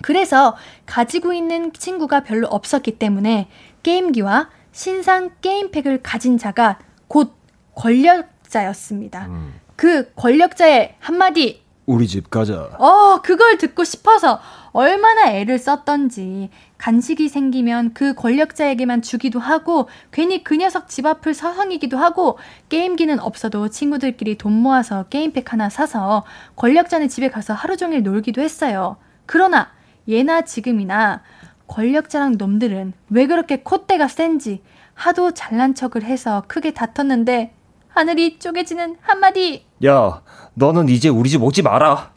그래서 0.01 0.55
가지고 0.85 1.33
있는 1.33 1.73
친구가 1.73 2.21
별로 2.23 2.47
없었기 2.47 2.97
때문에 2.97 3.49
게임기와 3.83 4.49
신상 4.71 5.31
게임팩을 5.41 6.01
가진 6.01 6.37
자가 6.37 6.79
곧 7.09 7.33
권력자였습니다. 7.75 9.25
음. 9.27 9.53
그 9.75 10.13
권력자의 10.15 10.95
한마디 10.99 11.61
우리 11.85 12.07
집 12.07 12.29
가자. 12.29 12.69
어, 12.77 13.21
그걸 13.21 13.57
듣고 13.57 13.83
싶어서 13.83 14.39
얼마나 14.71 15.31
애를 15.31 15.57
썼던지 15.57 16.49
간식이 16.77 17.27
생기면 17.27 17.93
그 17.93 18.13
권력자에게만 18.13 19.01
주기도 19.01 19.39
하고 19.39 19.89
괜히 20.11 20.43
그 20.43 20.55
녀석 20.55 20.87
집 20.87 21.05
앞을 21.05 21.33
서성이기도 21.33 21.97
하고 21.97 22.37
게임기는 22.69 23.19
없어도 23.19 23.69
친구들끼리 23.69 24.37
돈 24.37 24.53
모아서 24.53 25.03
게임팩 25.03 25.51
하나 25.51 25.69
사서 25.69 26.23
권력자네 26.55 27.07
집에 27.07 27.29
가서 27.29 27.53
하루 27.53 27.77
종일 27.77 28.03
놀기도 28.03 28.41
했어요. 28.41 28.97
그러나 29.25 29.71
예나 30.07 30.41
지금이나 30.41 31.21
권력자랑 31.67 32.35
놈들은 32.37 32.93
왜 33.09 33.27
그렇게 33.27 33.61
콧대가 33.63 34.07
센지 34.07 34.61
하도 34.93 35.31
잘난 35.31 35.73
척을 35.73 36.03
해서 36.03 36.43
크게 36.47 36.73
다퉜는데 36.73 37.53
하늘이 37.89 38.39
쪼개지는 38.39 38.97
한마디. 39.01 39.65
야, 39.85 40.21
너는 40.61 40.89
이제 40.89 41.09
우리 41.09 41.27
집 41.27 41.41
오지 41.41 41.63
마라. 41.63 42.11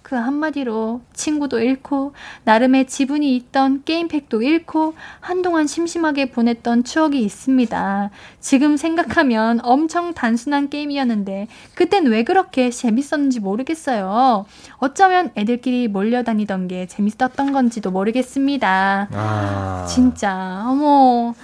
그 0.00 0.14
한마디로 0.14 1.02
친구도 1.12 1.58
잃고 1.58 2.14
나름의 2.44 2.86
지분이 2.86 3.36
있던 3.36 3.82
게임팩도 3.84 4.40
잃고 4.40 4.94
한동안 5.20 5.66
심심하게 5.66 6.30
보냈던 6.30 6.84
추억이 6.84 7.20
있습니다. 7.22 8.10
지금 8.40 8.78
생각하면 8.78 9.60
엄청 9.62 10.14
단순한 10.14 10.70
게임이었는데 10.70 11.48
그땐 11.74 12.06
왜 12.06 12.22
그렇게 12.22 12.70
재밌었는지 12.70 13.40
모르겠어요. 13.40 14.46
어쩌면 14.78 15.30
애들끼리 15.36 15.88
몰려다니던 15.88 16.68
게 16.68 16.86
재밌었던 16.86 17.52
건지도 17.52 17.90
모르겠습니다. 17.90 19.08
아... 19.12 19.86
진짜 19.86 20.64
어머 20.66 21.34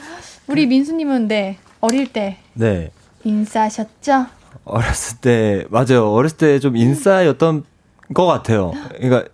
우리 0.47 0.67
민수님은 0.67 1.29
네 1.29 1.59
어릴 1.81 2.11
때 2.11 2.39
네. 2.55 2.91
인싸셨죠? 3.25 4.42
어렸을 4.65 5.19
때 5.21 5.65
맞아요. 5.71 6.11
어렸을 6.13 6.37
때 6.37 6.59
좀 6.61 6.77
인싸였던 6.77 7.65
것 8.15 8.27
같아요. 8.27 8.73
그러니까 9.01 9.25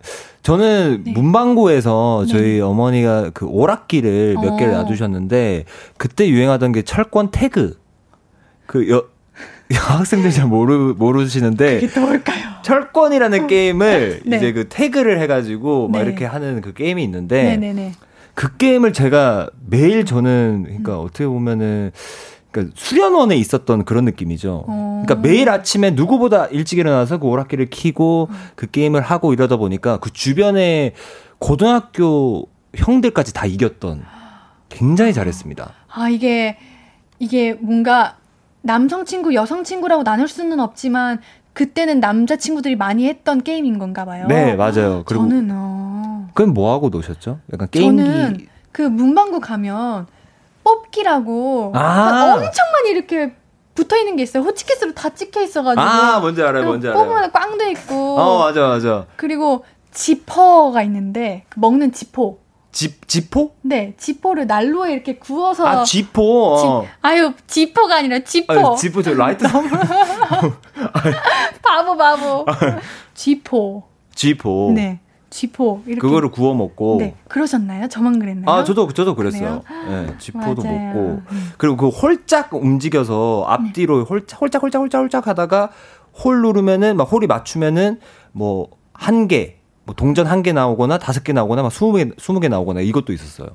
저는 0.41 1.03
네. 1.05 1.11
문방구에서 1.11 2.23
네. 2.25 2.31
저희 2.31 2.61
어머니가 2.61 3.31
그 3.33 3.45
오락기를 3.45 4.35
몇 4.41 4.53
어. 4.53 4.57
개를 4.57 4.73
놔두셨는데 4.73 5.65
그때 5.97 6.27
유행하던 6.29 6.71
게 6.71 6.81
철권 6.81 7.31
태그. 7.31 7.77
그 8.65 8.89
여, 8.89 9.03
여학생들 9.73 10.31
잘 10.31 10.47
모르 10.47 10.95
모르시는데 10.97 11.81
그게 11.81 11.99
뭘까요? 11.99 12.47
철권이라는 12.63 13.47
게임을 13.47 14.21
네. 14.25 14.37
이제 14.37 14.51
그 14.53 14.67
태그를 14.69 15.19
해가지고 15.21 15.89
막 15.89 15.99
네. 15.99 16.05
이렇게 16.05 16.25
하는 16.25 16.61
그 16.61 16.73
게임이 16.73 17.03
있는데 17.03 17.43
네네네. 17.43 17.93
그 18.33 18.55
게임을 18.57 18.93
제가 18.93 19.49
매일 19.67 20.05
저는 20.05 20.63
그러니까 20.65 20.99
음. 20.99 21.05
어떻게 21.05 21.27
보면은 21.27 21.91
그러니까 22.51 22.75
수련원에 22.75 23.35
있었던 23.35 23.85
그런 23.85 24.05
느낌이죠. 24.05 24.65
어. 24.67 25.03
그러니까 25.05 25.27
매일 25.27 25.49
아침에 25.49 25.91
누구보다 25.91 26.47
일찍 26.47 26.79
일어나서 26.79 27.19
그 27.19 27.27
오락기를 27.27 27.67
키고 27.67 28.29
그 28.55 28.69
게임을 28.69 29.01
하고 29.01 29.33
이러다 29.33 29.57
보니까 29.57 29.97
그 29.97 30.11
주변에 30.11 30.93
고등학교 31.37 32.47
형들까지 32.75 33.33
다 33.33 33.45
이겼던 33.45 34.03
굉장히 34.69 35.13
잘했습니다. 35.13 35.73
아, 35.91 36.09
이게 36.09 36.57
이게 37.19 37.53
뭔가 37.53 38.17
남성 38.61 39.05
친구, 39.05 39.33
여성 39.33 39.63
친구라고 39.63 40.03
나눌 40.03 40.27
수는 40.27 40.59
없지만 40.59 41.19
그때는 41.53 41.99
남자 41.99 42.35
친구들이 42.35 42.75
많이 42.75 43.07
했던 43.07 43.43
게임인 43.43 43.79
건가 43.79 44.05
봐요. 44.05 44.27
네, 44.27 44.55
맞아요. 44.55 45.03
그리고 45.05 45.27
저는 45.27 45.49
어. 45.51 46.29
그럼 46.33 46.53
뭐 46.53 46.73
하고 46.73 46.89
노셨죠? 46.89 47.39
약간 47.51 47.67
게임기 47.69 48.03
저는 48.03 48.47
그 48.71 48.81
문방구 48.81 49.39
가면 49.39 50.07
뽑기라고 50.69 51.71
아~ 51.75 52.33
엄청 52.35 52.65
많이 52.73 52.91
이렇게 52.91 53.33
붙어 53.73 53.97
있는 53.97 54.15
게 54.17 54.23
있어요. 54.23 54.43
호치키스로 54.43 54.93
다 54.93 55.09
찍혀 55.09 55.41
있어가지고. 55.41 55.81
아, 55.81 56.19
뭔지 56.19 56.43
알아요, 56.43 56.65
뭔지 56.65 56.89
알아요. 56.89 57.01
뽑으면 57.01 57.31
꽝도 57.31 57.63
있고. 57.69 58.19
어, 58.19 58.39
맞아, 58.39 58.67
맞아. 58.67 59.05
그리고 59.15 59.63
쥐포가 59.91 60.83
있는데, 60.83 61.45
그 61.47 61.59
먹는 61.59 61.93
쥐포. 61.93 62.39
지, 62.73 62.99
지포? 63.07 63.55
네, 63.61 63.93
쥐포를 63.97 64.47
난로에 64.47 64.91
이렇게 64.91 65.17
구워서. 65.17 65.65
아, 65.65 65.83
지포. 65.85 66.55
어. 66.55 66.83
지, 66.83 66.89
아유, 67.01 67.31
지포가 67.47 67.95
아니라 67.95 68.19
쥐포. 68.19 68.53
아유, 68.53 68.75
지포, 68.77 69.01
저 69.01 69.13
라이터 69.13 69.45
바보, 71.63 71.95
바보. 71.97 72.45
지포. 73.15 73.83
지포. 74.13 74.73
네. 74.75 74.99
쥐포 75.29 75.83
이렇게 75.85 75.99
그거를 76.01 76.31
구워 76.31 76.53
먹고 76.55 76.97
네 76.99 77.15
그러셨나요? 77.27 77.87
저만 77.87 78.19
그랬나요? 78.19 78.49
아 78.49 78.63
저도 78.63 78.91
저도 78.93 79.15
그랬어요. 79.15 79.61
네, 79.87 80.15
쥐포도 80.17 80.63
먹고 80.63 81.21
그리고 81.57 81.77
그 81.77 81.87
홀짝 81.89 82.53
움직여서 82.53 83.45
앞뒤로 83.47 83.99
네. 83.99 84.05
홀짝 84.09 84.41
홀짝 84.41 84.63
홀짝 84.63 84.81
홀짝 84.81 85.01
홀짝 85.01 85.27
하다가 85.27 85.69
홀 86.23 86.41
누르면은 86.41 86.97
막 86.97 87.11
홀이 87.11 87.27
맞추면은 87.27 87.99
뭐 88.31 88.67
한 89.01 89.29
개, 89.29 89.55
뭐 89.85 89.95
동전 89.95 90.27
한 90.27 90.43
개 90.43 90.51
나오거나 90.51 90.97
다섯 90.97 91.23
개 91.23 91.31
나오거나 91.31 91.61
막 91.63 91.71
스무 91.71 91.93
개 91.93 92.09
스무 92.17 92.41
개 92.41 92.49
나오거나 92.49 92.81
이것도 92.81 93.13
있었어요. 93.13 93.47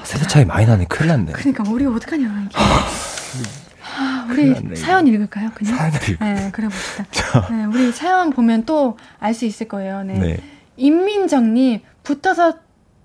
아, 0.00 0.04
세대 0.04 0.26
차이 0.28 0.44
많이 0.44 0.64
나네. 0.64 0.84
큰일 0.84 1.08
났네. 1.08 1.32
그러니까 1.32 1.64
우리 1.68 1.84
어떡하냐 1.84 2.46
이게. 2.46 2.54
아, 3.96 4.26
우리 4.30 4.76
사연 4.76 5.06
읽을까요? 5.06 5.50
그냥? 5.54 5.76
사연 5.76 5.92
읽 5.94 6.18
네, 6.20 6.50
그래 6.52 6.68
봅시다. 6.68 7.04
네, 7.50 7.64
우리 7.64 7.92
사연 7.92 8.30
보면 8.30 8.64
또 8.64 8.96
알 9.20 9.34
수 9.34 9.44
있을 9.44 9.68
거예요. 9.68 10.02
네. 10.02 10.18
네. 10.18 10.40
임민정님 10.76 11.80
붙어서 12.02 12.54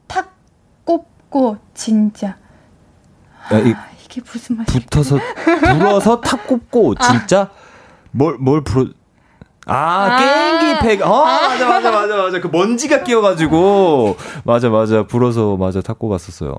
탁 0.07 0.35
꼽고 0.85 1.57
진짜. 1.73 2.37
아, 3.49 3.55
야, 3.55 3.59
이, 3.59 3.73
게 4.09 4.21
무슨 4.25 4.57
말이야? 4.57 4.73
붙어서 4.73 5.19
불어서 5.61 6.21
탁 6.21 6.47
꼽고 6.47 6.95
아. 6.99 7.11
진짜 7.11 7.41
아. 7.41 7.49
뭘뭘 8.11 8.63
불어 8.63 8.87
아, 9.65 9.75
아~ 9.75 10.17
게임기 10.17 10.79
팩. 10.79 11.01
어, 11.05 11.25
맞아, 11.25 11.67
맞아, 11.67 11.91
맞아, 11.91 12.17
맞아. 12.17 12.41
그 12.41 12.47
먼지가 12.47 13.03
끼어가지고. 13.03 14.17
맞아, 14.43 14.69
맞아. 14.69 15.03
불어서, 15.03 15.57
맞아, 15.57 15.81
탔고 15.81 16.09
갔었어요. 16.09 16.57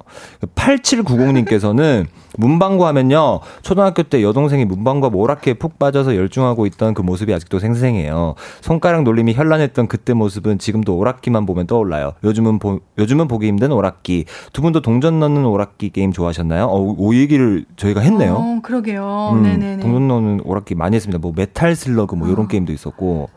8790님께서는 0.55 2.07
문방구 2.39 2.87
하면요. 2.87 3.41
초등학교 3.63 4.03
때 4.03 4.23
여동생이 4.23 4.65
문방구와 4.65 5.13
오락기에 5.15 5.55
푹 5.55 5.79
빠져서 5.79 6.17
열중하고 6.17 6.67
있던 6.67 6.95
그 6.95 7.03
모습이 7.03 7.33
아직도 7.35 7.59
생생해요. 7.59 8.35
손가락 8.61 9.03
놀림이 9.03 9.35
현란했던 9.35 9.89
그때 9.89 10.15
모습은 10.15 10.59
지금도 10.59 10.97
오락기만 10.97 11.47
보면 11.47 11.67
떠올라요. 11.67 12.13
요즘은 12.25 12.59
보, 12.59 12.81
요즘은 12.99 13.29
보기 13.29 13.47
힘든 13.49 13.73
오락기. 13.73 14.27
두 14.53 14.63
분도 14.63 14.81
동전 14.81 15.21
넣는 15.21 15.45
오락기 15.45 15.91
게임 15.91 16.13
좋아하셨나요? 16.13 16.67
어, 16.67 16.95
오 16.97 17.15
얘기를 17.15 17.65
저희가 17.77 18.01
했네요. 18.01 18.35
어, 18.35 18.61
그러게요. 18.63 19.31
음, 19.35 19.43
네네네. 19.43 19.83
동전 19.83 20.09
넣는 20.09 20.41
오락기 20.45 20.75
많이 20.75 20.97
했습니다. 20.97 21.19
뭐 21.19 21.33
메탈 21.35 21.75
슬러그 21.75 22.15
뭐 22.15 22.29
이런 22.29 22.47
어. 22.47 22.49
게임도 22.49 22.73
있었고. 22.73 23.29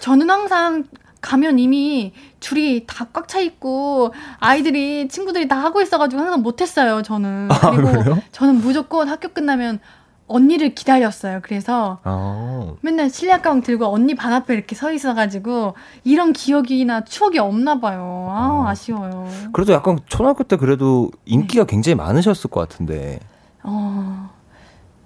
저는 0.00 0.30
항상 0.30 0.84
가면 1.20 1.58
이미 1.58 2.12
줄이 2.40 2.86
다 2.86 3.06
꽉 3.12 3.28
차 3.28 3.40
있고 3.40 4.12
아이들이 4.38 5.08
친구들이 5.08 5.48
다 5.48 5.56
하고 5.62 5.80
있어가지고 5.82 6.20
항상 6.22 6.42
못했어요. 6.42 7.02
저는 7.02 7.48
아, 7.50 7.70
그리고 7.70 7.90
그래요? 7.92 8.22
저는 8.32 8.56
무조건 8.60 9.08
학교 9.08 9.28
끝나면 9.28 9.80
언니를 10.26 10.74
기다렸어요. 10.76 11.40
그래서 11.42 11.98
아. 12.04 12.72
맨날 12.82 13.10
실내 13.10 13.32
가방 13.38 13.62
들고 13.62 13.86
언니 13.86 14.14
반 14.14 14.32
앞에 14.32 14.54
이렇게 14.54 14.76
서 14.76 14.92
있어가지고 14.92 15.74
이런 16.04 16.32
기억이나 16.32 17.04
추억이 17.04 17.38
없나 17.40 17.80
봐요. 17.80 18.28
아, 18.30 18.64
아. 18.66 18.70
아 18.70 18.74
쉬워요. 18.74 19.28
그래도 19.52 19.72
약간 19.72 19.98
초등학교 20.06 20.44
때 20.44 20.56
그래도 20.56 21.10
인기가 21.24 21.64
네. 21.64 21.70
굉장히 21.70 21.96
많으셨을 21.96 22.48
것 22.48 22.60
같은데. 22.60 23.18
어. 23.64 24.30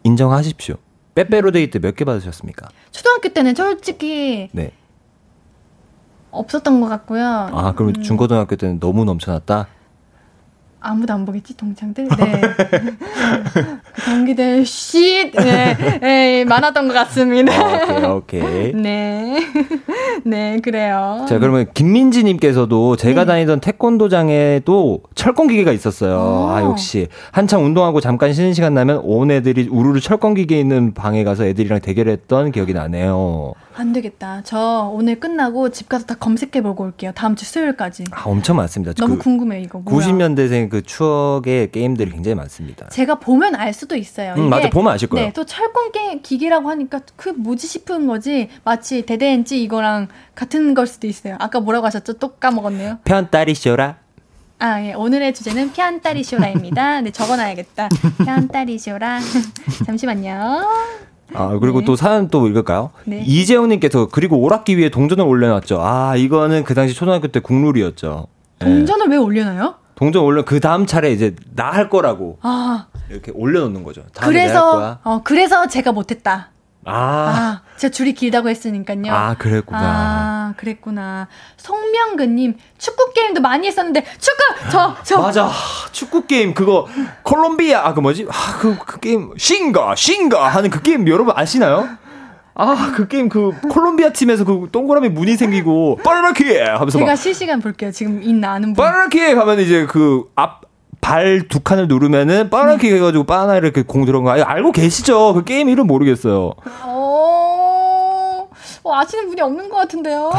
인정하십시오. 0.04 0.76
빼빼로데이 1.14 1.70
때 1.70 1.78
몇 1.78 1.96
개 1.96 2.04
받으셨습니까? 2.04 2.68
초등학교 2.90 3.28
때는 3.30 3.54
솔직히 3.54 4.48
네. 4.52 4.72
없었던 6.35 6.80
것 6.80 6.89
같고요. 6.89 7.24
아, 7.24 7.72
그럼 7.74 7.93
음. 7.97 8.03
중고등학교 8.03 8.57
때는 8.57 8.80
너무 8.80 9.05
넘쳐났다? 9.05 9.68
아무도 10.85 11.14
안 11.14 11.24
보겠지 11.24 11.57
동창들. 11.57 12.07
네. 12.18 12.41
그 13.55 14.05
동기들 14.05 14.64
쉿 14.66 15.32
네, 15.32 15.99
네 16.01 16.45
많았던 16.45 16.89
것 16.89 16.95
같습니다. 16.95 18.14
오케이 18.14 18.43
오케이. 18.45 18.72
네, 18.76 19.41
네 20.24 20.61
그래요. 20.62 21.24
자 21.26 21.39
그러면 21.39 21.66
김민지님께서도 21.72 22.97
제가 22.97 23.22
네. 23.22 23.26
다니던 23.26 23.61
태권도장에도 23.61 25.01
철권 25.14 25.49
기계가 25.49 25.72
있었어요. 25.72 26.16
오. 26.16 26.51
아 26.51 26.62
역시 26.62 27.09
한창 27.32 27.64
운동하고 27.64 28.03
잠깐 28.03 28.35
쉬는 28.35 28.53
시간 28.53 28.74
나면 28.74 29.01
온 29.05 29.30
애들이 29.30 29.66
우르르 29.70 30.01
철권 30.01 30.35
기계 30.35 30.61
있는 30.61 30.93
방에 30.93 31.24
가서 31.24 31.47
애들이랑 31.47 31.80
대결했던 31.80 32.53
기억이 32.53 32.74
나네요. 32.74 33.55
안 33.77 33.93
되겠다. 33.93 34.43
저 34.45 34.91
오늘 34.93 35.18
끝나고 35.18 35.70
집 35.70 35.89
가서 35.89 36.07
다 36.07 36.14
검색해 36.14 36.62
보고 36.62 36.85
올게요. 36.85 37.12
다음 37.14 37.35
주 37.35 37.45
수요일까지. 37.45 38.05
아, 38.12 38.22
엄청 38.27 38.57
많습니다. 38.57 38.93
너무 38.95 39.16
그 39.16 39.22
궁금해 39.22 39.61
이거. 39.61 39.81
뭐야. 39.81 40.07
90년대생 40.07 40.70
그 40.70 40.83
추억의 40.83 41.70
게임들이 41.72 42.11
굉장히 42.11 42.35
많습니다. 42.37 42.89
제가 42.89 43.16
보면 43.18 43.55
알 43.57 43.72
수도 43.72 43.97
있어요. 43.97 44.35
음, 44.37 44.49
맞아. 44.49 44.70
보면 44.70 44.93
아실 44.93 45.09
거예요. 45.09 45.27
네, 45.27 45.33
또 45.33 45.45
철권 45.45 45.93
게 45.93 46.20
기기라고 46.20 46.70
하니까 46.70 47.01
그 47.16 47.31
뭐지 47.31 47.66
싶은 47.66 48.07
거지. 48.07 48.49
마치 48.62 49.03
대대엔지 49.03 49.62
이거랑 49.62 50.09
같은 50.35 50.75
걸 50.75 50.87
수도 50.87 51.07
있어요. 51.07 51.37
아까 51.41 51.61
뭐라고 51.61 51.87
하셨죠? 51.87 52.14
또 52.14 52.35
까먹었네요. 52.37 52.99
편따리 53.05 53.55
쇼라. 53.55 53.97
아, 54.61 54.81
예. 54.83 54.95
오늘의 54.95 55.35
주제는 55.35 55.72
피안따리 55.72 56.22
쇼라입니다. 56.22 57.01
네, 57.01 57.11
적어놔야겠다. 57.11 57.89
피안따리 58.25 58.79
쇼라. 58.79 59.18
잠시만요. 59.85 60.62
아, 61.33 61.57
그리고 61.61 61.81
네. 61.81 61.87
또 61.87 61.97
사연 61.97 62.29
또 62.29 62.47
읽을까요? 62.47 62.91
네. 63.05 63.22
이재훈님께서 63.27 64.09
그리고 64.12 64.39
오락기 64.39 64.77
위에 64.79 64.89
동전을 64.91 65.25
올려놨죠. 65.25 65.81
아, 65.83 66.16
이거는 66.16 66.64
그 66.64 66.75
당시 66.75 66.95
초등학교 66.95 67.29
때 67.29 67.41
국룰이었죠. 67.41 68.27
동전을 68.59 69.09
네. 69.09 69.16
왜 69.16 69.20
올려놔요? 69.22 69.75
동전 69.97 70.22
올려 70.25 70.45
그 70.45 70.61
다음 70.61 70.87
차례 70.87 71.12
이제 71.12 71.35
나 71.55 71.70
할 71.70 71.89
거라고 71.89 72.39
아. 72.43 72.87
이렇게 73.11 73.31
올려놓는 73.35 73.85
거죠. 73.85 74.03
그래서 74.20 74.99
어 75.05 75.20
그래서 75.22 75.66
제가 75.68 75.93
못했다. 75.93 76.51
아. 76.85 76.93
아. 76.95 77.61
제가 77.76 77.91
줄이 77.91 78.12
길다고 78.14 78.49
했으니까요. 78.49 79.12
아, 79.12 79.35
그랬구나. 79.35 79.80
아, 79.80 80.55
그랬구나. 80.57 81.28
송명근님, 81.57 82.57
축구 82.78 83.12
게임도 83.12 83.41
많이 83.41 83.66
했었는데, 83.66 84.05
축구! 84.18 84.70
저, 84.70 84.97
저. 85.03 85.20
맞아. 85.20 85.51
축구 85.93 86.26
게임, 86.26 86.55
그거, 86.55 86.87
콜롬비아, 87.22 87.87
아, 87.87 87.95
그 87.95 88.01
뭐지? 88.01 88.26
아, 88.30 88.59
그, 88.61 88.76
그 88.78 89.01
게임, 89.01 89.32
싱가, 89.37 89.95
싱가 89.97 90.49
하는 90.49 90.70
그 90.70 90.82
게임 90.82 91.09
여러분 91.09 91.35
아시나요? 91.37 91.89
아, 92.57 92.93
그 92.95 93.09
게임 93.09 93.28
그 93.28 93.51
콜롬비아 93.68 94.11
팀에서 94.11 94.45
그 94.45 94.68
동그라미 94.70 95.09
무늬 95.09 95.37
생기고 95.37 95.99
빠르라키 96.05 96.57
하면서 96.57 96.99
제가 96.99 97.16
실시간 97.16 97.61
볼게요. 97.61 97.91
지금 97.91 98.22
있나 98.22 98.53
아는 98.53 98.74
분. 98.74 98.85
빠르라키 98.85 99.20
하면 99.32 99.59
이제 99.59 99.87
그 99.87 100.22
앞 100.37 100.61
발 101.05 101.44
두 101.48 101.61
칸을 101.61 101.86
누르면은 101.86 102.48
음. 102.52 102.80
해가지고 102.80 103.24
바나 103.24 103.57
이렇게 103.57 103.82
공 103.82 104.07
들어간 104.07 104.36
거 104.38 104.42
알고 104.42 104.72
계시죠? 104.72 105.34
그 105.34 105.44
게임 105.44 105.68
이름 105.68 105.86
모르겠어요. 105.86 106.55
어... 106.82 108.48
어, 108.82 108.94
아시는 108.94 109.28
분이 109.28 109.40
없는 109.40 109.70
것 109.70 109.76
같은데요. 109.76 110.30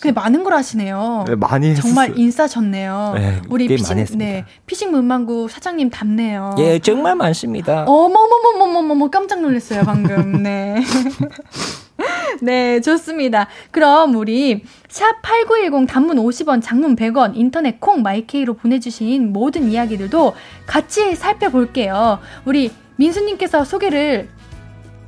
근데 0.00 0.12
많은 0.12 0.44
걸 0.44 0.54
아시네요. 0.54 1.24
네, 1.26 1.34
많이 1.34 1.68
했어요. 1.68 1.82
정말 1.82 2.18
인싸셨네요. 2.18 3.12
네, 3.16 3.42
우리 3.50 3.68
피싱, 3.68 4.04
네, 4.16 4.44
피싱 4.66 4.90
문방구 4.92 5.48
사장님 5.50 5.90
답네요. 5.90 6.54
예, 6.58 6.78
정말 6.78 7.16
많습니다. 7.16 7.84
어머머머머머머 7.86 9.10
깜짝 9.10 9.40
놀랐어요 9.42 9.82
방금. 9.84 10.42
네. 10.42 10.82
네, 12.42 12.80
좋습니다. 12.80 13.48
그럼 13.70 14.14
우리 14.16 14.64
샵8910 14.88 15.88
단문 15.88 16.16
50원, 16.16 16.62
장문 16.62 16.96
100원, 16.96 17.32
인터넷 17.34 17.80
콩 17.80 18.02
마이케이로 18.02 18.54
보내주신 18.54 19.32
모든 19.32 19.70
이야기들도 19.70 20.34
같이 20.66 21.14
살펴볼게요. 21.14 22.18
우리 22.44 22.70
민수님께서 22.96 23.64
소개를 23.64 24.28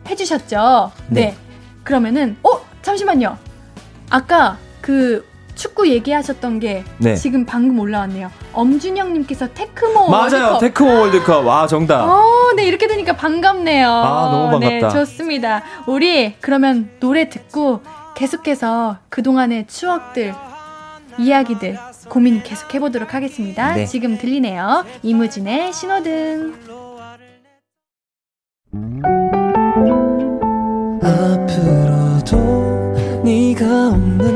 해주셨죠? 0.09 0.93
네. 1.09 1.21
네. 1.21 1.37
그러면은, 1.85 2.37
어? 2.43 2.61
잠시만요. 2.83 3.37
아까 4.11 4.59
그 4.81 5.25
축구 5.57 5.89
얘기하셨던 5.89 6.61
게 6.61 6.85
네. 6.99 7.17
지금 7.17 7.45
방금 7.45 7.81
올라왔네요. 7.81 8.31
엄준영님께서 8.53 9.49
테크모 9.55 10.09
맞아요. 10.11 10.53
월드컵. 10.53 10.59
테크모 10.61 11.01
월드컵. 11.01 11.47
와 11.47 11.67
정답. 11.67 12.05
어, 12.05 12.53
네 12.55 12.65
이렇게 12.65 12.87
되니까 12.87 13.15
반갑네요. 13.15 13.91
아 13.91 14.29
너무 14.31 14.51
반갑다. 14.61 14.89
네, 14.89 14.91
좋습니다. 14.91 15.63
우리 15.87 16.35
그러면 16.41 16.91
노래 17.01 17.29
듣고 17.29 17.81
계속해서 18.15 18.99
그 19.09 19.23
동안의 19.23 19.67
추억들, 19.67 20.35
이야기들 21.19 21.79
고민 22.09 22.43
계속 22.43 22.73
해보도록 22.75 23.15
하겠습니다. 23.15 23.75
네. 23.75 23.87
지금 23.87 24.19
들리네요. 24.19 24.85
이무진의 25.03 25.73
신호등. 25.73 26.55
앞으로도 31.03 32.37
네가 33.25 33.89
없는 33.89 34.36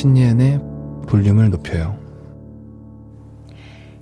신예은의 0.00 0.60
볼륨을 1.08 1.50
높여요 1.50 1.98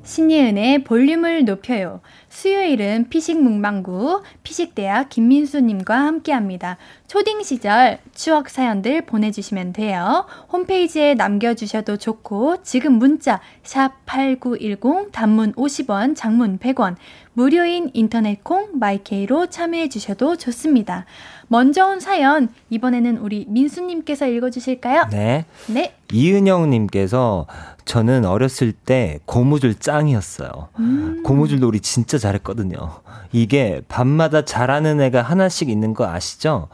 신예은의 0.05 0.85
볼륨을 0.85 1.45
높여요. 1.45 2.01
수요일은 2.39 3.09
피식 3.11 3.43
문방구 3.43 4.23
피식대학 4.45 5.09
김민수님과 5.09 5.93
함께합니다. 5.99 6.77
초딩 7.09 7.43
시절 7.43 7.99
추억 8.15 8.49
사연들 8.49 9.07
보내주시면 9.07 9.73
돼요. 9.73 10.25
홈페이지에 10.53 11.15
남겨주셔도 11.15 11.97
좋고 11.97 12.63
지금 12.63 12.93
문자 12.93 13.41
샵 13.65 14.07
#8910 14.07 15.11
단문 15.11 15.53
50원, 15.55 16.15
장문 16.15 16.61
100원, 16.61 16.95
무료인 17.33 17.91
인터넷 17.93 18.43
콩 18.45 18.69
마이케이로 18.79 19.47
참여해 19.47 19.89
주셔도 19.89 20.37
좋습니다. 20.37 21.07
먼저 21.49 21.87
온 21.87 21.99
사연 21.99 22.49
이번에는 22.71 23.19
우리 23.19 23.47
민수님께서 23.49 24.27
읽어주실까요? 24.27 25.09
네. 25.11 25.45
네. 25.67 25.95
이은영님께서 26.13 27.47
저는 27.85 28.27
어렸을 28.27 28.73
때 28.73 29.19
고무줄 29.25 29.77
짱이었어요. 29.77 30.51
음. 30.79 31.23
고무줄 31.25 31.61
놀이 31.61 31.81
진짜 31.81 32.19
잘 32.19 32.28
했거든요. 32.35 33.01
이게 33.33 33.83
밤마다 33.89 34.45
잘하는 34.45 35.01
애가 35.01 35.23
하나씩 35.23 35.69
있는 35.69 35.95
거 35.95 36.07
아시죠? 36.07 36.69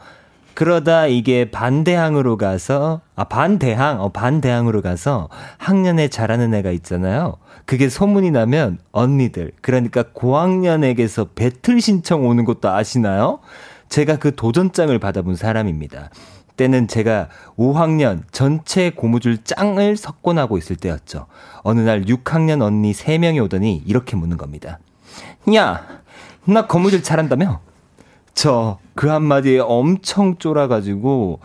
그러다 0.55 1.07
이게 1.07 1.51
반대항으로 1.51 2.37
가서, 2.37 3.01
아, 3.15 3.25
반대항, 3.25 4.01
어, 4.01 4.09
반대항으로 4.09 4.81
가서 4.81 5.27
학년에 5.57 6.07
잘하는 6.07 6.53
애가 6.53 6.71
있잖아요. 6.71 7.35
그게 7.65 7.89
소문이 7.89 8.31
나면 8.31 8.79
언니들, 8.93 9.51
그러니까 9.61 10.03
고학년에게서 10.13 11.29
배틀 11.35 11.81
신청 11.81 12.25
오는 12.25 12.45
것도 12.45 12.69
아시나요? 12.69 13.39
제가 13.89 14.15
그 14.15 14.33
도전장을 14.33 14.97
받아본 14.97 15.35
사람입니다. 15.35 16.09
때는 16.55 16.87
제가 16.87 17.27
5학년 17.57 18.21
전체 18.31 18.89
고무줄 18.89 19.43
짱을 19.43 19.97
석권하고 19.97 20.57
있을 20.57 20.77
때였죠. 20.77 21.27
어느 21.63 21.81
날 21.81 22.03
6학년 22.03 22.61
언니 22.61 22.93
3명이 22.93 23.43
오더니 23.43 23.83
이렇게 23.85 24.15
묻는 24.15 24.37
겁니다. 24.37 24.79
야, 25.55 25.81
나 26.45 26.67
고무줄 26.67 27.03
잘한다며? 27.03 27.61
저 28.33 28.77
그 28.95 29.09
한마디에 29.09 29.59
엄청 29.59 30.37
쫄아가지고 30.37 31.39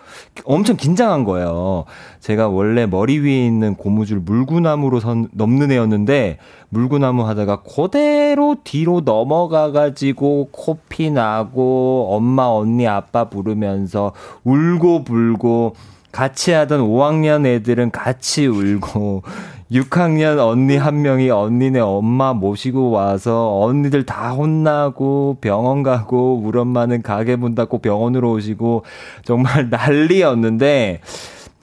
엄청 0.44 0.76
긴장한 0.76 1.24
거예요. 1.24 1.84
제가 2.20 2.48
원래 2.48 2.86
머리 2.86 3.18
위에 3.18 3.44
있는 3.44 3.74
고무줄 3.74 4.20
물구나무로 4.20 5.00
선, 5.00 5.28
넘는 5.32 5.72
애였는데 5.72 6.38
물구나무 6.68 7.26
하다가 7.26 7.62
그대로 7.62 8.56
뒤로 8.62 9.00
넘어가가지고 9.00 10.50
코피 10.52 11.10
나고 11.10 12.06
엄마, 12.12 12.46
언니, 12.46 12.86
아빠 12.86 13.28
부르면서 13.28 14.12
울고 14.44 15.02
불고 15.02 15.74
같이 16.12 16.52
하던 16.52 16.82
5학년 16.82 17.46
애들은 17.46 17.90
같이 17.90 18.46
울고 18.46 19.24
6학년 19.72 20.38
언니 20.38 20.76
한 20.76 21.02
명이 21.02 21.30
언니네 21.30 21.78
엄마 21.78 22.32
모시고 22.32 22.90
와서 22.90 23.60
언니들 23.60 24.04
다 24.04 24.32
혼나고 24.32 25.38
병원 25.40 25.84
가고 25.84 26.42
우리 26.44 26.58
엄마는 26.58 27.02
가게 27.02 27.36
문 27.36 27.54
닫고 27.54 27.78
병원으로 27.78 28.32
오시고 28.32 28.84
정말 29.24 29.70
난리였는데 29.70 31.00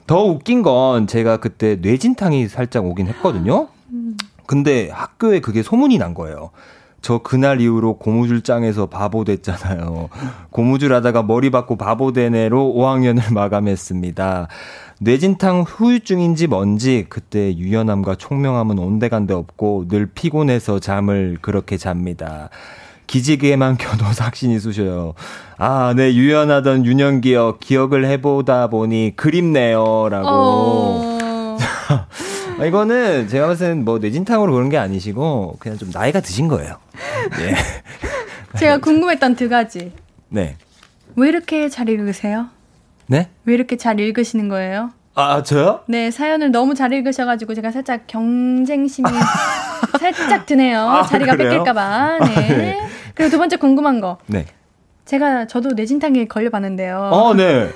더 0.06 0.24
웃긴 0.24 0.62
건 0.62 1.06
제가 1.06 1.36
그때 1.36 1.76
뇌진탕이 1.76 2.48
살짝 2.48 2.86
오긴 2.86 3.08
했거든요. 3.08 3.68
근데 4.46 4.88
학교에 4.90 5.40
그게 5.40 5.62
소문이 5.62 5.98
난 5.98 6.14
거예요. 6.14 6.50
저 7.00 7.18
그날 7.18 7.60
이후로 7.60 7.98
고무줄장에서 7.98 8.86
바보 8.86 9.24
됐잖아요. 9.24 10.08
고무줄 10.50 10.92
하다가 10.94 11.22
머리 11.22 11.50
받고 11.50 11.76
바보 11.76 12.12
된 12.12 12.34
애로 12.34 12.74
5학년을 12.74 13.32
마감했습니다. 13.32 14.48
뇌진탕 15.00 15.62
후유증인지 15.62 16.48
뭔지 16.48 17.06
그때 17.08 17.56
유연함과 17.56 18.16
총명함은 18.16 18.78
온데간데 18.78 19.32
없고 19.32 19.86
늘 19.88 20.06
피곤해서 20.06 20.80
잠을 20.80 21.38
그렇게 21.40 21.76
잡니다. 21.76 22.50
기지개만 23.06 23.78
켜도 23.78 24.04
삭신이 24.12 24.58
쑤셔요. 24.58 25.14
아, 25.56 25.94
네, 25.96 26.14
유연하던 26.14 26.84
유년 26.84 27.20
기억 27.20 27.60
기억을 27.60 28.06
해보다 28.06 28.68
보니 28.68 29.14
그립네요. 29.16 30.08
라고. 30.10 30.28
어... 30.28 31.18
이거는 32.66 33.28
제가 33.28 33.46
봤을 33.46 33.68
때는 33.68 33.84
뭐 33.84 33.98
뇌진탕으로 33.98 34.52
그런 34.52 34.68
게 34.68 34.78
아니시고 34.78 35.56
그냥 35.60 35.78
좀 35.78 35.90
나이가 35.92 36.20
드신 36.20 36.48
거예요. 36.48 36.76
네. 37.38 37.54
제가 38.58 38.78
궁금했던 38.78 39.36
두 39.36 39.48
가지. 39.48 39.92
네. 40.28 40.56
왜 41.14 41.28
이렇게 41.28 41.68
잘 41.68 41.88
읽으세요? 41.88 42.48
네? 43.08 43.28
왜 43.44 43.54
이렇게 43.54 43.76
잘 43.76 43.98
읽으시는 43.98 44.48
거예요? 44.48 44.90
아, 45.14 45.42
저요? 45.42 45.80
네, 45.88 46.10
사연을 46.10 46.52
너무 46.52 46.74
잘 46.74 46.92
읽으셔가지고 46.92 47.54
제가 47.54 47.72
살짝 47.72 48.06
경쟁심이 48.06 49.08
살짝 49.98 50.46
드네요. 50.46 50.80
아, 50.88 51.02
자리가? 51.02 51.36
뺏길까봐. 51.36 52.18
네. 52.20 52.24
아, 52.24 52.38
네. 52.38 52.88
그리고 53.14 53.30
두 53.30 53.38
번째 53.38 53.56
궁금한 53.56 54.00
거. 54.00 54.18
네. 54.26 54.46
제가 55.06 55.46
저도 55.46 55.70
뇌진탕에 55.70 56.26
걸려봤는데요. 56.26 57.10
어, 57.12 57.34
네. 57.34 57.70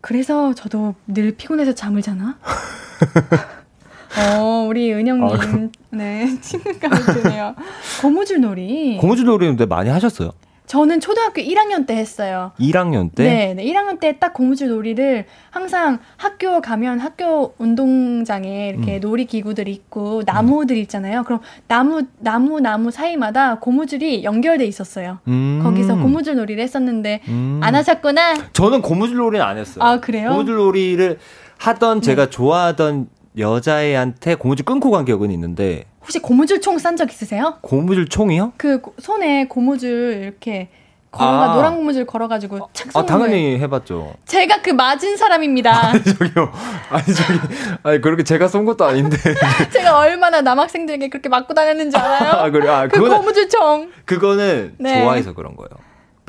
그래서 0.00 0.54
저도 0.54 0.94
늘 1.06 1.32
피곤해서 1.32 1.74
잠을 1.74 2.00
자나? 2.00 2.38
어, 4.38 4.66
우리 4.68 4.92
은영님. 4.94 5.24
아, 5.36 5.68
네, 5.90 6.40
친근감이 6.40 6.94
드네요. 7.22 7.54
고무줄 8.00 8.40
놀이. 8.40 8.96
고무줄 8.98 9.26
놀이는 9.26 9.56
많이 9.68 9.90
하셨어요? 9.90 10.30
저는 10.70 11.00
초등학교 11.00 11.42
1학년 11.42 11.84
때 11.84 11.96
했어요. 11.96 12.52
1학년 12.60 13.12
때? 13.12 13.24
네, 13.24 13.54
네 13.54 13.64
1학년 13.64 13.98
때 13.98 14.12
딱 14.20 14.32
고무줄 14.34 14.68
놀이를 14.68 15.24
항상 15.50 15.98
학교 16.16 16.60
가면 16.60 17.00
학교 17.00 17.54
운동장에 17.58 18.68
이렇게 18.68 18.96
음. 18.96 19.00
놀이 19.00 19.24
기구들이 19.24 19.72
있고 19.72 20.22
나무들 20.24 20.76
있잖아요. 20.76 21.24
그럼 21.24 21.40
나무 21.66 22.02
나무 22.18 22.60
나무 22.60 22.92
사이마다 22.92 23.58
고무줄이 23.58 24.22
연결돼 24.22 24.64
있었어요. 24.64 25.18
음. 25.26 25.60
거기서 25.64 25.96
고무줄 25.96 26.36
놀이를 26.36 26.62
했었는데 26.62 27.22
음. 27.26 27.60
안 27.64 27.74
하셨구나. 27.74 28.52
저는 28.52 28.80
고무줄 28.80 29.16
놀이는 29.16 29.44
안 29.44 29.58
했어요. 29.58 29.82
아 29.82 29.98
그래요? 29.98 30.30
고무줄 30.30 30.54
놀이를 30.54 31.18
하던 31.58 32.00
제가 32.00 32.26
네. 32.26 32.30
좋아하던 32.30 33.08
여자애한테 33.36 34.36
고무줄 34.36 34.64
끊고 34.64 34.92
간 34.92 35.04
기억은 35.04 35.32
있는데 35.32 35.86
혹시 36.00 36.18
고무줄 36.18 36.60
총 36.60 36.78
싼 36.78 36.96
적 36.96 37.10
있으세요? 37.10 37.58
고무줄 37.60 38.08
총이요? 38.08 38.52
그 38.56 38.80
손에 38.98 39.46
고무줄 39.46 40.20
이렇게 40.22 40.68
걸어가 41.10 41.50
아. 41.52 41.54
노란 41.56 41.76
고무줄 41.76 42.06
걸어가지고 42.06 42.68
착 42.72 42.96
아, 42.96 43.04
당연히 43.04 43.58
해봤죠. 43.58 44.14
제가 44.26 44.62
그 44.62 44.70
맞은 44.70 45.16
사람입니다. 45.16 45.88
아니 45.90 46.04
저기요, 46.04 46.52
아니 46.90 47.04
저기, 47.14 47.38
아니 47.82 48.00
그렇게 48.00 48.22
제가 48.22 48.46
쏜 48.48 48.64
것도 48.64 48.84
아닌데. 48.84 49.16
제가 49.72 49.98
얼마나 49.98 50.40
남학생들에게 50.40 51.08
그렇게 51.08 51.28
맞고 51.28 51.52
다녔는지 51.52 51.96
알아요? 51.96 52.30
아 52.32 52.50
그래, 52.50 52.68
아, 52.68 52.86
그 52.86 53.00
고무줄 53.00 53.48
총. 53.48 53.90
그거는 54.04 54.74
네. 54.78 55.02
좋아해서 55.02 55.32
그런 55.34 55.56
거예요. 55.56 55.68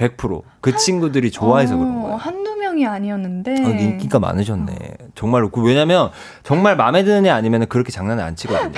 100%그 0.01 0.75
친구들이 0.75 1.31
좋아해서 1.31 1.75
어, 1.75 1.77
그런 1.77 2.01
거예요. 2.01 2.15
한두 2.17 2.55
명이 2.55 2.85
아니었는데. 2.87 3.51
아, 3.51 3.69
인기가 3.69 4.19
많으셨네. 4.19 4.73
정말로. 5.15 5.49
그 5.49 5.61
왜냐면 5.61 6.09
정말 6.43 6.75
마음에 6.75 7.03
드는 7.03 7.25
애 7.25 7.29
아니면 7.29 7.67
그렇게 7.67 7.91
장난을 7.91 8.23
안 8.23 8.35
치거든요. 8.35 8.71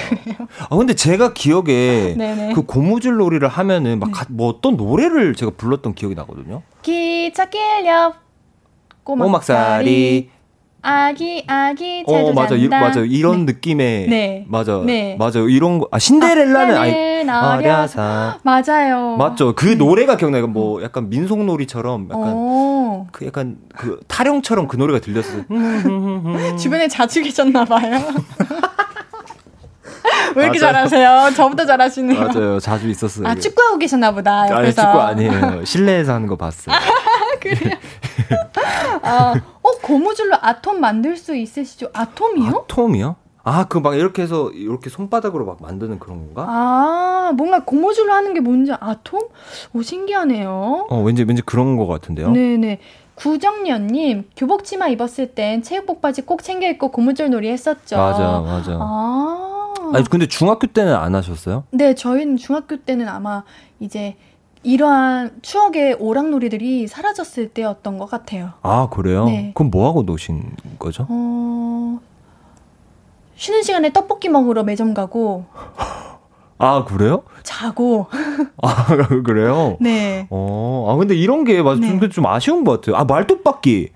아, 0.70 0.76
근데 0.76 0.94
제가 0.94 1.34
기억에 1.34 2.16
그 2.54 2.64
고무줄 2.64 3.18
놀이를 3.18 3.48
하면은 3.48 4.00
막뭐 4.00 4.14
네. 4.30 4.46
어떤 4.46 4.76
노래를 4.76 5.36
제가 5.36 5.54
불렀던 5.56 5.96
기억이 5.96 6.16
나거든요. 6.16 6.62
기차 6.82 7.46
길려 7.46 8.14
꼬막살이 9.04 10.30
아기 10.86 11.44
아기 11.48 12.04
제도 12.06 12.28
어 12.28 12.34
맞아 12.34 12.56
이, 12.56 12.68
맞아 12.68 13.00
이런 13.00 13.46
네. 13.46 13.54
느낌의 13.54 14.08
네. 14.10 14.46
맞아 14.50 14.82
네. 14.86 15.16
맞아 15.18 15.40
이런 15.40 15.80
거 15.80 15.88
아 15.92 15.98
신데렐라는 15.98 16.78
아니 16.78 17.30
아려사 17.30 18.40
맞아요 18.44 19.16
맞죠 19.18 19.56
그 19.56 19.68
네. 19.68 19.76
노래가 19.76 20.18
기억나요 20.18 20.48
뭐 20.48 20.84
약간 20.84 21.10
민속놀이처럼 21.10 22.10
약간 22.12 22.34
오. 22.34 23.08
그 23.14 23.26
약간 23.26 23.58
그 23.76 24.00
타령처럼 24.08 24.68
그 24.68 24.76
노래가 24.76 25.00
들렸어요 25.00 25.44
주변에 26.60 26.90
자주 26.90 27.24
계셨나 27.24 27.64
봐요 27.64 28.00
왜 30.36 30.44
이렇게 30.46 30.60
맞아요. 30.60 30.74
잘하세요? 30.90 31.32
저보다 31.36 31.66
잘하시네요. 31.66 32.20
맞아요. 32.20 32.60
자주 32.60 32.90
있었어요. 32.90 33.28
아, 33.28 33.36
축구하고 33.36 33.78
계셨나 33.78 34.12
보다. 34.12 34.50
옆에서. 34.50 34.56
아니, 34.56 34.74
축구 34.74 35.00
아니에요. 35.00 35.64
실내에서 35.66 36.14
하는 36.14 36.28
거 36.28 36.36
봤어요. 36.36 36.76
그래요? 37.44 37.78
아, 39.04 39.34
어, 39.62 39.72
고무줄로 39.82 40.36
아톰 40.42 40.80
만들 40.80 41.18
수 41.18 41.36
있으시죠? 41.36 41.90
아톰이요? 41.94 42.50
아톰이요? 42.66 43.16
아, 43.46 43.66
그 43.66 43.80
막 43.82 43.96
이렇게 43.96 44.22
해서 44.22 44.50
이렇게 44.52 44.90
손바닥으로 44.90 45.46
막 45.46 45.58
만드는 45.62 46.00
그런 46.00 46.34
건가? 46.34 46.46
아, 46.50 47.32
뭔가 47.36 47.64
고무줄로 47.66 48.14
하는 48.14 48.34
게 48.34 48.40
뭔지 48.40 48.72
아톰? 48.72 49.20
오, 49.74 49.82
신기하네요. 49.82 50.88
어, 50.90 51.02
왠지 51.04 51.24
왠지 51.24 51.42
그런 51.42 51.76
거 51.76 51.86
같은데요. 51.88 52.32
네 52.32 52.56
네. 52.58 52.80
구정년님, 53.16 54.30
교복 54.36 54.64
치마 54.64 54.88
입었을 54.88 55.36
땐 55.36 55.62
체육복 55.62 56.02
바지 56.02 56.22
꼭 56.24 56.42
챙겨 56.42 56.68
입고 56.68 56.90
고무줄 56.92 57.30
놀이 57.30 57.50
했었죠. 57.50 57.98
맞아, 57.98 58.40
맞아. 58.42 58.78
아. 58.80 59.74
아니, 59.94 60.04
근데 60.10 60.26
중학교 60.28 60.66
때는 60.68 60.96
안 60.96 61.14
하셨어요? 61.14 61.66
네, 61.72 61.94
저희는 61.94 62.38
중학교 62.38 62.78
때는 62.78 63.08
아마 63.10 63.44
이제 63.80 64.16
이러한 64.64 65.40
추억의 65.42 65.98
오락놀이들이 66.00 66.88
사라졌을 66.88 67.50
때였던 67.50 67.98
것 67.98 68.10
같아요. 68.10 68.52
아, 68.62 68.90
그래요? 68.90 69.26
네. 69.26 69.52
그럼 69.56 69.70
뭐 69.72 69.88
하고 69.88 70.04
노신 70.04 70.56
거죠? 70.80 71.06
어... 71.10 72.00
쉬는 73.36 73.64
시간에 73.64 73.92
떡볶이 73.92 74.30
먹으러 74.30 74.64
매점 74.64 74.94
가고. 74.94 75.46
아, 76.58 76.86
그래요? 76.86 77.24
자고. 77.44 78.08
아, 78.62 78.86
그래요? 79.26 79.76
네. 79.82 80.28
어, 80.30 80.88
아, 80.90 80.96
근데 80.96 81.14
이런 81.16 81.44
게 81.44 81.62
맞아. 81.62 81.82
네. 81.82 82.10
좀 82.10 82.26
아쉬운 82.26 82.64
것 82.64 82.80
같아요. 82.80 82.96
아, 82.96 83.04
말뚝박기. 83.04 83.90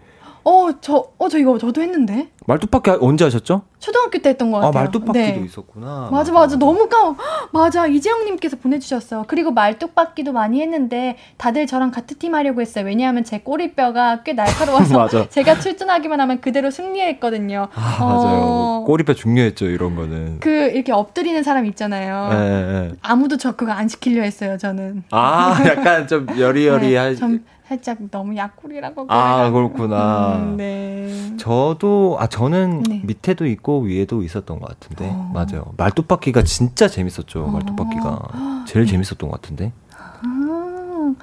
어, 0.44 0.70
저, 0.82 1.08
어, 1.18 1.30
저 1.30 1.38
이거 1.38 1.58
저도 1.58 1.82
했는데. 1.82 2.30
말뚝박기 2.48 2.92
언제 3.02 3.26
하셨죠? 3.26 3.64
초등학교 3.78 4.20
때 4.20 4.30
했던 4.30 4.52
것 4.52 4.60
아, 4.60 4.62
같아요. 4.68 4.84
말뚝박기도 4.86 5.40
네. 5.40 5.46
있었구나. 5.46 6.08
맞아, 6.12 6.32
맞아. 6.32 6.56
너무 6.56 6.88
까워. 6.88 7.16
맞아. 7.52 7.86
이재영님께서 7.88 8.56
보내주셨어요. 8.58 9.26
그리고 9.28 9.52
말뚝박기도 9.52 10.32
많이 10.32 10.62
했는데 10.62 11.18
다들 11.36 11.68
저랑 11.68 11.92
같은 11.92 12.18
팀 12.18 12.36
하려고 12.36 12.62
했어요. 12.62 12.86
왜냐하면 12.86 13.26
제 13.26 13.40
꼬리뼈가 13.40 14.24
꽤 14.24 14.32
날카로워서. 14.32 15.28
제가 15.30 15.60
출전하기만 15.60 16.22
하면 16.22 16.40
그대로 16.40 16.72
승리했거든요. 16.72 17.68
아, 17.76 17.98
맞아요. 18.00 18.40
어, 18.42 18.84
꼬리뼈 18.88 19.14
중요했죠, 19.14 19.66
이런 19.66 19.98
거는. 19.98 20.40
그 20.40 20.50
이렇게 20.50 20.94
엎드리는 20.94 21.44
사람 21.44 21.66
있잖아요. 21.66 22.30
예, 22.32 22.38
예. 22.38 22.92
아무도 23.02 23.36
저 23.36 23.58
그거 23.58 23.74
안 23.74 23.90
시키려 23.90 24.24
했어요. 24.24 24.58
저는. 24.58 25.04
아, 25.12 25.62
약간 25.68 26.08
좀 26.08 26.26
여리여리하. 26.40 27.10
네, 27.12 27.16
좀 27.16 27.44
살짝 27.68 27.98
너무 28.12 28.36
약골이라고. 28.38 29.06
아. 29.10 29.50
그렇구나. 29.52 30.36
음, 30.38 30.58
네. 30.58 31.34
저도 31.38 32.16
아 32.20 32.28
저는 32.28 32.84
네. 32.84 33.02
밑에도 33.04 33.46
있고 33.46 33.82
위에도 33.82 34.24
있었던 34.24 34.60
것 34.60 34.68
같은데 34.70 35.10
어. 35.14 35.32
맞아요 35.34 35.66
말뚝박기가 35.78 36.44
진짜 36.44 36.88
재밌었죠 36.88 37.46
말뚝박기가 37.48 38.64
제일 38.66 38.86
네. 38.86 38.92
재밌었던 38.92 39.30
것 39.30 39.42
같은데 39.42 39.72
아. 39.96 41.14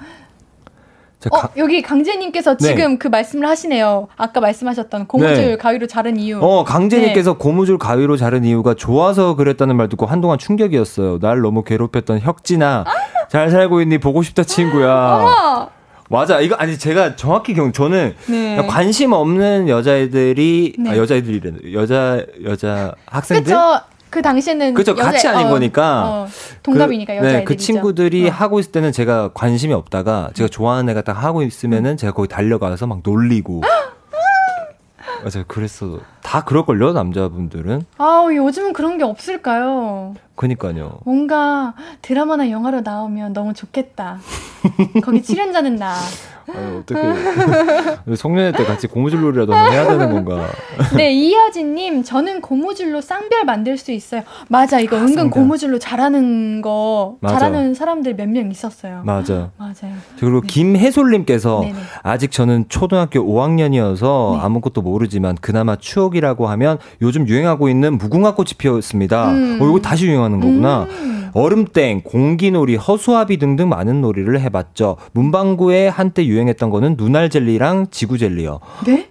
자, 1.19 1.29
어, 1.31 1.37
가- 1.41 1.49
여기 1.57 1.81
강재님께서 1.81 2.57
네. 2.57 2.67
지금 2.67 2.97
그 2.99 3.07
말씀을 3.07 3.47
하시네요. 3.47 4.07
아까 4.15 4.39
말씀하셨던 4.41 5.07
고무줄 5.07 5.35
네. 5.35 5.57
가위로 5.57 5.87
자른 5.87 6.17
이유. 6.17 6.39
어 6.41 6.63
강재님께서 6.63 7.33
네. 7.33 7.37
고무줄 7.39 7.77
가위로 7.79 8.15
자른 8.17 8.45
이유가 8.45 8.73
좋아서 8.75 9.35
그랬다는 9.35 9.75
말 9.75 9.89
듣고 9.89 10.05
한동안 10.05 10.37
충격이었어요 10.37 11.19
날 11.19 11.41
너무 11.41 11.63
괴롭혔던 11.63 12.19
혁진아 12.19 12.85
잘 13.29 13.49
살고 13.49 13.81
있니 13.81 13.97
보고 13.97 14.21
싶다 14.21 14.43
친구야 14.43 15.15
어머! 15.17 15.69
맞아 16.09 16.39
이거 16.39 16.55
아니 16.55 16.77
제가 16.77 17.15
정확히 17.15 17.53
경 17.53 17.71
저는 17.71 18.15
네. 18.27 18.57
관심 18.67 19.11
없는 19.11 19.67
여자애들이 19.69 20.75
네. 20.77 20.91
아, 20.91 20.97
여자애들이래 20.97 21.73
여자 21.73 22.23
여자 22.43 22.93
학생들 23.07 23.43
그쵸. 23.43 23.81
그 24.15 24.21
당시에는 24.21 24.73
그쵸, 24.73 24.95
같이 24.95 25.27
아닌 25.27 25.49
거니까. 25.49 26.03
어, 26.05 26.27
동갑이니까 26.63 27.19
그. 27.19 27.25
네, 27.25 27.43
그 27.43 27.57
친구들이 27.57 28.29
어. 28.29 28.31
하고 28.31 28.61
있을 28.61 28.71
때는 28.71 28.93
제가 28.93 29.31
관심이 29.33 29.73
없다가 29.73 30.29
제가 30.33 30.47
좋아하는 30.47 30.89
애가 30.91 31.01
딱 31.01 31.11
하고 31.21 31.43
있으면은 31.43 31.97
제가 31.97 32.13
거기 32.13 32.29
달려가서 32.29 32.87
막 32.87 33.01
놀리고. 33.03 33.61
맞아요. 35.25 35.43
그랬어. 35.47 35.99
다 36.21 36.43
그럴걸요, 36.43 36.93
남자분들은. 36.93 37.83
아우 37.97 38.31
요즘은 38.35 38.73
그런 38.73 38.99
게 38.99 39.03
없을까요? 39.03 40.13
그니까요. 40.35 40.99
뭔가 41.03 41.73
드라마나 42.03 42.51
영화로 42.51 42.81
나오면 42.81 43.33
너무 43.33 43.53
좋겠다. 43.55 44.19
거기 45.03 45.23
출연자는 45.23 45.77
나. 45.77 45.95
아유, 46.53 46.79
어떻게. 46.83 47.01
송년회 48.15 48.51
때 48.53 48.63
같이 48.65 48.87
고무줄놀이라도 48.87 49.53
한번 49.53 49.73
해야 49.73 49.87
되는 49.87 50.11
건가. 50.23 50.47
네, 50.95 51.11
이하진님, 51.13 52.03
저는 52.03 52.41
고무줄로 52.41 53.01
쌍별 53.01 53.45
만들 53.45 53.77
수 53.77 53.91
있어요. 53.91 54.21
맞아, 54.47 54.79
이거 54.79 54.97
은근 54.97 55.13
쌍별. 55.15 55.29
고무줄로 55.31 55.79
잘하는 55.79 56.61
거, 56.61 57.15
맞아. 57.21 57.39
잘하는 57.39 57.73
사람들 57.73 58.15
몇 58.15 58.25
명 58.29 58.51
있었어요. 58.51 59.01
맞아. 59.05 59.51
맞아요. 59.57 59.95
그리고 60.19 60.41
김혜솔님께서 60.41 61.61
네네. 61.61 61.75
아직 62.03 62.31
저는 62.31 62.65
초등학교 62.69 63.19
5학년이어서 63.21 64.33
네. 64.37 64.39
아무것도 64.41 64.81
모르지만 64.81 65.35
그나마 65.39 65.75
추억이라고 65.75 66.47
하면 66.47 66.77
요즘 67.01 67.27
유행하고 67.27 67.69
있는 67.69 67.97
무궁화 67.97 68.35
꽃이 68.35 68.49
피었습니다. 68.57 69.31
음. 69.31 69.59
어, 69.61 69.65
이거 69.67 69.79
다시 69.79 70.05
유행하는 70.07 70.39
거구나. 70.39 70.83
음. 70.89 71.15
얼음땡, 71.37 72.03
공기놀이, 72.03 72.77
허수아비 72.77 73.37
등등 73.39 73.67
많은 73.67 73.99
놀이를 73.99 74.39
해봤죠. 74.39 74.95
문방구에 75.11 75.89
한때 75.89 76.25
유 76.25 76.34
행했던 76.39 76.69
거는 76.69 76.95
눈알 76.97 77.29
젤리랑 77.29 77.87
지구 77.91 78.17
젤리요. 78.17 78.59
네? 78.85 79.09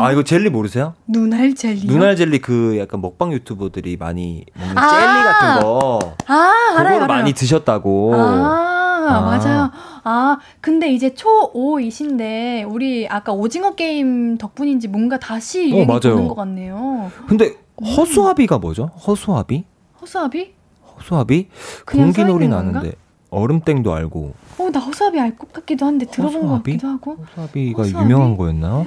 아 0.00 0.12
이거 0.12 0.22
젤리 0.22 0.50
모르세요? 0.50 0.94
눈알 1.08 1.54
젤리요? 1.54 1.90
눈알 1.90 2.14
젤리 2.14 2.38
그 2.40 2.78
약간 2.78 3.00
먹방 3.00 3.32
유튜버들이 3.32 3.96
많이 3.96 4.44
먹는 4.54 4.78
아. 4.78 4.88
젤리 4.88 5.24
같은 5.24 5.62
거 5.62 6.14
아, 6.26 6.74
알아요, 6.78 6.96
알아요. 6.96 7.06
많이 7.08 7.32
드셨다고. 7.32 8.14
아, 8.14 8.18
아. 8.18 9.20
맞아요. 9.22 9.70
아, 10.04 10.38
근데 10.60 10.92
이제 10.92 11.10
초5이신데, 11.10 12.70
우리 12.70 13.08
아까 13.08 13.32
오징어 13.32 13.74
게임 13.74 14.38
덕분인지 14.38 14.88
뭔가 14.88 15.18
다시 15.18 15.70
유행이 15.70 15.82
어, 15.82 15.86
맞아요. 15.86 16.00
도는 16.00 16.28
것 16.28 16.34
같네요. 16.34 17.10
근데 17.26 17.54
허수아비가 17.82 18.58
뭐죠? 18.58 18.86
허수아비? 19.06 19.64
허수아비? 20.00 20.54
허수아비? 20.96 21.48
있는 21.94 22.12
건가? 22.12 22.58
아는데 22.58 22.92
얼음땡도 23.30 23.92
알고 23.92 24.34
어, 24.58 24.70
나 24.70 24.80
허수아비 24.80 25.18
알 25.20 25.36
것 25.36 25.52
같기도 25.52 25.86
한데, 25.86 26.06
들어본 26.06 26.32
것 26.34 26.46
허수아비? 26.48 26.72
같기도 26.72 26.88
하고. 26.88 27.16
허수아비가 27.36 27.82
허수아비? 27.82 28.04
유명한 28.04 28.36
거였나? 28.36 28.84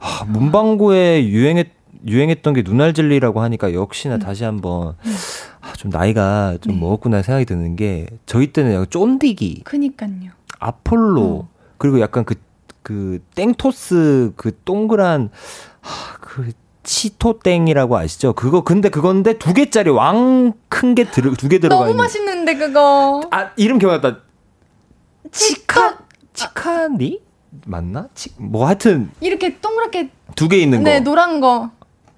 아, 0.00 0.24
문방구에 0.28 1.26
유행했 1.28 1.68
유행했던 2.06 2.54
게 2.54 2.62
눈알 2.62 2.94
젤리라고 2.94 3.40
하니까 3.40 3.72
역시나 3.74 4.16
음. 4.16 4.18
다시 4.20 4.44
한번 4.44 4.94
아, 5.60 5.72
좀 5.76 5.90
나이가 5.90 6.56
좀 6.60 6.74
네. 6.74 6.80
먹었구나 6.80 7.22
생각이 7.22 7.44
드는 7.44 7.74
게 7.74 8.06
저희 8.24 8.52
때는 8.52 8.72
약간 8.72 8.86
쫀디기, 8.88 9.62
그니까요. 9.64 10.30
아폴로 10.60 11.22
어. 11.22 11.48
그리고 11.76 11.98
약간 12.00 12.24
그그 12.24 13.20
땡토스 13.34 14.32
그 14.36 14.56
동그란 14.64 15.30
하, 15.80 16.16
그 16.20 16.52
치토땡이라고 16.84 17.96
아시죠? 17.96 18.32
그거 18.34 18.62
근데 18.62 18.90
그건데 18.90 19.36
두 19.36 19.52
개짜리 19.52 19.90
왕 19.90 20.52
큰게두개 20.68 21.58
들어가 21.58 21.80
너무 21.80 21.90
있는 21.90 21.96
맛있는데, 22.04 22.54
그거. 22.56 23.22
아 23.32 23.50
이름 23.56 23.78
기억났다. 23.80 24.18
치카. 25.32 25.98
치카니 26.34 27.20
맞나? 27.66 28.08
치, 28.14 28.30
뭐 28.38 28.66
하여튼 28.66 29.10
이렇게 29.20 29.58
동그랗게, 29.58 30.10
두 30.36 30.48
개 30.48 30.58
있는 30.58 30.82
네, 30.84 30.98
거. 30.98 31.04
노란 31.04 31.40
거. 31.40 31.70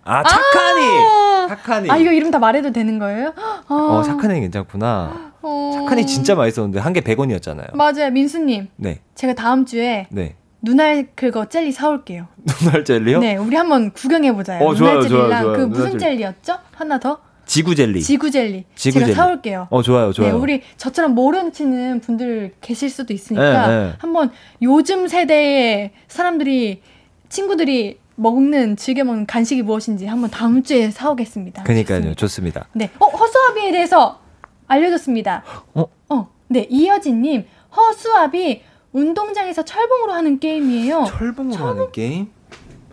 아 0.05 0.23
착하니. 0.23 0.83
아, 0.87 1.47
착하니. 1.49 1.91
아, 1.91 1.97
이거 1.97 2.11
이름 2.13 2.31
다 2.31 2.39
말해도 2.39 2.73
되는 2.73 2.99
거예요? 2.99 3.33
아, 3.37 3.75
어 3.75 4.03
착하니 4.03 4.41
괜찮구나. 4.41 5.33
어. 5.43 5.71
착하니 5.75 6.07
진짜 6.07 6.35
맛있었는데 6.35 6.81
한 6.81 6.93
개 6.93 7.01
100원이었잖아요. 7.01 7.75
맞아요, 7.77 8.11
민수 8.11 8.39
님. 8.41 8.69
네. 8.77 9.01
제가 9.15 9.35
다음 9.35 9.65
주에 9.65 10.07
네. 10.11 10.37
눈알 10.63 11.09
그거 11.15 11.47
젤리 11.49 11.73
사올게요. 11.73 12.27
눈알 12.65 12.85
젤리요? 12.85 13.21
네, 13.21 13.37
우리 13.37 13.57
한번 13.57 13.93
구경해 13.93 14.35
보자요. 14.35 14.63
어, 14.65 14.75
좋아요, 14.75 14.95
눈알 15.01 15.09
젤리랑 15.09 15.29
좋아요, 15.31 15.43
좋아요. 15.45 15.57
그 15.57 15.63
무슨 15.67 15.91
젤리. 15.93 15.99
젤리였죠? 16.01 16.59
하나 16.75 16.99
더? 16.99 17.19
지구 17.51 17.75
젤리. 17.75 18.01
지구 18.03 18.31
젤리. 18.31 18.65
지구 18.77 18.95
제가 19.01 19.07
젤리. 19.07 19.17
사올게요. 19.17 19.67
어 19.71 19.83
좋아요, 19.83 20.13
좋아요. 20.13 20.31
네, 20.35 20.39
우리 20.39 20.63
저처럼 20.77 21.17
모르는 21.17 22.01
분들 22.01 22.53
계실 22.61 22.89
수도 22.89 23.13
있으니까 23.13 23.67
네, 23.67 23.77
네. 23.87 23.93
한번 23.99 24.31
요즘 24.63 25.09
세대의 25.09 25.91
사람들이 26.07 26.81
친구들이 27.29 27.99
먹는 28.15 28.77
즐겨 28.77 29.03
먹는 29.03 29.27
간식이 29.27 29.63
무엇인지 29.63 30.07
한번 30.07 30.31
다음 30.31 30.63
주에 30.63 30.93
사오겠습니다. 30.93 31.65
그니까요. 31.65 32.15
좋습니다. 32.15 32.15
좋습니다. 32.15 32.69
네, 32.73 32.89
어 33.01 33.07
허수아비에 33.07 33.73
대해서 33.73 34.21
알려줬습니다. 34.69 35.43
어? 35.75 35.87
어, 36.09 36.29
네 36.47 36.69
이여진님 36.71 37.47
허수아비 37.77 38.63
운동장에서 38.93 39.65
철봉으로 39.65 40.13
하는 40.13 40.39
게임이에요. 40.39 41.05
철봉으로 41.09 41.67
하는 41.67 41.91
게임? 41.91 42.31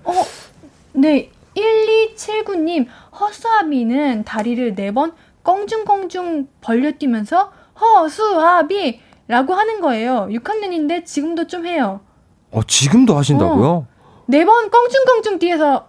어, 0.03 0.13
네. 0.93 1.29
1279님, 1.57 2.85
허수아비는 3.19 4.23
다리를 4.25 4.75
네 4.75 4.91
번 4.91 5.13
껑중껑중 5.43 6.47
벌려 6.61 6.91
뛰면서 6.91 7.51
허수아비! 7.79 8.99
라고 9.27 9.53
하는 9.53 9.81
거예요. 9.81 10.27
6학년인데 10.31 11.05
지금도 11.05 11.47
좀 11.47 11.65
해요. 11.65 11.99
어 12.51 12.61
지금도 12.63 13.15
하신다고요? 13.17 13.85
네번 14.27 14.69
껑중껑중 14.69 15.39
뛰어서 15.39 15.87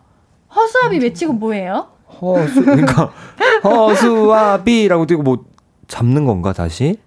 허수아비 0.54 0.98
외치고 0.98 1.32
뭐예요? 1.34 1.88
허수 2.20 2.62
그러니까 2.64 3.12
허수아비라고 3.64 5.06
뛰고 5.06 5.22
뭐 5.22 5.44
잡는 5.86 6.24
건가 6.24 6.52
다시? 6.52 6.98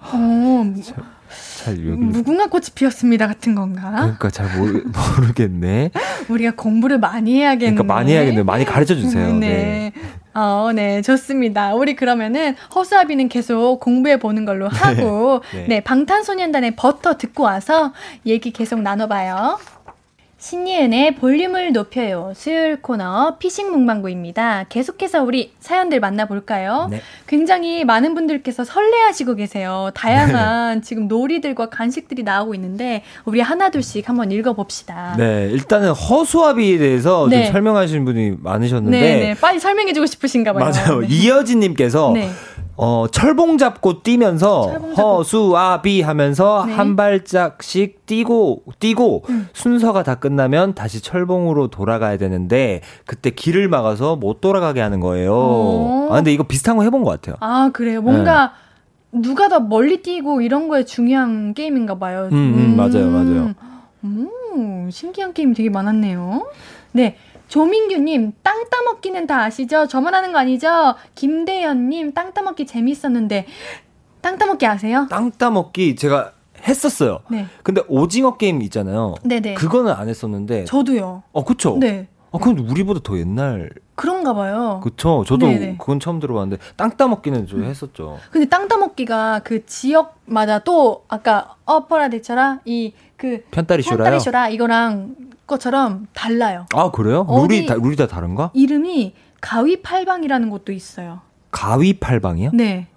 어, 0.00 0.62
잘 1.66 1.78
여기 1.78 1.98
무궁화 1.98 2.46
꽃이 2.46 2.66
피었습니다 2.76 3.26
같은 3.26 3.56
건가? 3.56 3.90
그러니까 3.90 4.30
잘 4.30 4.56
모르, 4.56 4.84
모르겠네. 5.18 5.90
우리가 6.28 6.52
공부를 6.56 6.98
많이 7.00 7.34
해야겠네. 7.40 7.74
그러니까 7.74 7.94
많이 7.94 8.12
해야겠네. 8.12 8.44
많이 8.44 8.64
가르쳐 8.64 8.94
주세요. 8.94 9.32
네. 9.32 9.92
네. 9.92 9.92
어, 10.32 10.70
네, 10.72 11.02
좋습니다. 11.02 11.74
우리 11.74 11.96
그러면은 11.96 12.54
허수아비는 12.72 13.28
계속 13.28 13.80
공부해 13.80 14.18
보는 14.18 14.44
걸로 14.44 14.68
하고, 14.70 15.40
네. 15.52 15.66
네. 15.68 15.80
방탄소년단의 15.80 16.76
버터 16.76 17.16
듣고 17.16 17.42
와서 17.42 17.92
얘기 18.26 18.52
계속 18.52 18.80
나눠봐요. 18.80 19.58
신예은의 20.46 21.16
볼륨을 21.16 21.72
높여요. 21.72 22.32
수요일 22.36 22.80
코너 22.80 23.36
피싱 23.40 23.72
문방구입니다. 23.72 24.66
계속해서 24.68 25.24
우리 25.24 25.50
사연들 25.58 25.98
만나볼까요? 25.98 26.86
네. 26.88 27.02
굉장히 27.26 27.84
많은 27.84 28.14
분들께서 28.14 28.62
설레하시고 28.62 29.34
계세요. 29.34 29.90
다양한 29.94 30.82
지금 30.82 31.08
놀이들과 31.08 31.68
간식들이 31.68 32.22
나오고 32.22 32.54
있는데 32.54 33.02
우리 33.24 33.40
하나둘씩 33.40 34.08
한번 34.08 34.30
읽어봅시다. 34.30 35.16
네, 35.18 35.48
일단은 35.50 35.90
허수아비에 35.90 36.78
대해서 36.78 37.26
네. 37.28 37.46
좀 37.46 37.52
설명하시는 37.52 38.04
분이 38.04 38.34
많으셨는데 38.38 39.00
네, 39.00 39.18
네. 39.18 39.34
빨리 39.34 39.58
설명해주고 39.58 40.06
싶으신가 40.06 40.52
봐요. 40.52 40.64
맞아요. 40.64 41.00
네. 41.00 41.08
이여진님께서 41.08 42.12
네. 42.14 42.30
어, 42.78 43.06
철봉 43.10 43.56
잡고 43.58 44.02
뛰면서 44.02 44.66
철봉 44.68 44.94
잡고. 44.94 45.02
허 45.02 45.22
수 45.22 45.56
아 45.56 45.80
비 45.82 46.02
하면서 46.02 46.64
네. 46.66 46.74
한 46.74 46.94
발짝씩 46.96 48.04
뛰고 48.06 48.64
뛰고 48.78 49.22
음. 49.30 49.48
순서가 49.52 50.02
다 50.02 50.16
끝나면 50.16 50.74
다시 50.74 51.00
철봉으로 51.02 51.68
돌아가야 51.68 52.16
되는데 52.18 52.82
그때 53.06 53.30
길을 53.30 53.68
막아서 53.68 54.16
못 54.16 54.40
돌아가게 54.40 54.80
하는 54.80 55.00
거예요. 55.00 55.32
오. 55.32 56.08
아 56.10 56.16
근데 56.16 56.32
이거 56.32 56.42
비슷한 56.44 56.76
거 56.76 56.82
해본 56.82 57.02
것 57.02 57.10
같아요. 57.10 57.36
아, 57.40 57.70
그래요. 57.72 58.02
뭔가 58.02 58.52
네. 59.12 59.20
누가 59.22 59.48
더 59.48 59.60
멀리 59.60 60.02
뛰고 60.02 60.42
이런 60.42 60.68
거에 60.68 60.84
중요한 60.84 61.54
게임인가 61.54 61.98
봐요. 61.98 62.28
음, 62.32 62.36
음, 62.36 62.76
맞아요, 62.76 63.08
맞아요. 63.10 63.54
음, 64.04 64.88
신기한 64.90 65.32
게임 65.32 65.54
되게 65.54 65.70
많았네요. 65.70 66.46
네. 66.92 67.16
조민규님, 67.48 68.32
땅 68.42 68.64
따먹기는 68.68 69.26
다 69.26 69.42
아시죠? 69.42 69.86
저만 69.86 70.14
하는 70.14 70.32
거 70.32 70.38
아니죠? 70.38 70.94
김대현님, 71.14 72.12
땅 72.12 72.32
따먹기 72.32 72.66
재밌었는데, 72.66 73.46
땅 74.20 74.38
따먹기 74.38 74.66
아세요? 74.66 75.06
땅 75.08 75.30
따먹기 75.30 75.96
제가 75.96 76.32
했었어요. 76.66 77.20
네. 77.30 77.46
근데 77.62 77.82
오징어 77.88 78.36
게임 78.36 78.60
있잖아요. 78.62 79.14
네네. 79.22 79.54
그거는 79.54 79.92
안 79.92 80.08
했었는데. 80.08 80.64
저도요. 80.64 81.22
어 81.32 81.44
그쵸. 81.44 81.76
네. 81.78 82.08
아 82.32 82.38
그건 82.38 82.58
우리보다 82.58 83.00
더 83.04 83.16
옛날. 83.18 83.70
그런가 83.94 84.34
봐요. 84.34 84.80
그쵸. 84.82 85.24
저도 85.26 85.46
네네. 85.46 85.76
그건 85.78 86.00
처음 86.00 86.18
들어봤는데 86.18 86.62
땅 86.76 86.90
따먹기는 86.96 87.46
저 87.46 87.58
했었죠. 87.58 88.18
근데 88.30 88.48
땅 88.48 88.66
따먹기가 88.68 89.42
그 89.44 89.64
지역마다 89.64 90.58
또, 90.60 91.04
아까 91.08 91.54
어퍼라데처럼 91.64 92.60
이 92.64 92.92
그, 93.16 93.44
편다리 93.50 93.82
쇼라요. 93.82 93.98
편다리 93.98 94.20
쇼라 94.20 94.48
이거랑 94.48 95.14
것처럼 95.46 96.06
달라요. 96.12 96.66
아 96.74 96.90
그래요? 96.90 97.26
룰이 97.28 97.66
다 97.66 97.74
룰이 97.74 97.96
다 97.96 98.06
다른가? 98.06 98.50
이름이 98.54 99.14
가위팔방이라는 99.40 100.50
곳도 100.50 100.72
있어요. 100.72 101.20
가위팔방이요? 101.50 102.50
네. 102.54 102.88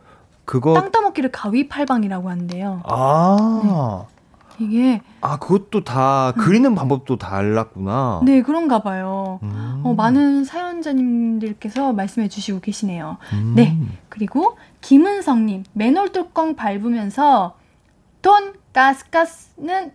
그거 0.46 0.74
땅 0.74 0.92
따먹기를 0.92 1.32
가위팔방이라고 1.32 2.30
한대요. 2.30 2.82
아. 2.86 4.06
이게 4.60 5.02
아 5.22 5.38
그것도 5.38 5.86
다 5.86 6.34
그리는 6.38 6.76
방법도 6.76 7.18
달랐구나. 7.18 8.22
네 8.26 8.42
그런가 8.42 8.80
봐요. 8.80 9.40
음. 9.44 9.82
어, 9.86 9.94
많은 9.94 10.44
사연자님들께서 10.44 11.94
말씀해 11.94 12.28
주시고 12.28 12.60
계시네요. 12.60 13.18
음. 13.34 13.54
네. 13.56 13.78
그리고 14.10 14.58
김은성님 14.82 15.64
맨홀 15.74 16.12
뚜껑 16.12 16.56
밟으면서 16.56 17.56
돈 18.22 18.54
가스가스는 18.74 19.94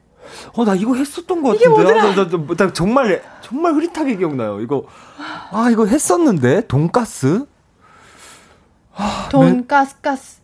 어, 0.55 0.65
나 0.65 0.75
이거 0.75 0.95
했었던 0.95 1.43
것 1.43 1.59
같은데. 1.59 1.99
아, 1.99 2.15
나, 2.15 2.29
나, 2.29 2.55
나 2.57 2.73
정말, 2.73 3.23
정말 3.41 3.75
흐릿하게 3.75 4.17
기억나요. 4.17 4.61
이거, 4.61 4.85
아, 5.51 5.69
이거 5.71 5.87
했었는데? 5.87 6.67
돈가스? 6.67 7.47
돈 9.31 9.67
가스가스 9.67 10.41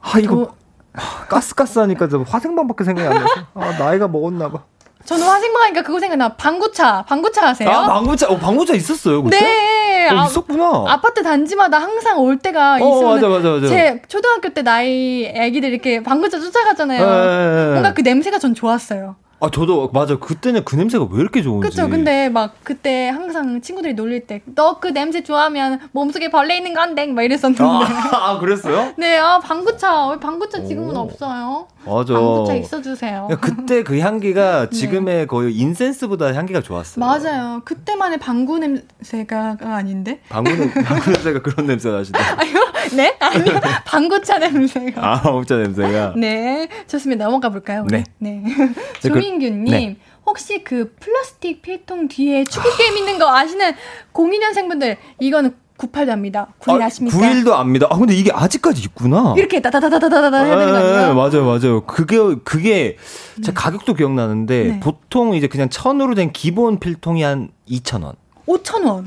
아, 0.00 0.18
이거, 0.18 0.36
도- 0.36 0.54
아, 0.94 1.26
가스 1.28 1.54
가스 1.54 1.78
하니까 1.78 2.08
저 2.08 2.22
화생방밖에 2.22 2.84
생각이 2.84 3.06
안 3.08 3.14
나서. 3.22 3.46
아, 3.54 3.78
나이가 3.78 4.08
먹었나봐. 4.08 4.64
저는 5.06 5.26
화생방 5.26 5.62
하니까 5.62 5.82
그거 5.82 6.00
생각나 6.00 6.34
방구차 6.34 7.04
방구차 7.06 7.48
아세요? 7.48 7.70
아, 7.70 7.86
방구차, 7.86 8.28
어, 8.28 8.36
방구차 8.36 8.74
있었어요, 8.74 9.22
그때? 9.22 9.38
네 9.40 10.08
어, 10.10 10.18
아, 10.20 10.26
있었구나. 10.26 10.84
아 10.88 11.00
파트 11.00 11.22
단지마다 11.22 11.78
항상 11.78 12.18
올 12.20 12.38
때가 12.38 12.74
어, 12.74 12.78
있으면 12.78 13.14
맞아, 13.14 13.28
맞아, 13.28 13.48
맞아. 13.50 13.66
제 13.68 14.02
초등학교 14.08 14.50
때 14.50 14.62
나이 14.62 15.24
애기들 15.24 15.70
이렇게 15.70 16.02
방구차 16.02 16.38
쫓아가잖아요. 16.38 17.02
예, 17.02 17.06
예, 17.06 17.60
예. 17.68 17.70
뭔가 17.72 17.94
그 17.94 18.02
냄새가 18.02 18.38
전 18.38 18.54
좋았어요. 18.54 19.16
아, 19.38 19.50
저도, 19.50 19.90
맞아. 19.92 20.16
그때는 20.18 20.64
그 20.64 20.76
냄새가 20.76 21.06
왜 21.10 21.20
이렇게 21.20 21.42
좋은지. 21.42 21.68
그쵸. 21.68 21.88
근데 21.90 22.28
막 22.30 22.54
그때 22.64 23.08
항상 23.10 23.60
친구들이 23.60 23.92
놀릴 23.94 24.26
때, 24.26 24.40
너 24.54 24.78
그 24.80 24.88
냄새 24.88 25.22
좋아하면 25.22 25.80
몸속에 25.92 26.30
벌레 26.30 26.56
있는 26.56 26.72
건데, 26.74 27.06
막 27.06 27.22
이랬었는데. 27.22 27.62
아, 27.62 27.80
아, 28.32 28.38
그랬어요? 28.38 28.92
네, 28.98 29.18
아, 29.18 29.38
방구차. 29.38 30.08
왜 30.08 30.18
방구차 30.18 30.64
지금은 30.64 30.96
오. 30.96 31.00
없어요? 31.00 31.68
맞아. 31.84 32.14
방구차 32.14 32.54
있어주세요. 32.54 33.28
야, 33.30 33.36
그때 33.36 33.82
그 33.82 33.98
향기가 33.98 34.68
지금의 34.70 35.26
거의 35.26 35.54
인센스보다 35.54 36.34
향기가 36.34 36.60
좋았어요. 36.62 37.04
네. 37.04 37.06
맞아요. 37.30 37.60
그때만의 37.64 38.18
방구 38.18 38.58
냄새가 38.58 39.58
아닌데? 39.60 40.20
방구는, 40.30 40.72
방구 40.72 41.10
냄새가 41.10 41.42
그런 41.42 41.66
냄새가 41.66 41.98
나시다. 41.98 42.18
아니요? 42.38 42.56
네? 42.96 43.16
아니요. 43.20 43.60
방구차 43.84 44.38
냄새가. 44.38 45.00
아, 45.04 45.20
업자 45.28 45.56
냄새가. 45.56 46.14
네. 46.16 46.68
좋습니다. 46.88 47.24
넘어가 47.26 47.50
볼까요? 47.50 47.82
우리? 47.86 47.98
네. 47.98 48.04
네. 48.18 48.42
네, 48.46 49.08
그- 49.26 49.40
조민규님. 49.40 49.64
네. 49.64 49.96
혹시 50.24 50.62
그 50.64 50.94
플라스틱 50.98 51.62
필통 51.62 52.08
뒤에 52.08 52.44
축구 52.44 52.76
게임 52.76 52.96
있는 52.96 53.18
거 53.18 53.28
아시는 53.34 53.72
02년생분들, 54.12 54.96
이거는 55.20 55.54
98도입니다. 55.78 56.46
9일 56.60 56.82
아, 56.82 56.88
십니까 56.88 57.18
9일도 57.18 57.52
압니다. 57.52 57.86
아, 57.90 57.98
근데 57.98 58.14
이게 58.14 58.30
아직까지 58.32 58.80
있구나. 58.82 59.34
이렇게 59.36 59.60
다다다다다다다 59.60 60.44
해야 60.44 60.56
되는 60.58 60.72
거 60.72 60.78
예, 60.78 60.82
아니에요? 60.94 61.14
맞아요, 61.14 61.44
맞아요. 61.44 61.80
그게, 61.84 62.16
그게, 62.44 62.96
제 63.44 63.52
가격도 63.52 63.94
기억나는데, 63.94 64.64
네. 64.64 64.80
보통 64.80 65.34
이제 65.34 65.46
그냥 65.48 65.68
천으로 65.68 66.14
된 66.14 66.32
기본 66.32 66.78
필통이 66.80 67.22
한 67.22 67.50
2,000원. 67.68 68.14
5,000원. 68.46 69.06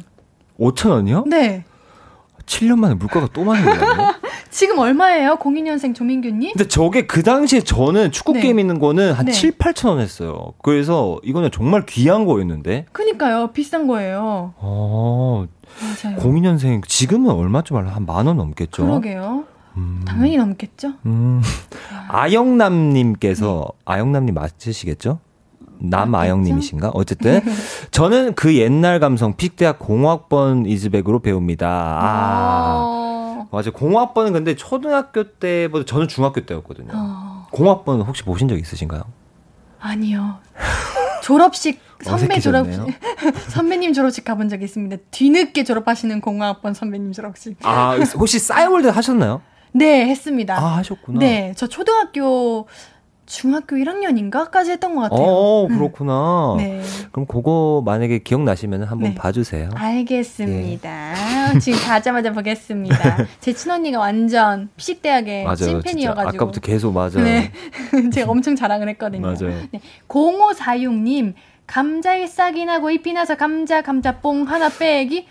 5,000원이요? 0.59 1.27
네. 1.27 1.65
7년 2.45 2.77
만에 2.77 2.93
물가가 2.95 3.27
또 3.33 3.43
많이 3.43 3.63
올랐네. 3.63 4.13
지금 4.49 4.79
얼마예요? 4.79 5.37
02년생 5.37 5.93
조민규님? 5.93 6.53
근데 6.53 6.67
저게 6.67 7.05
그 7.05 7.23
당시에 7.23 7.61
저는 7.61 8.11
축구 8.11 8.33
네. 8.33 8.41
게임 8.41 8.59
있는 8.59 8.79
거는 8.79 9.13
한 9.13 9.25
네. 9.25 9.31
7, 9.31 9.51
8천 9.51 9.89
원 9.89 9.99
했어요. 9.99 10.53
그래서 10.63 11.19
이거는 11.23 11.51
정말 11.51 11.85
귀한 11.85 12.25
거였는데. 12.25 12.85
그니까요. 12.91 13.51
비싼 13.53 13.87
거예요. 13.87 14.53
어, 14.57 15.45
맞아요. 16.03 16.17
02년생 16.17 16.87
지금은 16.87 17.31
얼마쯤 17.31 17.77
알아? 17.77 17.89
한만 17.89 18.27
원 18.27 18.37
넘겠죠? 18.37 18.83
그러게요. 18.83 19.45
음. 19.77 20.01
당연히 20.05 20.37
넘겠죠? 20.37 20.93
음. 21.05 21.41
아영남님께서 22.09 23.67
아영남님 23.85 24.33
맞으시겠죠? 24.33 25.19
남아영님이신가? 25.81 26.91
어쨌든 26.93 27.41
저는 27.91 28.33
그 28.33 28.55
옛날 28.55 28.99
감성 28.99 29.35
픽대학 29.35 29.79
공학번 29.79 30.65
이즈백으로 30.65 31.19
배웁니다. 31.19 31.67
아 31.67 32.83
어... 32.83 32.98
맞아 33.51 33.71
공학번은 33.71 34.33
근데 34.33 34.55
초등학교 34.55 35.23
때보다 35.23 35.85
저는 35.85 36.07
중학교 36.07 36.45
때였거든요. 36.45 36.91
어... 36.93 37.47
공학번 37.51 38.01
혹시 38.01 38.23
보신 38.23 38.47
적 38.47 38.57
있으신가요? 38.57 39.03
아니요. 39.79 40.37
졸업식 41.23 41.81
선배 42.03 42.39
졸업식. 42.39 42.81
선배님 43.49 43.93
졸업식 43.93 44.23
가본 44.23 44.49
적 44.49 44.61
있습니다. 44.61 44.97
뒤늦게 45.11 45.63
졸업하시는 45.63 46.21
공학번 46.21 46.73
선배님 46.73 47.11
졸업식. 47.11 47.57
아 47.63 47.97
혹시 48.15 48.39
싸이월드 48.39 48.87
하셨나요? 48.87 49.41
네, 49.71 50.05
했습니다. 50.07 50.55
아 50.57 50.77
하셨구나. 50.77 51.19
네, 51.19 51.53
저 51.55 51.67
초등학교 51.67 52.67
중학교 53.33 53.75
1학년인가까지 53.75 54.71
했던 54.71 54.95
것 54.95 55.01
같아요. 55.01 55.21
어 55.21 55.67
그렇구나. 55.67 56.55
네. 56.57 56.81
그럼 57.11 57.27
그거 57.27 57.83
만약에 57.85 58.19
기억나시면 58.19 58.83
한번 58.83 59.09
네. 59.09 59.15
봐주세요. 59.15 59.69
알겠습니다. 59.75 61.13
지금 61.61 61.79
가자마자 61.79 62.33
보겠습니다. 62.33 63.27
제 63.39 63.53
친언니가 63.53 63.99
완전 63.99 64.69
피식대학의 64.75 65.45
찐팬이어가지고. 65.55 66.43
아까부터 66.43 66.59
계속 66.59 66.91
맞아요. 66.91 67.21
네. 67.23 67.51
제가 68.11 68.31
엄청 68.31 68.55
자랑을 68.55 68.89
했거든요. 68.89 69.21
맞아요. 69.21 69.61
네. 69.71 69.79
0546님, 70.07 71.35
감자에 71.67 72.25
싹이 72.25 72.65
나고 72.65 72.89
잎이 72.89 73.13
나서 73.13 73.35
감자, 73.35 73.83
감자뽕 73.83 74.49
하나 74.49 74.69
빼기? 74.69 75.27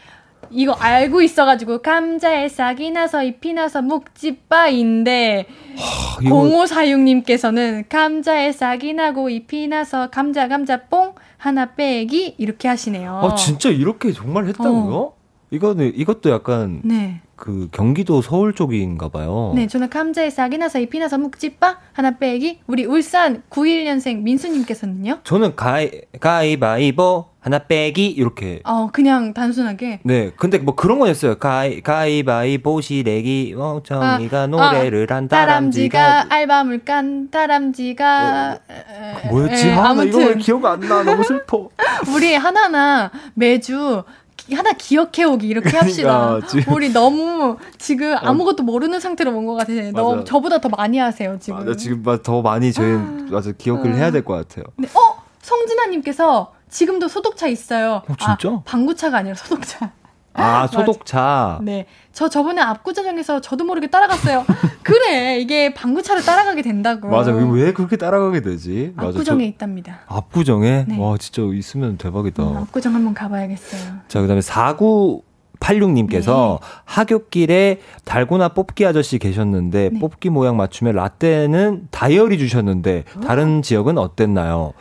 이거 0.51 0.73
알고 0.73 1.23
있어가지고, 1.23 1.83
감자에 1.83 2.49
싹이 2.49 2.91
나서 2.91 3.23
잎이 3.23 3.53
나서 3.53 3.83
묵지빠인데, 3.83 5.47
아, 5.79 6.19
이거 6.23 6.35
0546님께서는 6.43 7.89
감자에 7.89 8.53
싹이 8.53 8.95
나고 8.95 9.29
잎이 9.31 9.69
나서 9.69 10.11
감자, 10.11 10.49
감자 10.49 10.85
뽕 10.85 11.15
하나 11.37 11.75
빼기? 11.75 12.35
이렇게 12.39 12.69
하시네요. 12.69 13.21
아 13.23 13.35
진짜 13.35 13.69
이렇게 13.71 14.13
정말 14.13 14.47
했다고요? 14.47 15.13
이거는 15.51 15.93
이것도 15.95 16.31
약간 16.31 16.81
네. 16.85 17.21
그 17.39 17.69
경기도 17.71 18.21
서울 18.21 18.53
쪽인가 18.53 19.09
봐요. 19.09 19.53
네, 19.55 19.69
저는 19.69 19.89
감자에 19.89 20.29
싹이 20.29 20.59
나서 20.59 20.81
잎이 20.81 20.99
나서 20.99 21.17
묵지빠 21.19 21.79
하나 21.93 22.19
빼기. 22.19 22.61
우리 22.67 22.85
울산 22.85 23.43
91년생 23.49 24.23
민수님께서는요? 24.23 25.21
저는 25.23 25.55
가이 25.55 25.89
가이바이보 26.19 27.27
하나 27.41 27.61
빼기 27.61 28.09
이렇게. 28.09 28.61
어, 28.65 28.91
그냥 28.93 29.33
단순하게. 29.33 30.01
네, 30.03 30.33
근데 30.37 30.59
뭐 30.59 30.75
그런 30.75 30.99
건 30.99 31.09
했어요. 31.09 31.37
가이 31.39 31.81
가이바이보 31.81 32.81
시래기 32.81 33.55
멍청이가 33.57 34.49
노래를 34.49 35.07
한 35.09 35.29
다람쥐가 35.29 35.99
다람쥐가 35.99 36.35
알밤을 36.35 36.85
깐 36.85 37.31
다람쥐가 37.31 38.59
에, 38.69 39.29
뭐였지? 39.31 39.69
에, 39.69 39.73
아, 39.75 39.95
나 39.95 40.03
이거 40.03 40.19
왜 40.19 40.25
아무튼 40.25 40.39
기억 40.41 40.65
안 40.67 40.81
나. 40.81 41.05
너무 41.05 41.23
슬퍼. 41.23 41.69
우리 42.13 42.35
하나하나 42.35 43.13
매주 43.35 44.03
기- 44.05 44.28
하나 44.55 44.73
기억해 44.73 45.25
오기 45.25 45.47
이렇게 45.47 45.77
합시다. 45.77 46.27
그러니까 46.29 46.47
지금- 46.49 46.73
우리 46.75 46.93
너무 46.93 47.57
지금 47.79 48.17
아무것도 48.19 48.63
모르는 48.63 49.01
상태로 49.01 49.37
온 49.37 49.47
것 49.47 49.55
같아요. 49.55 49.93
너 49.93 50.13
맞아. 50.17 50.25
저보다 50.25 50.61
더 50.61 50.69
많이 50.69 50.99
하세요 50.99 51.39
지금. 51.41 51.59
아, 51.61 51.65
나 51.65 51.75
지금 51.77 52.03
막더 52.03 52.43
많이 52.43 52.73
저희 52.73 52.93
맞아 53.31 53.53
기억을 53.53 53.95
해야 53.95 54.11
될 54.11 54.25
것 54.25 54.35
같아요. 54.35 54.65
네. 54.77 54.89
어 54.95 55.23
성진아님께서 55.43 56.53
지금도 56.71 57.09
소독차 57.09 57.47
있어요. 57.49 58.03
어, 58.09 58.15
진짜? 58.19 58.49
아, 58.57 58.63
방구차가 58.65 59.19
아니라 59.19 59.35
소독차. 59.35 59.93
아 60.35 60.67
소독차. 60.67 61.59
네. 61.65 61.87
저 62.19 62.29
저번에 62.29 62.61
압구정에서 62.61 63.41
저도 63.41 63.63
모르게 63.63 63.87
따라갔어요. 63.87 64.45
그래, 64.83 65.39
이게 65.39 65.73
방구차를 65.73 66.25
따라가게 66.25 66.63
된다고. 66.63 67.07
맞아. 67.09 67.31
왜 67.31 67.73
그렇게 67.73 67.97
따라가게 67.97 68.41
되지? 68.41 68.93
압구정에 68.97 69.45
맞아, 69.45 69.49
있답니다. 69.49 70.01
압구정에? 70.09 70.87
네. 70.89 70.99
와, 70.99 71.17
진짜 71.17 71.43
있으면 71.57 71.97
대박이다. 71.97 72.43
음, 72.43 72.57
압구정 72.57 72.93
한번 72.93 73.15
가봐야겠어요. 73.15 73.99
자, 74.09 74.21
그 74.21 74.27
다음에 74.27 74.41
49 74.41 75.23
86님께서 75.61 76.59
네. 76.61 76.67
하굣길에 76.87 77.81
달고나 78.05 78.49
뽑기 78.49 78.85
아저씨 78.85 79.19
계셨는데 79.21 79.91
네. 79.93 79.99
뽑기 80.01 80.31
모양 80.31 80.57
맞추면 80.57 80.97
라떼는 80.97 81.87
다이어리 81.93 82.39
주셨는데 82.39 83.05
어? 83.17 83.21
다른 83.21 83.63
지역은 83.63 83.97
어땠나요? 83.97 84.73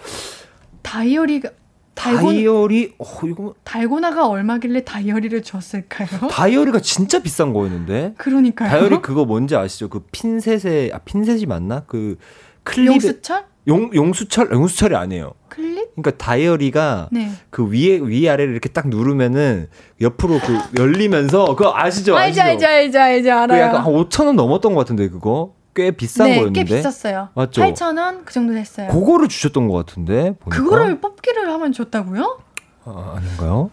다이어리가 0.82 1.50
달고, 1.98 2.28
다이어리 2.28 2.94
어 3.00 3.06
이거 3.26 3.56
달고나가 3.64 4.28
얼마길래 4.28 4.84
다이어리를 4.84 5.42
줬을까요? 5.42 6.08
다이어리가 6.30 6.80
진짜 6.80 7.20
비싼 7.20 7.54
거였는데. 7.54 8.14
그러니까요. 8.18 8.70
다이어리 8.70 9.02
그거 9.02 9.26
뭔지 9.26 9.56
아시죠? 9.56 9.90
그 9.90 10.06
핀셋에 10.12 10.92
아 10.94 11.00
핀셋이 11.00 11.48
맞나? 11.48 11.82
그 11.88 12.18
클립 12.64 12.88
용수철? 12.88 13.46
용 13.68 13.90
용수철 13.94 14.52
용수철이 14.52 14.96
아니에요. 14.96 15.34
클립? 15.50 15.96
그러니까 15.96 16.12
다이어리가 16.24 17.10
네. 17.12 17.32
그 17.50 17.68
위에 17.68 18.00
위 18.04 18.30
아래를 18.30 18.52
이렇게 18.54 18.70
딱 18.70 18.88
누르면은 18.88 19.68
옆으로 20.00 20.40
그 20.40 20.80
열리면서 20.80 21.48
그거 21.56 21.74
아시죠? 21.76 22.16
아시죠? 22.16 22.42
알죠, 22.44 22.66
알죠, 22.68 22.68
알죠, 22.68 23.00
알죠, 23.00 23.32
알아요. 23.32 23.48
그 23.48 23.58
약간 23.58 23.82
한 23.84 23.92
5천 23.94 24.28
원 24.28 24.36
넘었던 24.36 24.74
것 24.76 24.80
같은데 24.82 25.10
그거. 25.10 25.57
꽤 25.78 25.92
비싼 25.92 26.26
네, 26.28 26.36
거였는데. 26.38 26.64
꽤 26.66 26.76
비쌌어요. 26.82 27.30
맞죠? 27.36 27.62
8,000원 27.62 28.26
그 28.26 28.34
정도 28.34 28.54
됐어요. 28.54 28.88
그거를 28.90 29.28
주셨던 29.28 29.68
것 29.68 29.76
같은데. 29.86 30.34
보니까. 30.40 30.50
그거를 30.64 31.00
뽑기를 31.00 31.48
하면 31.54 31.72
줬다고요? 31.72 32.40
아, 32.86 33.14
아닌가요? 33.18 33.70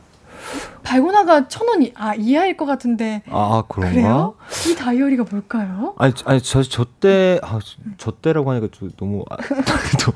발고나가 0.83 1.49
천 1.49 1.67
원 1.69 1.81
이 1.83 1.93
아 1.95 2.15
이하일 2.15 2.59
것 2.59 2.67
같은데. 2.67 3.23
아 3.31 3.63
그런가? 3.67 3.91
그래요? 3.95 4.35
이 4.71 4.75
다이어리가 4.77 5.25
뭘까요? 5.31 5.95
아니 5.97 6.13
아니 6.27 6.43
저 6.43 6.61
저 6.63 6.85
때 7.01 7.41
아, 7.43 7.59
저 7.97 8.11
때라고 8.11 8.51
하니까 8.51 8.69
좀 8.71 8.91
너무 8.99 9.25
아, 9.31 9.37
또 10.05 10.13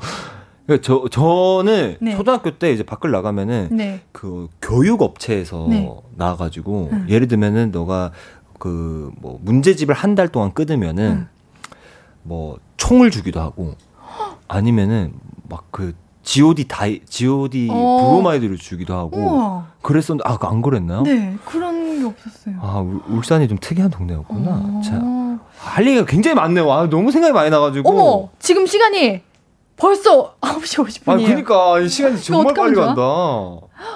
그러니까 0.67 0.83
저 0.85 1.05
저는 1.09 1.97
네. 2.01 2.15
초등학교 2.15 2.51
때 2.59 2.71
이제 2.71 2.83
밖을 2.83 3.09
나가면은 3.09 3.69
네. 3.71 4.01
그 4.11 4.47
교육 4.61 5.01
업체에서 5.01 5.65
네. 5.67 5.89
나와가지고 6.15 6.89
음. 6.91 7.05
예를 7.09 7.27
들면은 7.27 7.71
너가 7.71 8.11
그 8.59 9.11
뭐 9.19 9.39
문제집을 9.41 9.95
한 9.95 10.13
달 10.13 10.27
동안 10.27 10.53
끊으면은 10.53 11.03
음. 11.11 11.27
뭐 12.29 12.57
총을 12.77 13.09
주기도 13.11 13.41
하고 13.41 13.73
아니면은 14.47 15.13
막 15.49 15.63
그 15.71 15.93
G.O.D 16.21 16.67
다이 16.67 16.99
G.O.D 17.07 17.69
어. 17.71 18.01
브로마이드를 18.11 18.57
주기도 18.57 18.93
하고 18.95 19.17
우와. 19.17 19.65
그랬었는데 19.81 20.29
아 20.29 20.37
안 20.41 20.61
그랬나요? 20.61 21.01
네 21.03 21.35
그런 21.45 21.99
게 21.99 22.05
없었어요. 22.05 22.55
아 22.61 22.79
울, 23.07 23.23
산이 23.23 23.47
좀 23.47 23.57
특이한 23.59 23.89
동네였구나. 23.89 24.51
어. 24.51 24.81
자, 24.85 25.01
할 25.57 25.87
얘기가 25.87 26.05
굉장히 26.05 26.35
많네요. 26.35 26.71
아, 26.71 26.87
너무 26.87 27.11
생각이 27.11 27.33
많이 27.33 27.49
나가지고. 27.49 27.89
어머 27.89 28.29
지금 28.37 28.67
시간이 28.67 29.21
벌써 29.75 30.35
9시 30.41 30.85
50분이에요. 30.85 31.09
아 31.09 31.15
그러니까 31.17 31.87
시간이 31.87 32.21
정말 32.21 32.53
빨리 32.53 32.75
간다. 32.75 33.01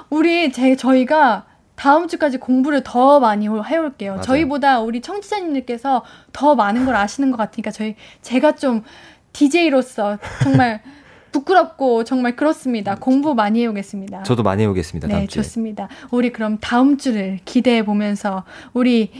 우리 0.09 0.51
제 0.51 0.75
저희가 0.75 1.45
다음 1.75 2.07
주까지 2.07 2.37
공부를 2.37 2.81
더 2.83 3.19
많이 3.19 3.47
해올게요. 3.47 4.11
맞아요. 4.13 4.21
저희보다 4.21 4.79
우리 4.81 5.01
청취자님들께서 5.01 6.03
더 6.31 6.55
많은 6.55 6.85
걸 6.85 6.95
아시는 6.95 7.31
것 7.31 7.37
같으니까 7.37 7.71
저희 7.71 7.95
제가 8.21 8.55
좀 8.55 8.83
DJ로서 9.33 10.17
정말 10.43 10.81
부끄럽고 11.33 12.03
정말 12.03 12.35
그렇습니다. 12.35 12.95
공부 12.95 13.33
많이 13.33 13.61
해오겠습니다. 13.63 14.21
저도 14.23 14.43
많이 14.43 14.61
해오겠습니다. 14.63 15.07
네, 15.07 15.25
좋습니다. 15.25 15.89
우리 16.11 16.31
그럼 16.31 16.59
다음 16.61 16.97
주를 16.97 17.39
기대해 17.43 17.83
보면서 17.83 18.43
우리 18.73 19.11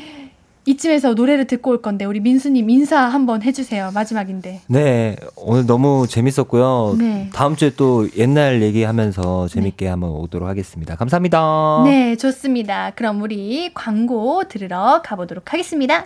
이쯤에서 0.65 1.13
노래를 1.13 1.45
듣고 1.45 1.71
올 1.71 1.81
건데 1.81 2.05
우리 2.05 2.19
민수님 2.19 2.69
인사 2.69 2.99
한번 2.99 3.41
해주세요. 3.43 3.91
마지막인데. 3.93 4.61
네, 4.67 5.15
오늘 5.35 5.65
너무 5.65 6.07
재밌었고요. 6.07 6.95
네. 6.97 7.29
다음 7.33 7.55
주에 7.55 7.71
또 7.75 8.07
옛날 8.17 8.61
얘기하면서 8.61 9.47
재밌게 9.49 9.85
네. 9.85 9.91
한번 9.91 10.11
오도록 10.11 10.47
하겠습니다. 10.47 10.95
감사합니다. 10.95 11.83
네, 11.85 12.15
좋습니다. 12.15 12.91
그럼 12.95 13.21
우리 13.21 13.73
광고 13.73 14.43
들으러 14.47 15.01
가보도록 15.03 15.51
하겠습니다. 15.53 16.05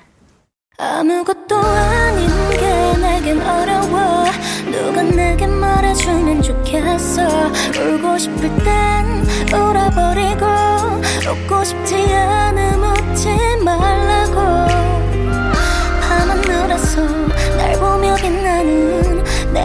아무것도 0.80 1.56
아닌 1.56 2.28
게 2.52 2.98
내겐 3.02 3.42
어려워 3.42 4.26
누가 4.72 5.02
내게 5.02 5.48
말해주면 5.48 6.44
좋겠어 6.44 7.24
울고 7.80 8.18
싶을 8.20 8.50
땐 8.64 9.26
울어버리고 9.52 10.46
웃고 11.28 11.64
싶지 11.64 11.96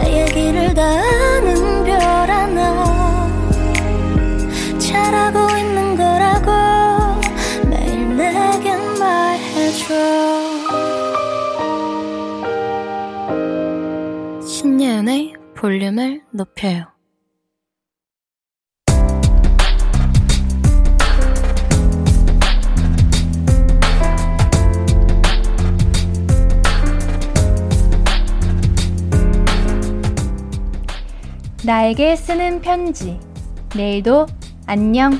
얘기를 0.07 0.73
다 0.73 0.83
아는 0.83 1.83
별 1.85 1.99
하나. 2.01 3.29
잘하고 4.79 5.57
있는 5.57 5.95
거라고 5.95 6.51
매일 7.69 8.15
내겐 8.15 8.79
말해줘. 8.99 9.93
신예은의 14.45 15.33
볼륨을 15.55 16.21
높여요 16.31 16.92
나에게 31.65 32.17
쓰는 32.17 32.59
편지. 32.59 33.17
내일도 33.73 34.25
안녕. 34.65 35.17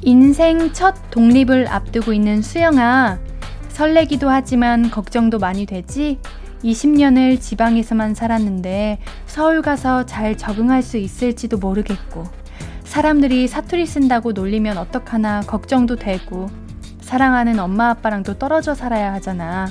인생 0.00 0.72
첫 0.72 0.94
독립을 1.10 1.68
앞두고 1.68 2.14
있는 2.14 2.40
수영아. 2.40 3.18
설레기도 3.68 4.30
하지만 4.30 4.90
걱정도 4.90 5.38
많이 5.38 5.66
되지? 5.66 6.18
20년을 6.62 7.38
지방에서만 7.42 8.14
살았는데 8.14 8.98
서울 9.26 9.60
가서 9.60 10.06
잘 10.06 10.38
적응할 10.38 10.82
수 10.82 10.96
있을지도 10.96 11.58
모르겠고, 11.58 12.24
사람들이 12.84 13.46
사투리 13.46 13.84
쓴다고 13.84 14.32
놀리면 14.32 14.78
어떡하나 14.78 15.40
걱정도 15.40 15.96
되고, 15.96 16.48
사랑하는 17.14 17.60
엄마 17.60 17.90
아빠랑도 17.90 18.38
떨어져 18.40 18.74
살아야 18.74 19.12
하잖아. 19.12 19.68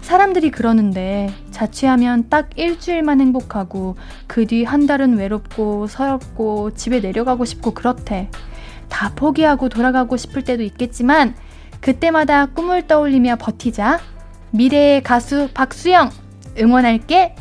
사람들이 0.00 0.50
그러는데 0.50 1.28
자취하면 1.50 2.30
딱 2.30 2.48
일주일만 2.56 3.20
행복하고 3.20 3.96
그 4.26 4.46
뒤 4.46 4.64
한 4.64 4.86
달은 4.86 5.18
외롭고 5.18 5.86
서럽고 5.86 6.70
집에 6.70 7.00
내려가고 7.00 7.44
싶고 7.44 7.72
그렇대. 7.74 8.30
다 8.88 9.12
포기하고 9.14 9.68
돌아가고 9.68 10.16
싶을 10.16 10.42
때도 10.42 10.62
있겠지만 10.62 11.34
그때마다 11.82 12.46
꿈을 12.46 12.86
떠올리며 12.86 13.36
버티자. 13.36 14.00
미래의 14.52 15.02
가수 15.02 15.50
박수영 15.52 16.08
응원할게. 16.58 17.34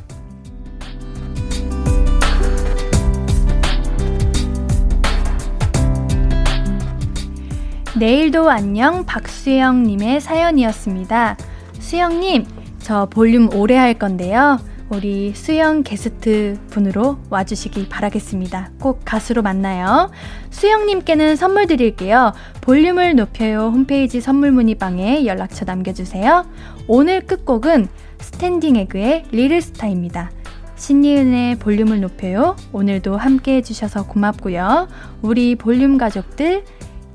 내일도 8.04 8.50
안녕 8.50 9.06
박수영님의 9.06 10.20
사연이었습니다. 10.20 11.38
수영님, 11.80 12.46
저 12.80 13.06
볼륨 13.06 13.48
오래 13.56 13.78
할 13.78 13.94
건데요. 13.94 14.60
우리 14.90 15.34
수영 15.34 15.84
게스트 15.84 16.60
분으로 16.70 17.20
와주시기 17.30 17.88
바라겠습니다. 17.88 18.72
꼭 18.82 19.04
가수로 19.06 19.42
만나요. 19.42 20.12
수영님께는 20.50 21.38
선물 21.38 21.66
드릴게요. 21.66 22.34
볼륨을 22.60 23.16
높여요 23.16 23.70
홈페이지 23.70 24.20
선물 24.20 24.52
문의방에 24.52 25.26
연락처 25.26 25.64
남겨주세요. 25.64 26.46
오늘 26.90 27.22
끝곡은 27.22 27.88
스탠딩 28.20 28.76
에그의 28.76 29.28
Little 29.32 29.66
Star입니다. 29.66 30.30
신예은의 30.76 31.60
볼륨을 31.60 32.02
높여요. 32.02 32.58
오늘도 32.74 33.16
함께 33.16 33.56
해주셔서 33.56 34.08
고맙고요. 34.08 34.90
우리 35.22 35.56
볼륨 35.56 35.98
가족들, 35.98 36.66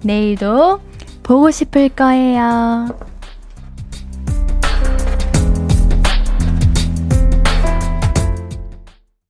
내일도 0.02 0.80
보고 1.22 1.50
싶을 1.50 1.88
거예요. 1.90 2.88